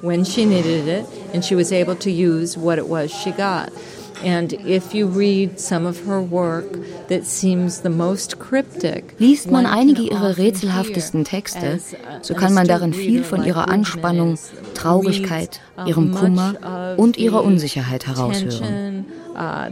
Liest 9.19 9.51
man 9.51 9.67
einige 9.67 10.03
ihrer 10.03 10.37
rätselhaftesten 10.39 11.25
Texte, 11.25 11.81
so 12.23 12.35
kann 12.35 12.55
man 12.55 12.67
darin 12.67 12.93
viel 12.93 13.25
von 13.25 13.45
ihrer 13.45 13.69
Anspannung, 13.69 14.39
Traurigkeit, 14.75 15.61
ihrem 15.87 16.15
Kummer 16.15 16.95
und 16.97 17.17
ihrer 17.17 17.45
Unsicherheit 17.45 18.07
heraushören. 18.07 19.07
Uh, 19.35 19.71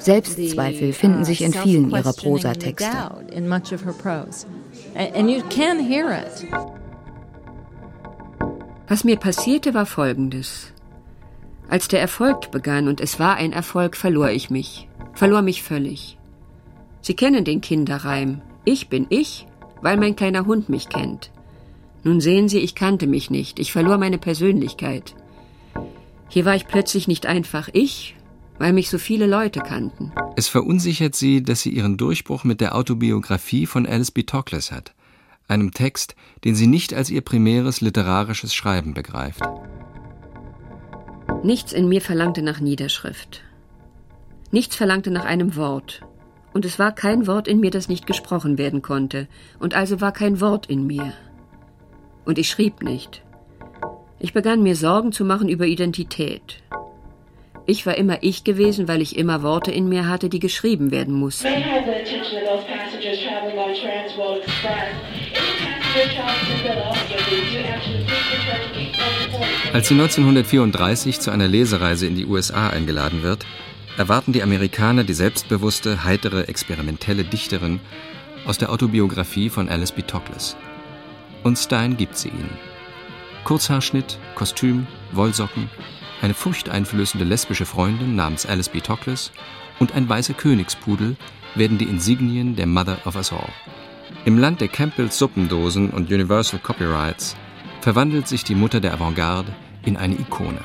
Selbstzweifel 0.00 0.92
finden 0.92 1.24
sich 1.24 1.42
in 1.42 1.54
uh, 1.54 1.58
vielen 1.62 1.90
ihrer 1.90 2.12
Prosatexte. 2.12 2.90
Was 8.88 9.04
mir 9.04 9.16
passierte, 9.16 9.74
war 9.74 9.84
Folgendes. 9.84 10.72
Als 11.68 11.88
der 11.88 12.00
Erfolg 12.00 12.50
begann, 12.50 12.88
und 12.88 13.02
es 13.02 13.18
war 13.18 13.36
ein 13.36 13.52
Erfolg, 13.52 13.96
verlor 13.96 14.30
ich 14.30 14.48
mich, 14.48 14.88
verlor 15.12 15.42
mich 15.42 15.62
völlig. 15.62 16.16
Sie 17.02 17.14
kennen 17.14 17.44
den 17.44 17.60
Kinderreim. 17.60 18.40
Ich 18.64 18.88
bin 18.88 19.06
ich, 19.10 19.46
weil 19.82 19.98
mein 19.98 20.16
kleiner 20.16 20.46
Hund 20.46 20.70
mich 20.70 20.88
kennt. 20.88 21.30
Nun 22.02 22.22
sehen 22.22 22.48
Sie, 22.48 22.60
ich 22.60 22.74
kannte 22.74 23.06
mich 23.06 23.30
nicht, 23.30 23.58
ich 23.58 23.72
verlor 23.72 23.98
meine 23.98 24.18
Persönlichkeit. 24.18 25.14
Hier 26.30 26.46
war 26.46 26.56
ich 26.56 26.66
plötzlich 26.66 27.08
nicht 27.08 27.26
einfach 27.26 27.68
ich, 27.74 28.16
weil 28.58 28.72
mich 28.72 28.88
so 28.88 28.96
viele 28.96 29.26
Leute 29.26 29.60
kannten. 29.60 30.12
Es 30.36 30.48
verunsichert 30.48 31.14
sie, 31.14 31.42
dass 31.42 31.60
sie 31.60 31.70
ihren 31.70 31.98
Durchbruch 31.98 32.44
mit 32.44 32.62
der 32.62 32.74
Autobiografie 32.74 33.66
von 33.66 33.86
Alice 33.86 34.10
B. 34.10 34.22
Toklas 34.22 34.72
hat 34.72 34.94
einem 35.48 35.72
Text, 35.72 36.14
den 36.44 36.54
sie 36.54 36.66
nicht 36.66 36.94
als 36.94 37.10
ihr 37.10 37.22
primäres 37.22 37.80
literarisches 37.80 38.54
Schreiben 38.54 38.94
begreift. 38.94 39.42
Nichts 41.42 41.72
in 41.72 41.88
mir 41.88 42.00
verlangte 42.00 42.42
nach 42.42 42.60
Niederschrift. 42.60 43.42
Nichts 44.50 44.76
verlangte 44.76 45.10
nach 45.10 45.24
einem 45.24 45.56
Wort. 45.56 46.02
Und 46.52 46.64
es 46.64 46.78
war 46.78 46.92
kein 46.92 47.26
Wort 47.26 47.48
in 47.48 47.60
mir, 47.60 47.70
das 47.70 47.88
nicht 47.88 48.06
gesprochen 48.06 48.58
werden 48.58 48.82
konnte. 48.82 49.28
Und 49.58 49.74
also 49.74 50.00
war 50.00 50.12
kein 50.12 50.40
Wort 50.40 50.66
in 50.66 50.86
mir. 50.86 51.12
Und 52.24 52.38
ich 52.38 52.50
schrieb 52.50 52.82
nicht. 52.82 53.22
Ich 54.18 54.32
begann 54.32 54.62
mir 54.62 54.74
Sorgen 54.74 55.12
zu 55.12 55.24
machen 55.24 55.48
über 55.48 55.66
Identität. 55.66 56.62
Ich 57.66 57.84
war 57.86 57.96
immer 57.96 58.22
ich 58.22 58.44
gewesen, 58.44 58.88
weil 58.88 59.02
ich 59.02 59.16
immer 59.16 59.42
Worte 59.42 59.70
in 59.70 59.88
mir 59.88 60.08
hatte, 60.08 60.28
die 60.30 60.40
geschrieben 60.40 60.90
werden 60.90 61.14
mussten. 61.14 61.48
Als 69.72 69.88
sie 69.88 69.94
1934 69.94 71.20
zu 71.20 71.30
einer 71.30 71.48
Lesereise 71.48 72.06
in 72.06 72.14
die 72.14 72.26
USA 72.26 72.70
eingeladen 72.70 73.22
wird, 73.22 73.46
erwarten 73.96 74.32
die 74.32 74.42
Amerikaner 74.42 75.04
die 75.04 75.14
selbstbewusste, 75.14 76.04
heitere, 76.04 76.46
experimentelle 76.48 77.24
Dichterin 77.24 77.80
aus 78.46 78.58
der 78.58 78.70
Autobiografie 78.70 79.50
von 79.50 79.68
Alice 79.68 79.92
B. 79.92 80.02
Toklas. 80.02 80.56
Und 81.42 81.58
Stein 81.58 81.96
gibt 81.96 82.16
sie 82.16 82.28
ihnen. 82.28 82.50
Kurzhaarschnitt, 83.44 84.18
Kostüm, 84.34 84.86
Wollsocken, 85.12 85.68
eine 86.22 86.34
furchteinflößende 86.34 87.24
lesbische 87.24 87.66
Freundin 87.66 88.14
namens 88.14 88.46
Alice 88.46 88.68
B. 88.68 88.80
Toklas 88.80 89.32
und 89.78 89.94
ein 89.94 90.08
weißer 90.08 90.34
Königspudel 90.34 91.16
werden 91.54 91.78
die 91.78 91.86
Insignien 91.86 92.56
der 92.56 92.66
Mother 92.66 92.98
of 93.04 93.16
Us 93.16 93.32
All. 93.32 93.48
Im 94.24 94.38
Land 94.38 94.60
der 94.60 94.68
Campbells 94.68 95.18
Suppendosen 95.18 95.90
und 95.90 96.10
Universal 96.12 96.60
Copyrights 96.62 97.36
verwandelt 97.80 98.28
sich 98.28 98.44
die 98.44 98.54
Mutter 98.54 98.80
der 98.80 98.92
Avantgarde 98.94 99.52
in 99.84 99.96
eine 99.96 100.14
Ikone. 100.14 100.60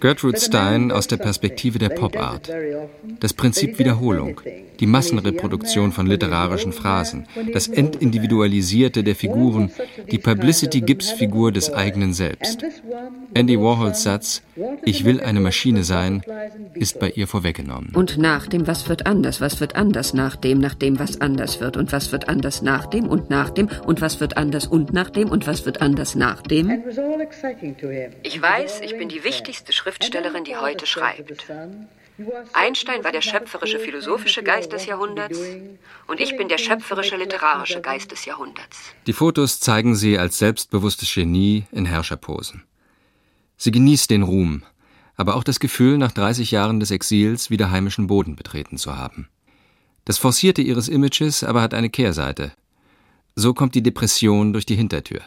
Gertrude 0.00 0.40
Stein 0.40 0.90
aus 0.90 1.06
der 1.06 1.16
Perspektive 1.18 1.78
der 1.78 1.90
Pop-Art. 1.90 2.50
Das 3.20 3.34
Prinzip 3.34 3.78
Wiederholung, 3.78 4.40
die 4.80 4.86
Massenreproduktion 4.86 5.92
von 5.92 6.06
literarischen 6.06 6.72
Phrasen, 6.72 7.26
das 7.52 7.68
Entindividualisierte 7.68 9.04
der 9.04 9.14
Figuren, 9.14 9.70
die 10.10 10.18
Publicity-Gips-Figur 10.18 11.52
des 11.52 11.72
eigenen 11.72 12.12
Selbst. 12.14 12.64
Andy 13.34 13.58
Warhols 13.58 14.02
Satz, 14.02 14.42
ich 14.88 15.04
will 15.04 15.20
eine 15.20 15.40
Maschine 15.40 15.84
sein, 15.84 16.22
ist 16.74 16.98
bei 16.98 17.10
ihr 17.10 17.28
vorweggenommen. 17.28 17.90
Und 17.94 18.18
nach 18.18 18.46
dem, 18.46 18.66
was 18.66 18.88
wird 18.88 19.06
anders, 19.06 19.40
was 19.40 19.60
wird 19.60 19.76
anders 19.76 20.14
nach 20.14 20.36
dem, 20.36 20.58
nach 20.58 20.74
dem, 20.74 20.98
was 20.98 21.20
anders 21.20 21.60
wird, 21.60 21.76
und 21.76 21.92
was 21.92 22.10
wird 22.12 22.28
anders 22.28 22.62
nach 22.62 22.86
dem 22.86 23.06
und 23.06 23.28
nach 23.30 23.50
dem, 23.50 23.68
und 23.84 24.00
was 24.00 24.20
wird 24.20 24.36
anders 24.36 24.66
und 24.66 24.92
nach 24.92 25.10
dem, 25.10 25.28
und 25.30 25.46
was 25.46 25.66
wird 25.66 25.82
anders 25.82 26.14
nach 26.14 26.42
dem. 26.42 26.82
Ich 28.22 28.42
weiß, 28.42 28.80
ich 28.80 28.96
bin 28.96 29.08
die 29.08 29.24
wichtigste 29.24 29.72
Schriftstellerin, 29.72 30.44
die 30.44 30.56
heute 30.56 30.86
schreibt. 30.86 31.46
Einstein 32.52 33.04
war 33.04 33.12
der 33.12 33.20
schöpferische 33.20 33.78
philosophische 33.78 34.42
Geist 34.42 34.72
des 34.72 34.86
Jahrhunderts 34.86 35.38
und 36.08 36.20
ich 36.20 36.36
bin 36.36 36.48
der 36.48 36.58
schöpferische 36.58 37.16
literarische 37.16 37.80
Geist 37.80 38.10
des 38.10 38.24
Jahrhunderts. 38.24 38.76
Die 39.06 39.12
Fotos 39.12 39.60
zeigen 39.60 39.94
sie 39.94 40.18
als 40.18 40.38
selbstbewusstes 40.38 41.14
Genie 41.14 41.66
in 41.70 41.84
Herrscherposen. 41.84 42.64
Sie 43.56 43.70
genießt 43.70 44.10
den 44.10 44.22
Ruhm, 44.22 44.64
aber 45.18 45.34
auch 45.36 45.44
das 45.44 45.60
Gefühl, 45.60 45.98
nach 45.98 46.12
30 46.12 46.52
Jahren 46.52 46.80
des 46.80 46.92
Exils 46.92 47.50
wieder 47.50 47.70
heimischen 47.70 48.06
Boden 48.06 48.36
betreten 48.36 48.78
zu 48.78 48.96
haben. 48.96 49.28
Das 50.06 50.16
Forcierte 50.16 50.62
ihres 50.62 50.88
Images 50.88 51.44
aber 51.44 51.60
hat 51.60 51.74
eine 51.74 51.90
Kehrseite. 51.90 52.52
So 53.34 53.52
kommt 53.52 53.74
die 53.74 53.82
Depression 53.82 54.52
durch 54.52 54.64
die 54.64 54.76
Hintertür. 54.76 55.20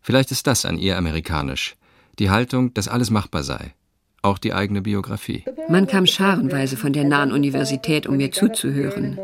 Vielleicht 0.00 0.30
ist 0.30 0.46
das 0.46 0.64
an 0.64 0.78
ihr 0.78 0.96
amerikanisch, 0.96 1.76
die 2.18 2.30
Haltung, 2.30 2.72
dass 2.74 2.88
alles 2.88 3.10
machbar 3.10 3.42
sei, 3.42 3.74
auch 4.22 4.38
die 4.38 4.54
eigene 4.54 4.82
Biografie. 4.82 5.44
Man 5.68 5.88
kam 5.88 6.06
scharenweise 6.06 6.76
von 6.76 6.92
der 6.92 7.04
nahen 7.04 7.32
Universität, 7.32 8.06
um 8.06 8.16
mir 8.16 8.30
zuzuhören. 8.30 9.18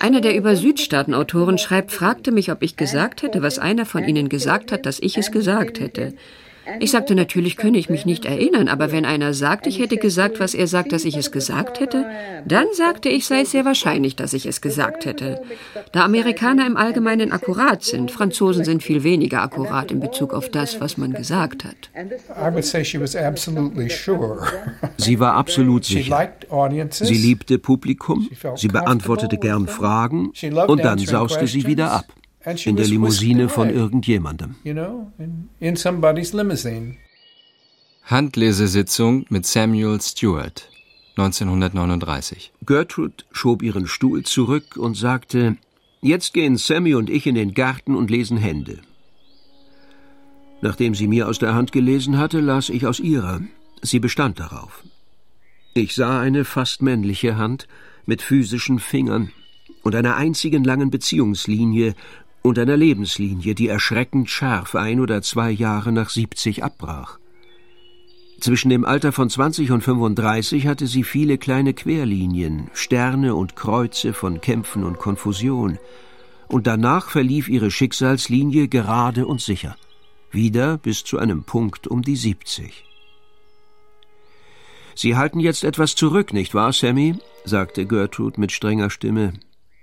Einer 0.00 0.20
der 0.20 0.36
über 0.36 0.54
Südstaaten-Autoren 0.54 1.58
schreibt, 1.58 1.92
fragte 1.92 2.30
mich, 2.30 2.50
ob 2.50 2.62
ich 2.62 2.76
gesagt 2.76 3.22
hätte, 3.22 3.42
was 3.42 3.58
einer 3.58 3.86
von 3.86 4.04
ihnen 4.04 4.28
gesagt 4.28 4.70
hat, 4.70 4.84
dass 4.84 5.00
ich 5.00 5.16
es 5.16 5.30
gesagt 5.30 5.80
hätte. 5.80 6.14
Ich 6.80 6.90
sagte, 6.90 7.14
natürlich 7.14 7.56
könne 7.56 7.78
ich 7.78 7.90
mich 7.90 8.06
nicht 8.06 8.24
erinnern, 8.24 8.68
aber 8.68 8.92
wenn 8.92 9.04
einer 9.04 9.34
sagt, 9.34 9.66
ich 9.66 9.78
hätte 9.78 9.96
gesagt, 9.96 10.38
was 10.40 10.54
er 10.54 10.66
sagt, 10.66 10.92
dass 10.92 11.04
ich 11.04 11.16
es 11.16 11.32
gesagt 11.32 11.80
hätte, 11.80 12.06
dann 12.46 12.66
sagte 12.72 13.08
ich, 13.08 13.26
sei 13.26 13.40
es 13.40 13.50
sehr 13.50 13.64
wahrscheinlich, 13.64 14.16
dass 14.16 14.32
ich 14.32 14.46
es 14.46 14.60
gesagt 14.60 15.04
hätte. 15.04 15.42
Da 15.92 16.04
Amerikaner 16.04 16.66
im 16.66 16.76
Allgemeinen 16.76 17.32
akkurat 17.32 17.82
sind, 17.82 18.10
Franzosen 18.10 18.64
sind 18.64 18.82
viel 18.82 19.02
weniger 19.02 19.42
akkurat 19.42 19.90
in 19.90 20.00
Bezug 20.00 20.34
auf 20.34 20.48
das, 20.48 20.80
was 20.80 20.96
man 20.96 21.12
gesagt 21.12 21.64
hat. 21.64 21.90
Sie 24.96 25.20
war 25.20 25.34
absolut 25.34 25.84
sicher. 25.84 26.32
Sie 26.90 27.14
liebte 27.14 27.58
Publikum, 27.58 28.28
sie 28.56 28.68
beantwortete 28.68 29.38
gern 29.38 29.66
Fragen. 29.66 30.32
und 30.68 30.84
dann 30.84 30.98
sauste 30.98 31.46
sie 31.46 31.66
wieder 31.66 31.92
ab 31.92 32.06
in 32.44 32.76
der 32.76 32.86
Limousine 32.86 33.48
von 33.48 33.70
irgendjemandem. 33.70 34.54
Handlesesitzung 38.04 39.26
mit 39.28 39.46
Samuel 39.46 40.00
Stewart 40.00 40.68
1939. 41.16 42.52
Gertrude 42.66 43.24
schob 43.30 43.62
ihren 43.62 43.86
Stuhl 43.86 44.24
zurück 44.24 44.76
und 44.76 44.96
sagte, 44.96 45.56
Jetzt 46.00 46.32
gehen 46.32 46.56
Sammy 46.56 46.94
und 46.94 47.08
ich 47.08 47.28
in 47.28 47.36
den 47.36 47.54
Garten 47.54 47.94
und 47.94 48.10
lesen 48.10 48.36
Hände. 48.36 48.80
Nachdem 50.62 50.94
sie 50.94 51.06
mir 51.06 51.28
aus 51.28 51.38
der 51.38 51.54
Hand 51.54 51.70
gelesen 51.70 52.18
hatte, 52.18 52.40
las 52.40 52.70
ich 52.70 52.86
aus 52.86 52.98
ihrer. 52.98 53.40
Sie 53.82 54.00
bestand 54.00 54.40
darauf. 54.40 54.82
Ich 55.74 55.94
sah 55.94 56.20
eine 56.20 56.44
fast 56.44 56.82
männliche 56.82 57.36
Hand 57.36 57.68
mit 58.04 58.20
physischen 58.20 58.78
Fingern 58.78 59.30
und 59.82 59.94
einer 59.94 60.16
einzigen 60.16 60.64
langen 60.64 60.90
Beziehungslinie 60.90 61.94
und 62.42 62.58
einer 62.58 62.76
Lebenslinie, 62.76 63.54
die 63.54 63.68
erschreckend 63.68 64.28
scharf 64.28 64.74
ein 64.74 65.00
oder 65.00 65.22
zwei 65.22 65.50
Jahre 65.50 65.92
nach 65.92 66.10
70 66.10 66.64
abbrach. 66.64 67.18
Zwischen 68.40 68.70
dem 68.70 68.84
Alter 68.84 69.12
von 69.12 69.30
20 69.30 69.70
und 69.70 69.82
35 69.82 70.66
hatte 70.66 70.88
sie 70.88 71.04
viele 71.04 71.38
kleine 71.38 71.74
Querlinien, 71.74 72.68
Sterne 72.72 73.36
und 73.36 73.54
Kreuze 73.54 74.12
von 74.12 74.40
Kämpfen 74.40 74.82
und 74.82 74.98
Konfusion, 74.98 75.78
und 76.48 76.66
danach 76.66 77.08
verlief 77.08 77.48
ihre 77.48 77.70
Schicksalslinie 77.70 78.66
gerade 78.66 79.26
und 79.26 79.40
sicher, 79.40 79.76
wieder 80.32 80.76
bis 80.76 81.04
zu 81.04 81.18
einem 81.18 81.44
Punkt 81.44 81.86
um 81.86 82.02
die 82.02 82.16
70. 82.16 82.84
Sie 84.94 85.16
halten 85.16 85.40
jetzt 85.40 85.62
etwas 85.62 85.94
zurück, 85.94 86.32
nicht 86.32 86.52
wahr, 86.52 86.72
Sammy? 86.72 87.14
sagte 87.44 87.86
Gertrude 87.86 88.40
mit 88.40 88.50
strenger 88.50 88.90
Stimme. 88.90 89.32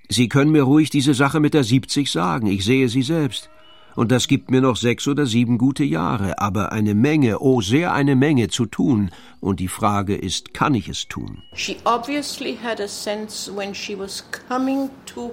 Sie 0.09 0.27
können 0.27 0.51
mir 0.51 0.63
ruhig 0.63 0.89
diese 0.89 1.13
Sache 1.13 1.39
mit 1.39 1.53
der 1.53 1.63
70 1.63 2.11
sagen, 2.11 2.47
ich 2.47 2.65
sehe 2.65 2.89
sie 2.89 3.03
selbst. 3.03 3.49
Und 3.95 4.11
das 4.11 4.27
gibt 4.27 4.49
mir 4.49 4.61
noch 4.61 4.75
sechs 4.75 5.07
oder 5.07 5.25
sieben 5.25 5.57
gute 5.57 5.83
Jahre, 5.83 6.39
aber 6.39 6.71
eine 6.71 6.95
Menge, 6.95 7.39
oh 7.39 7.61
sehr 7.61 7.93
eine 7.93 8.15
Menge 8.15 8.47
zu 8.47 8.65
tun. 8.65 9.11
Und 9.39 9.59
die 9.59 9.67
Frage 9.67 10.15
ist, 10.15 10.53
kann 10.53 10.73
ich 10.73 10.87
es 10.89 11.07
tun? 11.07 11.43
She 11.53 11.77
obviously 11.85 12.57
had 12.63 12.79
a 12.79 12.87
sense 12.87 13.51
when 13.55 13.73
she 13.75 13.97
was 13.97 14.23
coming 14.47 14.89
to 15.05 15.31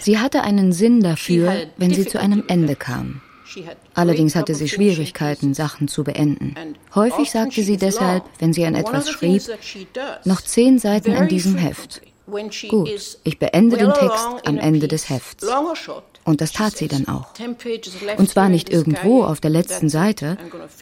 Sie 0.00 0.18
hatte 0.18 0.42
einen 0.42 0.72
Sinn 0.72 1.00
dafür, 1.00 1.52
wenn 1.76 1.94
sie 1.94 2.04
zu 2.04 2.18
einem 2.18 2.42
Ende 2.48 2.74
kam. 2.74 3.20
Allerdings 3.94 4.34
hatte 4.34 4.54
sie 4.54 4.68
Schwierigkeiten, 4.68 5.54
Sachen 5.54 5.86
zu 5.86 6.02
beenden. 6.02 6.54
Häufig 6.94 7.30
sagte 7.30 7.62
sie 7.62 7.76
deshalb, 7.76 8.24
wenn 8.40 8.52
sie 8.52 8.64
an 8.64 8.74
etwas 8.74 9.08
schrieb, 9.10 9.42
noch 10.24 10.40
zehn 10.40 10.78
Seiten 10.78 11.12
in 11.12 11.28
diesem 11.28 11.56
Heft. 11.56 12.02
Gut, 12.68 13.18
ich 13.24 13.38
beende 13.38 13.76
den 13.76 13.92
Text 13.92 14.26
am 14.46 14.58
Ende 14.58 14.88
des 14.88 15.10
Hefts. 15.10 15.46
Und 16.24 16.40
das 16.40 16.52
tat 16.52 16.76
sie 16.76 16.88
dann 16.88 17.08
auch. 17.08 17.26
Und 18.16 18.30
zwar 18.30 18.48
nicht 18.48 18.70
irgendwo 18.70 19.24
auf 19.24 19.40
der 19.40 19.50
letzten 19.50 19.88
Seite, 19.88 20.38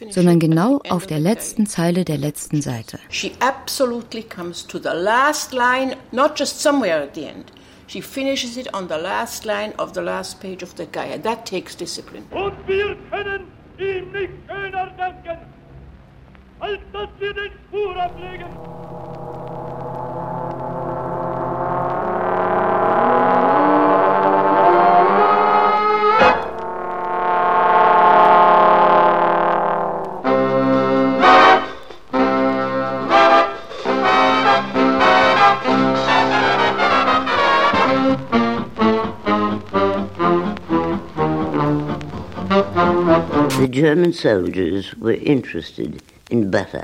sondern 0.09 0.39
genau 0.39 0.81
auf 0.87 1.07
der 1.07 1.19
letzten 1.19 1.65
Zeile 1.65 2.05
der 2.05 2.17
letzten 2.17 2.61
Seite. 2.61 2.99
She 3.09 3.31
absolutely 3.39 4.23
comes 4.23 4.65
to 4.67 4.77
the 4.77 4.89
last 4.93 5.51
line, 5.53 5.97
not 6.11 6.39
just 6.39 6.61
somewhere 6.61 7.03
at 7.03 7.15
the 7.15 7.25
end. 7.25 7.51
She 7.87 8.01
finishes 8.01 8.55
it 8.55 8.73
on 8.73 8.87
the 8.87 8.95
last 8.95 9.43
line 9.43 9.73
of 9.77 9.93
the 9.93 9.99
last 9.99 10.39
page 10.39 10.63
of 10.63 10.75
the 10.77 10.85
Gaia. 10.85 11.17
That 11.17 11.45
takes 11.45 11.75
discipline. 11.75 12.23
Und 12.31 12.53
wir 12.65 12.95
können 13.09 13.43
ihm 13.77 14.11
nicht 14.13 14.31
schöner 14.47 14.87
danken, 14.97 15.37
als 16.59 16.79
dass 16.93 17.09
wir 17.19 17.33
den 17.33 17.51
Spur 17.67 17.97
ablegen. 17.97 18.45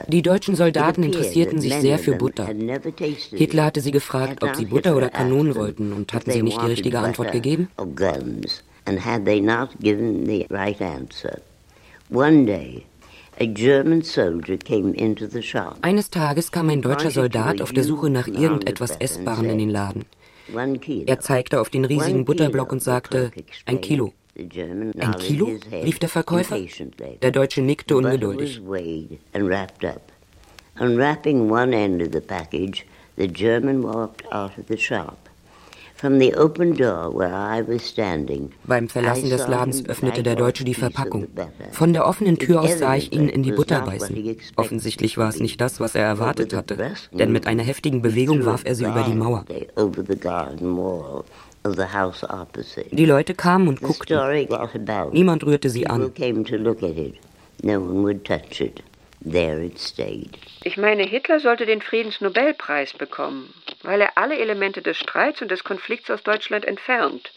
Die 0.08 0.22
deutschen 0.22 0.56
Soldaten 0.56 1.04
interessierten 1.04 1.62
sich 1.62 1.74
sehr 1.76 2.00
für 2.00 2.16
Butter. 2.16 2.50
Hitler 3.32 3.66
hatte 3.66 3.82
sie 3.82 3.92
gefragt, 3.92 4.44
ob 4.44 4.56
sie 4.56 4.66
Butter 4.66 4.98
oder 4.98 5.10
Kanonen 5.10 5.56
wollten 5.56 5.94
und 5.94 6.14
hatten 6.14 6.32
sie 6.32 6.42
nicht 6.42 6.62
die 6.62 6.66
richtige 6.66 7.00
Antwort 7.00 7.32
gegeben? 7.32 7.70
One 12.10 12.46
day, 12.46 12.84
eines 15.82 16.10
Tages 16.10 16.52
kam 16.52 16.70
ein 16.70 16.82
deutscher 16.82 17.12
Soldat 17.12 17.62
auf 17.62 17.72
der 17.72 17.84
Suche 17.84 18.10
nach 18.10 18.28
irgendetwas 18.28 18.96
Essbarem 18.98 19.50
in 19.50 19.58
den 19.60 19.70
Laden. 19.70 20.06
Er 21.06 21.20
zeigte 21.20 21.62
auf 21.62 21.70
den 21.70 21.86
riesigen 21.86 22.26
Butterblock 22.26 22.72
und 22.72 22.82
sagte, 22.82 23.32
ein 23.66 23.82
Kilo. 23.82 24.14
Ein 24.38 25.16
Kilo? 25.18 25.50
rief 25.72 26.00
der 26.00 26.10
Verkäufer. 26.10 26.58
Der 27.22 27.32
Deutsche 27.32 27.62
nickte 27.62 27.98
ungeduldig. 27.98 28.62
Unwrapping 30.80 31.50
one 31.50 31.74
end 31.74 32.04
of 32.04 32.10
the 32.14 32.22
package, 32.22 32.86
the 33.16 33.28
German 33.28 33.82
walked 33.82 34.32
out 34.32 34.56
of 34.60 34.66
the 34.68 34.78
shop. 34.78 35.18
Beim 38.68 38.90
Verlassen 38.90 39.30
des 39.30 39.48
Ladens 39.48 39.86
öffnete 39.86 40.22
der 40.22 40.36
Deutsche 40.36 40.64
die 40.64 40.76
Verpackung. 40.76 41.28
Von 41.72 41.94
der 41.94 42.06
offenen 42.06 42.38
Tür 42.38 42.62
aus 42.62 42.78
sah 42.78 42.96
ich 42.96 43.12
ihn 43.12 43.28
in 43.28 43.42
die 43.42 43.52
Butter 43.52 43.82
beißen. 43.82 44.38
Offensichtlich 44.56 45.18
war 45.18 45.30
es 45.30 45.40
nicht 45.40 45.60
das, 45.60 45.80
was 45.80 45.96
er 45.96 46.04
erwartet 46.04 46.54
hatte, 46.54 46.78
denn 47.12 47.32
mit 47.32 47.48
einer 47.48 47.64
heftigen 47.64 48.04
Bewegung 48.04 48.46
warf 48.46 48.62
er 48.66 48.76
sie 48.76 48.86
über 48.86 49.04
die 49.04 49.16
Mauer. 49.16 49.46
Die 52.92 53.06
Leute 53.06 53.34
kamen 53.34 53.68
und 53.68 53.82
guckten. 53.82 54.20
Niemand 55.12 55.46
rührte 55.46 55.70
sie 55.70 55.88
an. 55.88 56.12
Ich 60.64 60.78
meine, 60.78 61.04
Hitler 61.04 61.40
sollte 61.40 61.66
den 61.66 61.82
Friedensnobelpreis 61.82 62.94
bekommen, 62.94 63.54
weil 63.84 64.02
er 64.02 64.18
alle 64.18 64.38
Elemente 64.38 64.82
des 64.82 64.98
Streits 64.98 65.42
und 65.42 65.52
des 65.52 65.64
Konflikts 65.64 66.10
aus 66.12 66.24
Deutschland 66.24 66.66
entfernt. 66.66 67.32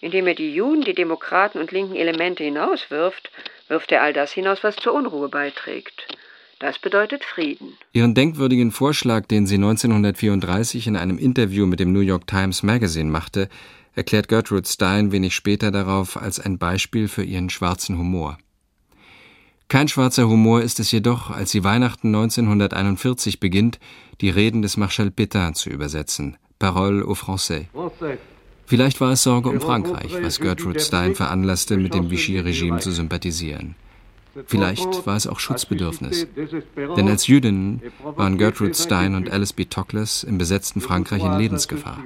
Indem 0.00 0.26
er 0.26 0.34
die 0.34 0.54
Juden, 0.54 0.82
die 0.82 0.94
Demokraten 0.94 1.58
und 1.58 1.70
linken 1.70 1.96
Elemente 1.96 2.44
hinauswirft, 2.44 3.30
wirft 3.68 3.92
er 3.92 4.02
all 4.02 4.12
das 4.12 4.32
hinaus, 4.32 4.62
was 4.64 4.76
zur 4.76 4.94
Unruhe 4.94 5.28
beiträgt. 5.28 6.06
Das 6.62 6.78
bedeutet 6.78 7.24
Frieden. 7.24 7.76
Ihren 7.92 8.14
denkwürdigen 8.14 8.70
Vorschlag, 8.70 9.26
den 9.26 9.48
sie 9.48 9.56
1934 9.56 10.86
in 10.86 10.96
einem 10.96 11.18
Interview 11.18 11.66
mit 11.66 11.80
dem 11.80 11.92
New 11.92 11.98
York 11.98 12.28
Times 12.28 12.62
Magazine 12.62 13.10
machte, 13.10 13.48
erklärt 13.96 14.28
Gertrude 14.28 14.68
Stein 14.68 15.10
wenig 15.10 15.34
später 15.34 15.72
darauf 15.72 16.16
als 16.16 16.38
ein 16.38 16.58
Beispiel 16.58 17.08
für 17.08 17.24
ihren 17.24 17.50
schwarzen 17.50 17.98
Humor. 17.98 18.38
Kein 19.66 19.88
schwarzer 19.88 20.28
Humor 20.28 20.62
ist 20.62 20.78
es 20.78 20.92
jedoch, 20.92 21.30
als 21.30 21.50
sie 21.50 21.64
Weihnachten 21.64 22.14
1941 22.14 23.40
beginnt, 23.40 23.80
die 24.20 24.30
Reden 24.30 24.62
des 24.62 24.76
Marschall 24.76 25.10
Pétain 25.10 25.54
zu 25.54 25.68
übersetzen. 25.68 26.36
Parole 26.60 27.04
aux 27.04 27.18
Français. 27.18 27.66
Vielleicht 28.66 29.00
war 29.00 29.10
es 29.10 29.24
Sorge 29.24 29.48
um 29.48 29.60
Frankreich, 29.60 30.12
was 30.22 30.38
Gertrude 30.38 30.78
Stein 30.78 31.16
veranlasste, 31.16 31.76
mit 31.76 31.92
dem 31.92 32.08
Vichy-Regime 32.08 32.78
zu 32.78 32.92
sympathisieren. 32.92 33.74
Vielleicht 34.46 35.06
war 35.06 35.16
es 35.16 35.26
auch 35.26 35.40
Schutzbedürfnis. 35.40 36.26
Denn 36.96 37.08
als 37.08 37.26
Jüdinnen 37.26 37.82
waren 38.02 38.38
Gertrude 38.38 38.74
Stein 38.74 39.14
und 39.14 39.30
Alice 39.30 39.52
B. 39.52 39.64
Toklas 39.64 40.24
im 40.24 40.38
besetzten 40.38 40.80
Frankreich 40.80 41.22
in 41.22 41.38
Lebensgefahr. 41.38 42.02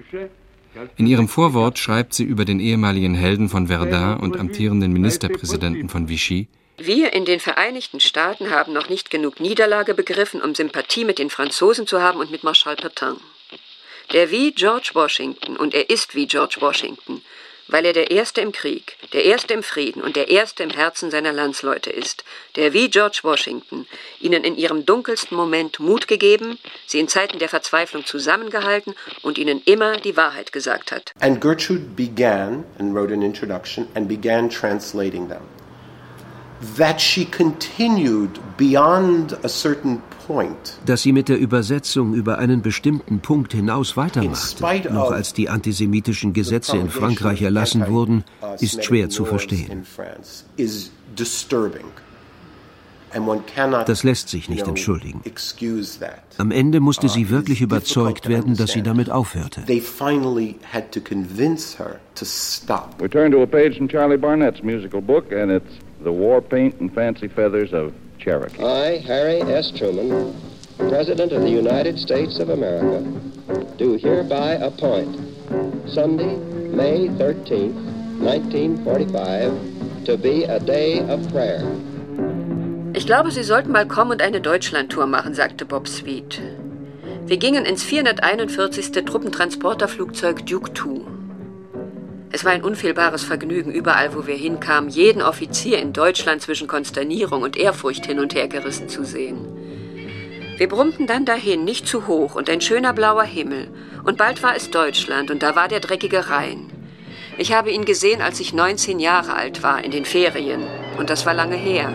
In 0.96 1.06
ihrem 1.06 1.28
Vorwort 1.28 1.78
schreibt 1.78 2.14
sie 2.14 2.24
über 2.24 2.44
den 2.44 2.60
ehemaligen 2.60 3.14
Helden 3.14 3.48
von 3.48 3.68
Verdun 3.68 4.18
und 4.18 4.38
amtierenden 4.38 4.92
Ministerpräsidenten 4.92 5.88
von 5.88 6.08
Vichy, 6.08 6.48
wir 6.78 7.14
in 7.14 7.24
den 7.24 7.40
Vereinigten 7.40 8.00
Staaten 8.00 8.50
haben 8.50 8.74
noch 8.74 8.90
nicht 8.90 9.10
genug 9.10 9.40
Niederlage 9.40 9.94
begriffen, 9.94 10.42
um 10.42 10.54
Sympathie 10.54 11.06
mit 11.06 11.18
den 11.18 11.30
Franzosen 11.30 11.86
zu 11.86 12.02
haben 12.02 12.20
und 12.20 12.30
mit 12.30 12.44
Marschall 12.44 12.74
Pétain. 12.74 13.16
Der 14.12 14.30
wie 14.30 14.52
George 14.52 14.90
Washington, 14.92 15.56
und 15.56 15.74
er 15.74 15.88
ist 15.88 16.14
wie 16.14 16.26
George 16.26 16.56
Washington, 16.60 17.22
weil 17.68 17.84
er 17.84 17.92
der 17.92 18.10
Erste 18.10 18.40
im 18.40 18.52
Krieg, 18.52 18.96
der 19.12 19.24
Erste 19.24 19.54
im 19.54 19.62
Frieden 19.62 20.02
und 20.02 20.16
der 20.16 20.28
Erste 20.28 20.62
im 20.62 20.70
Herzen 20.70 21.10
seiner 21.10 21.32
Landsleute 21.32 21.90
ist, 21.90 22.24
der 22.54 22.72
wie 22.72 22.88
George 22.88 23.20
Washington 23.22 23.86
ihnen 24.20 24.44
in 24.44 24.56
ihrem 24.56 24.86
dunkelsten 24.86 25.36
Moment 25.36 25.80
Mut 25.80 26.08
gegeben, 26.08 26.58
sie 26.86 27.00
in 27.00 27.08
Zeiten 27.08 27.38
der 27.38 27.48
Verzweiflung 27.48 28.04
zusammengehalten 28.04 28.94
und 29.22 29.38
ihnen 29.38 29.62
immer 29.64 29.96
die 29.96 30.16
Wahrheit 30.16 30.52
gesagt 30.52 30.92
hat. 30.92 31.12
And 31.20 31.40
Gertrude 31.40 31.84
began 31.96 32.64
and 32.78 32.94
wrote 32.94 33.12
an 33.12 33.22
introduction 33.22 33.88
and 33.94 34.08
began 34.08 34.48
translating 34.48 35.28
them 35.28 35.42
that 36.76 37.00
she 37.00 37.24
continued 37.24 38.38
beyond 38.56 39.32
a 39.42 39.48
certain. 39.48 40.02
Dass 40.86 41.02
sie 41.02 41.12
mit 41.12 41.28
der 41.28 41.38
Übersetzung 41.38 42.14
über 42.14 42.38
einen 42.38 42.62
bestimmten 42.62 43.20
Punkt 43.20 43.52
hinaus 43.52 43.96
weitermachte, 43.96 44.92
noch 44.92 45.10
als 45.10 45.32
die 45.32 45.48
antisemitischen 45.48 46.32
Gesetze 46.32 46.76
in 46.76 46.90
Frankreich 46.90 47.42
erlassen 47.42 47.86
wurden, 47.88 48.24
ist 48.60 48.84
schwer 48.84 49.08
zu 49.08 49.24
verstehen. 49.24 49.84
Das 53.86 54.02
lässt 54.02 54.28
sich 54.28 54.48
nicht 54.48 54.66
entschuldigen. 54.66 55.22
Am 56.38 56.50
Ende 56.50 56.80
musste 56.80 57.08
sie 57.08 57.26
uh, 57.26 57.30
wirklich 57.30 57.60
überzeugt 57.62 58.28
werden, 58.28 58.56
dass 58.56 58.72
sie 58.72 58.82
damit 58.82 59.10
aufhörte. 59.10 59.62
We 62.98 63.08
turn 63.08 63.30
to 63.30 63.42
a 63.42 63.46
page 63.46 63.78
in 63.78 63.88
Charlie 63.88 64.16
Barnett's 64.16 64.62
musical 64.62 65.00
book 65.00 65.32
and 65.32 65.50
it's 65.50 65.78
The 66.02 66.10
War 66.10 66.40
Paint 66.40 66.80
and 66.80 66.92
Fancy 66.92 67.28
Feathers 67.28 67.72
of 67.72 67.92
Cherokee. 68.18 68.62
I, 68.62 68.98
Harry 69.06 69.40
S. 69.42 69.70
Truman, 69.70 70.34
President 70.78 71.32
of 71.32 71.42
the 71.42 71.50
United 71.50 71.98
States 71.98 72.38
of 72.38 72.50
America, 72.50 73.02
do 73.78 73.96
hereby 73.96 74.52
appoint 74.52 75.16
Sunday, 75.88 76.36
May 76.74 77.08
13, 77.08 77.74
1945, 78.20 80.04
to 80.04 80.16
be 80.16 80.44
a 80.44 80.58
day 80.58 81.00
of 81.08 81.26
prayer. 81.30 81.62
Ich 82.94 83.06
glaube, 83.06 83.30
Sie 83.30 83.42
sollten 83.42 83.72
mal 83.72 83.86
kommen 83.86 84.12
und 84.12 84.22
eine 84.22 84.40
Deutschlandtour 84.40 85.06
machen, 85.06 85.34
sagte 85.34 85.64
Bob 85.66 85.86
Sweet. 85.86 86.40
Wir 87.26 87.36
gingen 87.38 87.64
ins 87.64 87.82
441. 87.82 88.92
Truppentransporterflugzeug 89.04 90.46
Duke 90.46 90.70
II. 90.70 91.15
Es 92.30 92.44
war 92.44 92.52
ein 92.52 92.62
unfehlbares 92.62 93.24
Vergnügen, 93.24 93.72
überall, 93.72 94.14
wo 94.14 94.26
wir 94.26 94.34
hinkamen, 94.34 94.90
jeden 94.90 95.22
Offizier 95.22 95.78
in 95.78 95.92
Deutschland 95.92 96.42
zwischen 96.42 96.66
Konsternierung 96.66 97.42
und 97.42 97.56
Ehrfurcht 97.56 98.06
hin 98.06 98.18
und 98.18 98.34
her 98.34 98.48
gerissen 98.48 98.88
zu 98.88 99.04
sehen. 99.04 99.46
Wir 100.58 100.68
brummten 100.68 101.06
dann 101.06 101.24
dahin, 101.24 101.64
nicht 101.64 101.86
zu 101.86 102.06
hoch 102.06 102.34
und 102.34 102.48
ein 102.48 102.60
schöner 102.60 102.92
blauer 102.92 103.24
Himmel. 103.24 103.68
Und 104.04 104.16
bald 104.16 104.42
war 104.42 104.56
es 104.56 104.70
Deutschland 104.70 105.30
und 105.30 105.42
da 105.42 105.54
war 105.54 105.68
der 105.68 105.80
dreckige 105.80 106.30
Rhein. 106.30 106.70
Ich 107.38 107.52
habe 107.52 107.70
ihn 107.70 107.84
gesehen, 107.84 108.22
als 108.22 108.40
ich 108.40 108.54
19 108.54 108.98
Jahre 108.98 109.34
alt 109.34 109.62
war, 109.62 109.84
in 109.84 109.90
den 109.90 110.06
Ferien. 110.06 110.62
Und 110.96 111.10
das 111.10 111.26
war 111.26 111.34
lange 111.34 111.56
her. 111.56 111.92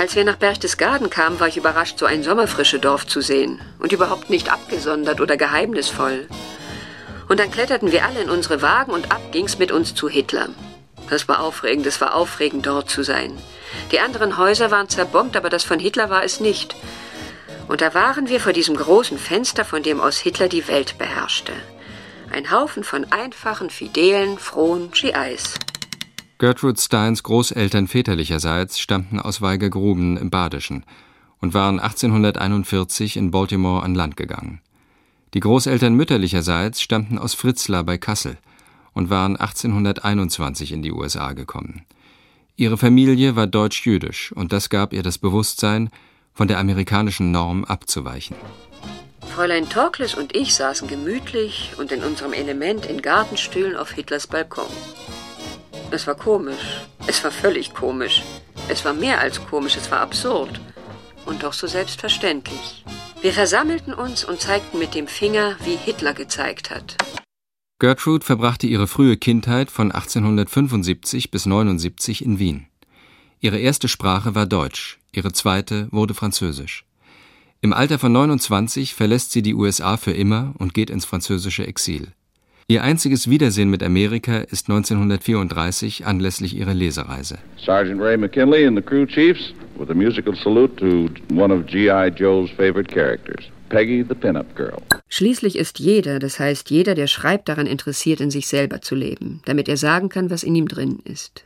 Als 0.00 0.16
wir 0.16 0.24
nach 0.24 0.36
Berchtesgaden 0.36 1.10
kamen, 1.10 1.40
war 1.40 1.48
ich 1.48 1.58
überrascht, 1.58 1.98
so 1.98 2.06
ein 2.06 2.22
sommerfrische 2.22 2.78
Dorf 2.78 3.06
zu 3.06 3.20
sehen 3.20 3.60
und 3.80 3.92
überhaupt 3.92 4.30
nicht 4.30 4.50
abgesondert 4.50 5.20
oder 5.20 5.36
geheimnisvoll. 5.36 6.26
Und 7.28 7.38
dann 7.38 7.50
kletterten 7.50 7.92
wir 7.92 8.06
alle 8.06 8.22
in 8.22 8.30
unsere 8.30 8.62
Wagen 8.62 8.92
und 8.92 9.12
ab 9.12 9.20
ging's 9.30 9.58
mit 9.58 9.70
uns 9.70 9.94
zu 9.94 10.08
Hitler. 10.08 10.48
Das 11.10 11.28
war 11.28 11.40
aufregend, 11.40 11.84
es 11.84 12.00
war 12.00 12.14
aufregend, 12.14 12.64
dort 12.64 12.88
zu 12.88 13.02
sein. 13.02 13.38
Die 13.92 14.00
anderen 14.00 14.38
Häuser 14.38 14.70
waren 14.70 14.88
zerbombt, 14.88 15.36
aber 15.36 15.50
das 15.50 15.64
von 15.64 15.78
Hitler 15.78 16.08
war 16.08 16.24
es 16.24 16.40
nicht. 16.40 16.76
Und 17.68 17.82
da 17.82 17.92
waren 17.92 18.30
wir 18.30 18.40
vor 18.40 18.54
diesem 18.54 18.76
großen 18.76 19.18
Fenster, 19.18 19.66
von 19.66 19.82
dem 19.82 20.00
aus 20.00 20.16
Hitler 20.16 20.48
die 20.48 20.66
Welt 20.66 20.96
beherrschte. 20.96 21.52
Ein 22.32 22.50
Haufen 22.50 22.84
von 22.84 23.12
einfachen, 23.12 23.68
fidelen, 23.68 24.38
frohen 24.38 24.92
GIs. 24.92 25.56
Gertrude 26.40 26.80
Steins 26.80 27.22
Großeltern 27.22 27.86
väterlicherseits 27.86 28.80
stammten 28.80 29.20
aus 29.20 29.42
Weigergruben 29.42 30.16
im 30.16 30.30
Badischen 30.30 30.86
und 31.38 31.52
waren 31.52 31.78
1841 31.78 33.18
in 33.18 33.30
Baltimore 33.30 33.82
an 33.82 33.94
Land 33.94 34.16
gegangen. 34.16 34.62
Die 35.34 35.40
Großeltern 35.40 35.92
mütterlicherseits 35.92 36.80
stammten 36.80 37.18
aus 37.18 37.34
Fritzlar 37.34 37.84
bei 37.84 37.98
Kassel 37.98 38.38
und 38.94 39.10
waren 39.10 39.36
1821 39.36 40.72
in 40.72 40.80
die 40.80 40.92
USA 40.92 41.34
gekommen. 41.34 41.84
Ihre 42.56 42.78
Familie 42.78 43.36
war 43.36 43.46
deutsch-jüdisch 43.46 44.32
und 44.32 44.50
das 44.50 44.70
gab 44.70 44.94
ihr 44.94 45.02
das 45.02 45.18
Bewusstsein, 45.18 45.90
von 46.32 46.48
der 46.48 46.58
amerikanischen 46.58 47.32
Norm 47.32 47.66
abzuweichen. 47.66 48.34
Fräulein 49.34 49.68
Torkles 49.68 50.14
und 50.14 50.34
ich 50.34 50.54
saßen 50.54 50.88
gemütlich 50.88 51.72
und 51.76 51.92
in 51.92 52.02
unserem 52.02 52.32
Element 52.32 52.86
in 52.86 53.02
Gartenstühlen 53.02 53.76
auf 53.76 53.90
Hitlers 53.90 54.26
Balkon. 54.26 54.64
Es 55.92 56.06
war 56.06 56.14
komisch. 56.14 56.86
Es 57.08 57.24
war 57.24 57.32
völlig 57.32 57.74
komisch. 57.74 58.22
Es 58.68 58.84
war 58.84 58.92
mehr 58.92 59.20
als 59.20 59.44
komisch, 59.44 59.76
es 59.76 59.90
war 59.90 60.00
absurd. 60.00 60.60
Und 61.26 61.42
doch 61.42 61.52
so 61.52 61.66
selbstverständlich. 61.66 62.84
Wir 63.22 63.32
versammelten 63.32 63.92
uns 63.92 64.24
und 64.24 64.40
zeigten 64.40 64.78
mit 64.78 64.94
dem 64.94 65.08
Finger, 65.08 65.56
wie 65.64 65.76
Hitler 65.76 66.14
gezeigt 66.14 66.70
hat. 66.70 66.96
Gertrude 67.80 68.24
verbrachte 68.24 68.66
ihre 68.66 68.86
frühe 68.86 69.16
Kindheit 69.16 69.70
von 69.70 69.90
1875 69.90 71.30
bis 71.30 71.46
79 71.46 72.24
in 72.24 72.38
Wien. 72.38 72.66
Ihre 73.40 73.58
erste 73.58 73.88
Sprache 73.88 74.34
war 74.34 74.46
Deutsch, 74.46 74.98
ihre 75.12 75.32
zweite 75.32 75.88
wurde 75.90 76.14
Französisch. 76.14 76.84
Im 77.62 77.72
Alter 77.72 77.98
von 77.98 78.12
29 78.12 78.94
verlässt 78.94 79.32
sie 79.32 79.42
die 79.42 79.54
USA 79.54 79.96
für 79.96 80.12
immer 80.12 80.54
und 80.58 80.72
geht 80.72 80.88
ins 80.88 81.04
französische 81.04 81.66
Exil. 81.66 82.12
Ihr 82.70 82.84
einziges 82.84 83.28
Wiedersehen 83.28 83.68
mit 83.68 83.82
Amerika 83.82 84.38
ist 84.38 84.70
1934 84.70 86.06
anlässlich 86.06 86.56
ihrer 86.56 86.72
Lesereise. 86.72 87.38
Sergeant 87.56 88.00
Ray 88.00 88.16
McKinley 88.16 88.64
and 88.64 88.78
the 88.78 88.84
crew 88.84 89.06
chiefs 89.06 89.52
with 89.76 89.90
a 89.90 89.94
musical 89.94 90.36
salute 90.36 90.76
to 90.76 91.08
one 91.34 91.52
of 91.52 91.66
G.I. 91.66 92.12
Joe's 92.16 92.48
favorite 92.52 92.88
characters, 92.88 93.46
Peggy 93.70 94.04
the 94.08 94.14
Pinup 94.14 94.54
Girl. 94.54 94.80
Schließlich 95.08 95.58
ist 95.58 95.80
jeder, 95.80 96.20
das 96.20 96.38
heißt 96.38 96.70
jeder, 96.70 96.94
der 96.94 97.08
schreibt, 97.08 97.48
daran 97.48 97.66
interessiert, 97.66 98.20
in 98.20 98.30
sich 98.30 98.46
selber 98.46 98.80
zu 98.80 98.94
leben, 98.94 99.42
damit 99.46 99.68
er 99.68 99.76
sagen 99.76 100.08
kann, 100.08 100.30
was 100.30 100.44
in 100.44 100.54
ihm 100.54 100.68
drin 100.68 101.00
ist. 101.02 101.44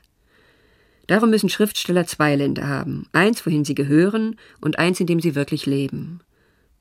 Darum 1.07 1.31
müssen 1.31 1.49
Schriftsteller 1.49 2.05
zwei 2.05 2.37
Länder 2.37 2.69
haben, 2.69 3.07
eins, 3.13 3.47
wohin 3.47 3.65
sie 3.65 3.75
gehören, 3.75 4.37
und 4.61 4.79
eins, 4.79 5.01
in 5.01 5.07
dem 5.07 5.21
sie 5.21 5.35
wirklich 5.35 5.65
leben. 5.65 6.21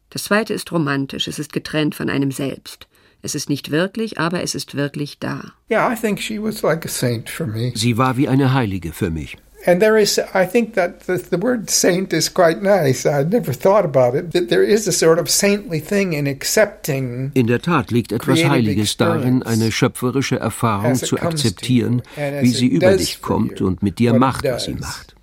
Das 0.10 0.26
zweite 0.26 0.54
ist 0.54 0.70
romantisch, 0.74 1.30
es 1.30 1.40
ist 1.40 1.54
getrennt 1.54 1.96
von 1.96 2.10
einem 2.10 2.32
selbst. 2.32 2.90
Es 3.26 3.36
ist 3.36 3.50
nicht 3.50 3.72
wirklich, 3.72 4.20
aber 4.20 4.44
es 4.44 4.54
ist 4.54 4.76
wirklich 4.76 5.18
da. 5.18 5.54
Yeah, 5.72 5.90
I 5.90 5.96
think 5.96 6.20
she 6.20 6.38
was 6.44 6.62
like 6.62 6.86
a 6.86 6.90
saint 6.90 7.30
for 7.30 7.48
me. 7.48 7.72
Sie 7.74 7.98
war 7.98 8.18
wie 8.18 8.28
eine 8.28 8.54
Heilige 8.54 8.92
für 8.92 9.10
mich. 9.10 9.38
And 9.66 9.80
there 9.80 9.98
is, 9.98 10.20
I 10.36 10.46
think 10.46 10.74
that 10.74 11.06
the, 11.08 11.18
the 11.32 11.42
word 11.42 11.70
saint 11.70 12.12
is 12.12 12.34
quite 12.34 12.62
nice. 12.62 13.06
I 13.06 13.24
never 13.24 13.54
thought 13.54 13.86
about 13.86 14.18
it. 14.18 14.34
That 14.34 14.50
there 14.50 14.62
is 14.62 14.90
a 14.90 14.92
sort 14.92 15.20
of 15.20 15.30
saintly 15.30 15.80
thing 15.80 16.12
in 16.12 16.28
accepting. 16.28 17.32
In 17.34 17.48
der 17.48 17.62
Tat 17.62 17.92
liegt 17.92 18.12
etwas 18.12 18.44
Heiliges 18.44 18.98
darin, 18.98 19.42
eine 19.42 19.72
schöpferische 19.72 20.38
Erfahrung 20.38 20.96
zu 20.96 21.18
akzeptieren, 21.18 22.02
wie 22.42 22.52
sie 22.52 22.68
über 22.68 22.98
dich 22.98 23.22
kommt 23.22 23.62
und 23.62 23.82
mit 23.82 24.00
dir 24.00 24.14
macht, 24.14 24.44
was 24.44 24.66
sie 24.66 24.74
macht. 24.74 25.16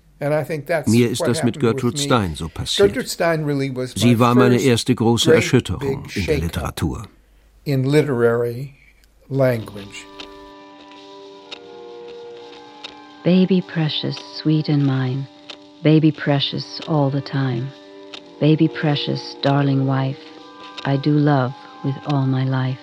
Mir 0.87 1.11
ist 1.11 1.21
das 1.21 1.43
mit 1.43 1.59
Gertrude 1.59 1.99
Stein 1.99 2.33
so 2.33 2.49
passiert. 2.49 2.95
Sie 3.95 4.17
war 4.17 4.33
meine 4.33 4.59
erste 4.59 4.95
große 4.95 5.31
Erschütterung 5.31 6.07
in 6.15 6.25
der 6.25 6.39
Literatur 6.39 7.07
in 7.65 7.83
literary 7.83 8.75
language. 9.29 10.05
Baby 13.23 13.61
precious, 13.61 14.17
sweet 14.41 14.67
and 14.67 14.85
mine, 14.85 15.27
baby 15.83 16.11
precious 16.11 16.81
all 16.87 17.11
the 17.11 17.21
time, 17.21 17.69
baby 18.39 18.67
precious, 18.67 19.35
darling 19.43 19.85
wife, 19.85 20.17
I 20.85 20.97
do 20.97 21.11
love 21.11 21.53
with 21.85 21.95
all 22.07 22.25
my 22.25 22.45
life. 22.45 22.79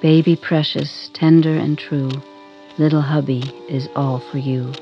Baby 0.00 0.36
precious, 0.36 1.10
tender 1.12 1.56
and 1.56 1.76
true, 1.76 2.10
little 2.78 3.00
hubby 3.00 3.42
is 3.68 3.88
all 3.96 4.20
for 4.30 4.38
you. 4.38 4.72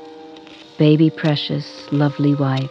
Baby 0.77 1.09
precious, 1.09 1.87
lovely 1.91 2.35
wife, 2.35 2.69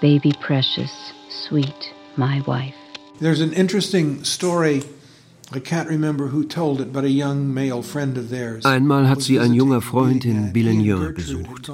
baby 0.00 0.32
precious, 0.40 1.12
sweet 1.28 1.92
my 2.16 2.42
wife. 2.46 2.74
There's 3.18 3.40
an 3.40 3.52
interesting 3.54 4.22
story 4.22 4.82
Einmal 8.64 9.08
hat 9.08 9.22
sie 9.22 9.38
ein 9.40 9.52
junger 9.52 9.80
Freund 9.80 10.24
in 10.24 10.54
Villeneuve 10.54 11.12
besucht. 11.12 11.72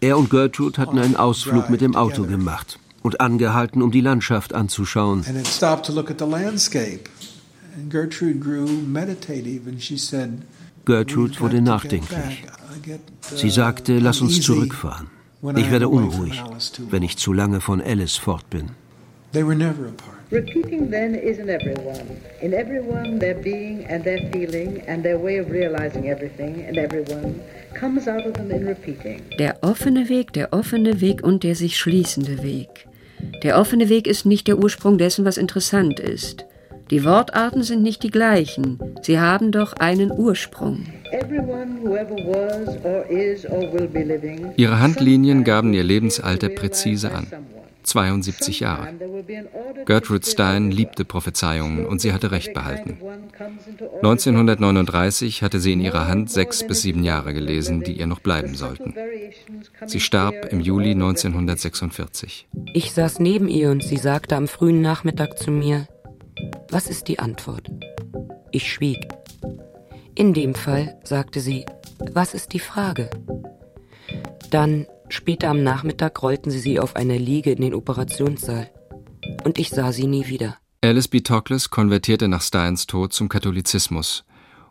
Er 0.00 0.18
und 0.18 0.30
Gertrude 0.30 0.80
hatten 0.80 0.98
einen 0.98 1.16
Ausflug 1.16 1.68
mit 1.68 1.80
dem 1.82 1.94
Auto 1.94 2.24
gemacht 2.24 2.78
und 3.02 3.20
angehalten, 3.20 3.82
um 3.82 3.90
die 3.90 4.00
Landschaft 4.00 4.54
anzuschauen. 4.54 5.24
Gertrude 10.84 11.40
wurde 11.40 11.62
nachdenklich. 11.62 12.44
Sie 13.36 13.50
sagte, 13.50 13.98
lass 13.98 14.20
uns 14.20 14.40
zurückfahren. 14.40 15.08
Ich 15.56 15.70
werde 15.70 15.88
unruhig, 15.88 16.42
wenn 16.90 17.02
ich 17.02 17.16
zu 17.18 17.32
lange 17.32 17.60
von 17.60 17.80
Alice 17.80 18.16
fort 18.16 18.48
bin. 18.48 18.70
They 19.32 19.42
were 19.46 19.56
never 19.56 19.88
apart. 19.88 20.11
Repeating 20.32 20.90
then 20.90 21.14
is 21.14 21.38
in 21.38 21.50
everyone. 21.50 22.16
In 22.40 22.54
everyone, 22.54 23.18
their 23.18 23.34
being 23.34 23.84
and 23.84 24.02
their 24.02 24.18
feeling 24.32 24.80
and 24.86 25.04
their 25.04 25.18
way 25.18 25.36
of 25.36 25.50
realizing 25.50 26.08
everything 26.08 26.64
and 26.66 26.78
everyone 26.78 27.38
comes 27.74 28.08
out 28.08 28.24
of 28.24 28.32
them 28.32 28.50
in 28.50 28.66
repeating. 28.66 29.20
Der 29.38 29.58
offene 29.60 30.08
Weg, 30.08 30.32
der 30.32 30.54
offene 30.54 31.02
Weg 31.02 31.22
und 31.22 31.42
der 31.42 31.54
sich 31.54 31.76
schließende 31.76 32.42
Weg. 32.42 32.88
Der 33.42 33.58
offene 33.58 33.90
Weg 33.90 34.06
ist 34.06 34.24
nicht 34.24 34.48
der 34.48 34.56
Ursprung 34.56 34.96
dessen, 34.96 35.26
was 35.26 35.36
interessant 35.36 36.00
ist. 36.00 36.46
Die 36.90 37.04
Wortarten 37.04 37.62
sind 37.62 37.82
nicht 37.82 38.02
die 38.02 38.10
gleichen, 38.10 38.78
sie 39.02 39.18
haben 39.20 39.52
doch 39.52 39.74
einen 39.74 40.10
Ursprung. 40.10 40.86
Ihre 44.56 44.80
Handlinien 44.80 45.44
gaben 45.44 45.74
ihr 45.74 45.84
Lebensalter 45.84 46.48
präzise 46.48 47.12
an. 47.12 47.26
72 47.82 48.60
Jahre. 48.60 48.94
Gertrude 49.86 50.26
Stein 50.26 50.70
liebte 50.70 51.04
Prophezeiungen 51.04 51.86
und 51.86 52.00
sie 52.00 52.12
hatte 52.12 52.30
recht 52.30 52.54
behalten. 52.54 52.98
1939 53.96 55.42
hatte 55.42 55.60
sie 55.60 55.72
in 55.72 55.80
ihrer 55.80 56.08
Hand 56.08 56.30
sechs 56.30 56.66
bis 56.66 56.82
sieben 56.82 57.04
Jahre 57.04 57.34
gelesen, 57.34 57.82
die 57.82 57.98
ihr 57.98 58.06
noch 58.06 58.20
bleiben 58.20 58.54
sollten. 58.54 58.94
Sie 59.86 60.00
starb 60.00 60.46
im 60.50 60.60
Juli 60.60 60.92
1946. 60.92 62.48
Ich 62.74 62.92
saß 62.92 63.18
neben 63.18 63.48
ihr 63.48 63.70
und 63.70 63.82
sie 63.82 63.96
sagte 63.96 64.36
am 64.36 64.48
frühen 64.48 64.80
Nachmittag 64.80 65.38
zu 65.38 65.50
mir, 65.50 65.86
was 66.70 66.86
ist 66.86 67.08
die 67.08 67.18
Antwort? 67.18 67.70
Ich 68.50 68.72
schwieg. 68.72 69.08
In 70.14 70.34
dem 70.34 70.54
Fall 70.54 70.96
sagte 71.04 71.40
sie, 71.40 71.64
was 72.12 72.34
ist 72.34 72.52
die 72.52 72.58
Frage? 72.58 73.10
Dann 74.50 74.86
Später 75.12 75.50
am 75.50 75.62
Nachmittag 75.62 76.22
rollten 76.22 76.50
sie 76.50 76.58
sie 76.58 76.80
auf 76.80 76.96
einer 76.96 77.18
Liege 77.18 77.52
in 77.52 77.60
den 77.60 77.74
Operationssaal. 77.74 78.70
Und 79.44 79.58
ich 79.58 79.68
sah 79.68 79.92
sie 79.92 80.06
nie 80.06 80.26
wieder. 80.28 80.56
Alice 80.80 81.06
B. 81.06 81.20
Toklas 81.20 81.68
konvertierte 81.68 82.28
nach 82.28 82.40
Steins 82.40 82.86
Tod 82.86 83.12
zum 83.12 83.28
Katholizismus, 83.28 84.24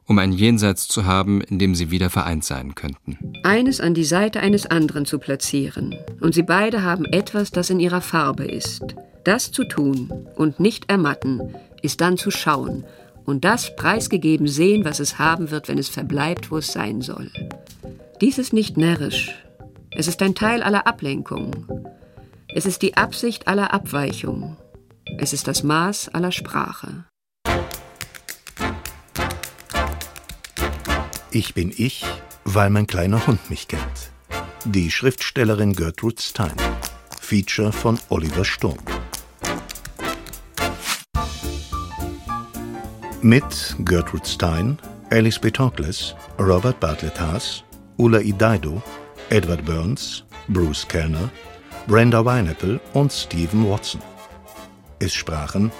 um 0.07 0.17
ein 0.17 0.31
Jenseits 0.31 0.87
zu 0.87 1.05
haben, 1.05 1.41
in 1.41 1.59
dem 1.59 1.75
sie 1.75 1.91
wieder 1.91 2.09
vereint 2.09 2.43
sein 2.43 2.73
könnten. 2.73 3.19
Eines 3.43 3.79
an 3.79 3.93
die 3.93 4.03
Seite 4.03 4.39
eines 4.39 4.65
anderen 4.65 5.05
zu 5.05 5.19
platzieren. 5.19 5.93
Und 6.21 6.33
sie 6.33 6.41
beide 6.41 6.81
haben 6.81 7.05
etwas, 7.05 7.51
das 7.51 7.69
in 7.69 7.79
ihrer 7.79 8.01
Farbe 8.01 8.45
ist. 8.45 8.95
Das 9.23 9.51
zu 9.51 9.63
tun 9.63 10.11
und 10.35 10.59
nicht 10.59 10.89
ermatten, 10.89 11.53
ist 11.83 12.01
dann 12.01 12.17
zu 12.17 12.31
schauen 12.31 12.83
und 13.25 13.45
das 13.45 13.75
preisgegeben 13.75 14.47
sehen, 14.47 14.85
was 14.85 14.99
es 14.99 15.19
haben 15.19 15.51
wird, 15.51 15.67
wenn 15.67 15.77
es 15.77 15.89
verbleibt, 15.89 16.49
wo 16.49 16.57
es 16.57 16.73
sein 16.73 17.01
soll. 17.01 17.29
Dies 18.21 18.39
ist 18.39 18.53
nicht 18.53 18.75
närrisch, 18.75 19.35
es 19.93 20.07
ist 20.07 20.21
ein 20.21 20.35
Teil 20.35 20.63
aller 20.63 20.87
Ablenkung. 20.87 21.67
Es 22.55 22.65
ist 22.65 22.81
die 22.81 22.97
Absicht 22.97 23.47
aller 23.47 23.73
Abweichung. 23.73 24.57
Es 25.19 25.33
ist 25.33 25.47
das 25.47 25.63
Maß 25.63 26.09
aller 26.09 26.31
Sprache. 26.31 27.05
Ich 31.31 31.53
bin 31.53 31.73
ich, 31.75 32.05
weil 32.43 32.69
mein 32.69 32.87
kleiner 32.87 33.25
Hund 33.27 33.49
mich 33.49 33.67
kennt. 33.67 34.11
Die 34.65 34.91
Schriftstellerin 34.91 35.73
Gertrude 35.73 36.21
Stein. 36.21 36.55
Feature 37.19 37.71
von 37.71 37.99
Oliver 38.09 38.45
Sturm. 38.45 38.77
Mit 43.21 43.75
Gertrude 43.79 44.25
Stein, 44.25 44.79
Alice 45.09 45.39
B. 45.39 45.51
Talkless, 45.51 46.15
Robert 46.39 46.79
Bartlett 46.79 47.19
Haas, 47.19 47.63
Ulla 47.97 48.19
Idaido, 48.19 48.81
Edward 49.31 49.63
Burns, 49.63 50.25
Bruce 50.49 50.85
Kellner, 50.85 51.29
Brenda 51.87 52.25
Wineapple 52.25 52.81
und 52.93 53.13
Stephen 53.13 53.69
Watson. 53.69 54.01
Es 54.99 55.13
sprachen 55.13 55.71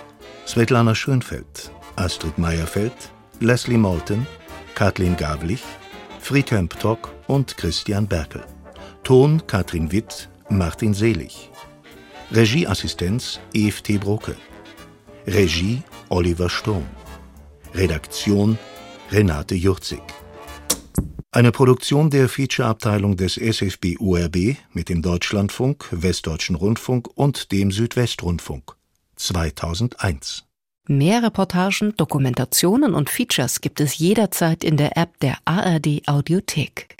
Svetlana 0.47 0.95
Schönfeld, 0.95 1.69
Astrid 1.97 2.37
Meyerfeld, 2.37 2.93
Leslie 3.41 3.77
Moulton, 3.77 4.25
Kathleen 4.73 5.17
Gavlich, 5.17 5.63
Friedhelm 6.21 6.69
Ptock 6.69 7.13
und 7.27 7.57
Christian 7.57 8.07
Berkel. 8.07 8.45
Ton 9.03 9.45
Katrin 9.47 9.91
Witt, 9.91 10.29
Martin 10.49 10.93
Selig. 10.93 11.49
Regieassistenz 12.31 13.41
Eve 13.51 13.81
T. 13.83 13.97
Brocke. 13.97 14.37
Regie 15.27 15.83
Oliver 16.07 16.49
Sturm. 16.49 16.87
Redaktion 17.73 18.57
Renate 19.11 19.55
Jurzig. 19.55 20.01
Eine 21.33 21.53
Produktion 21.53 22.09
der 22.09 22.27
Feature-Abteilung 22.27 23.15
des 23.15 23.37
SFB 23.37 23.95
URB 23.99 24.57
mit 24.73 24.89
dem 24.89 25.01
Deutschlandfunk, 25.01 25.87
Westdeutschen 25.91 26.57
Rundfunk 26.57 27.07
und 27.15 27.53
dem 27.53 27.71
Südwestrundfunk 27.71 28.75
2001. 29.15 30.43
Mehr 30.89 31.23
Reportagen, 31.23 31.95
Dokumentationen 31.95 32.93
und 32.93 33.09
Features 33.09 33.61
gibt 33.61 33.79
es 33.79 33.97
jederzeit 33.97 34.65
in 34.65 34.75
der 34.75 34.97
App 34.97 35.21
der 35.21 35.37
ARD 35.45 36.01
Audiothek. 36.05 36.97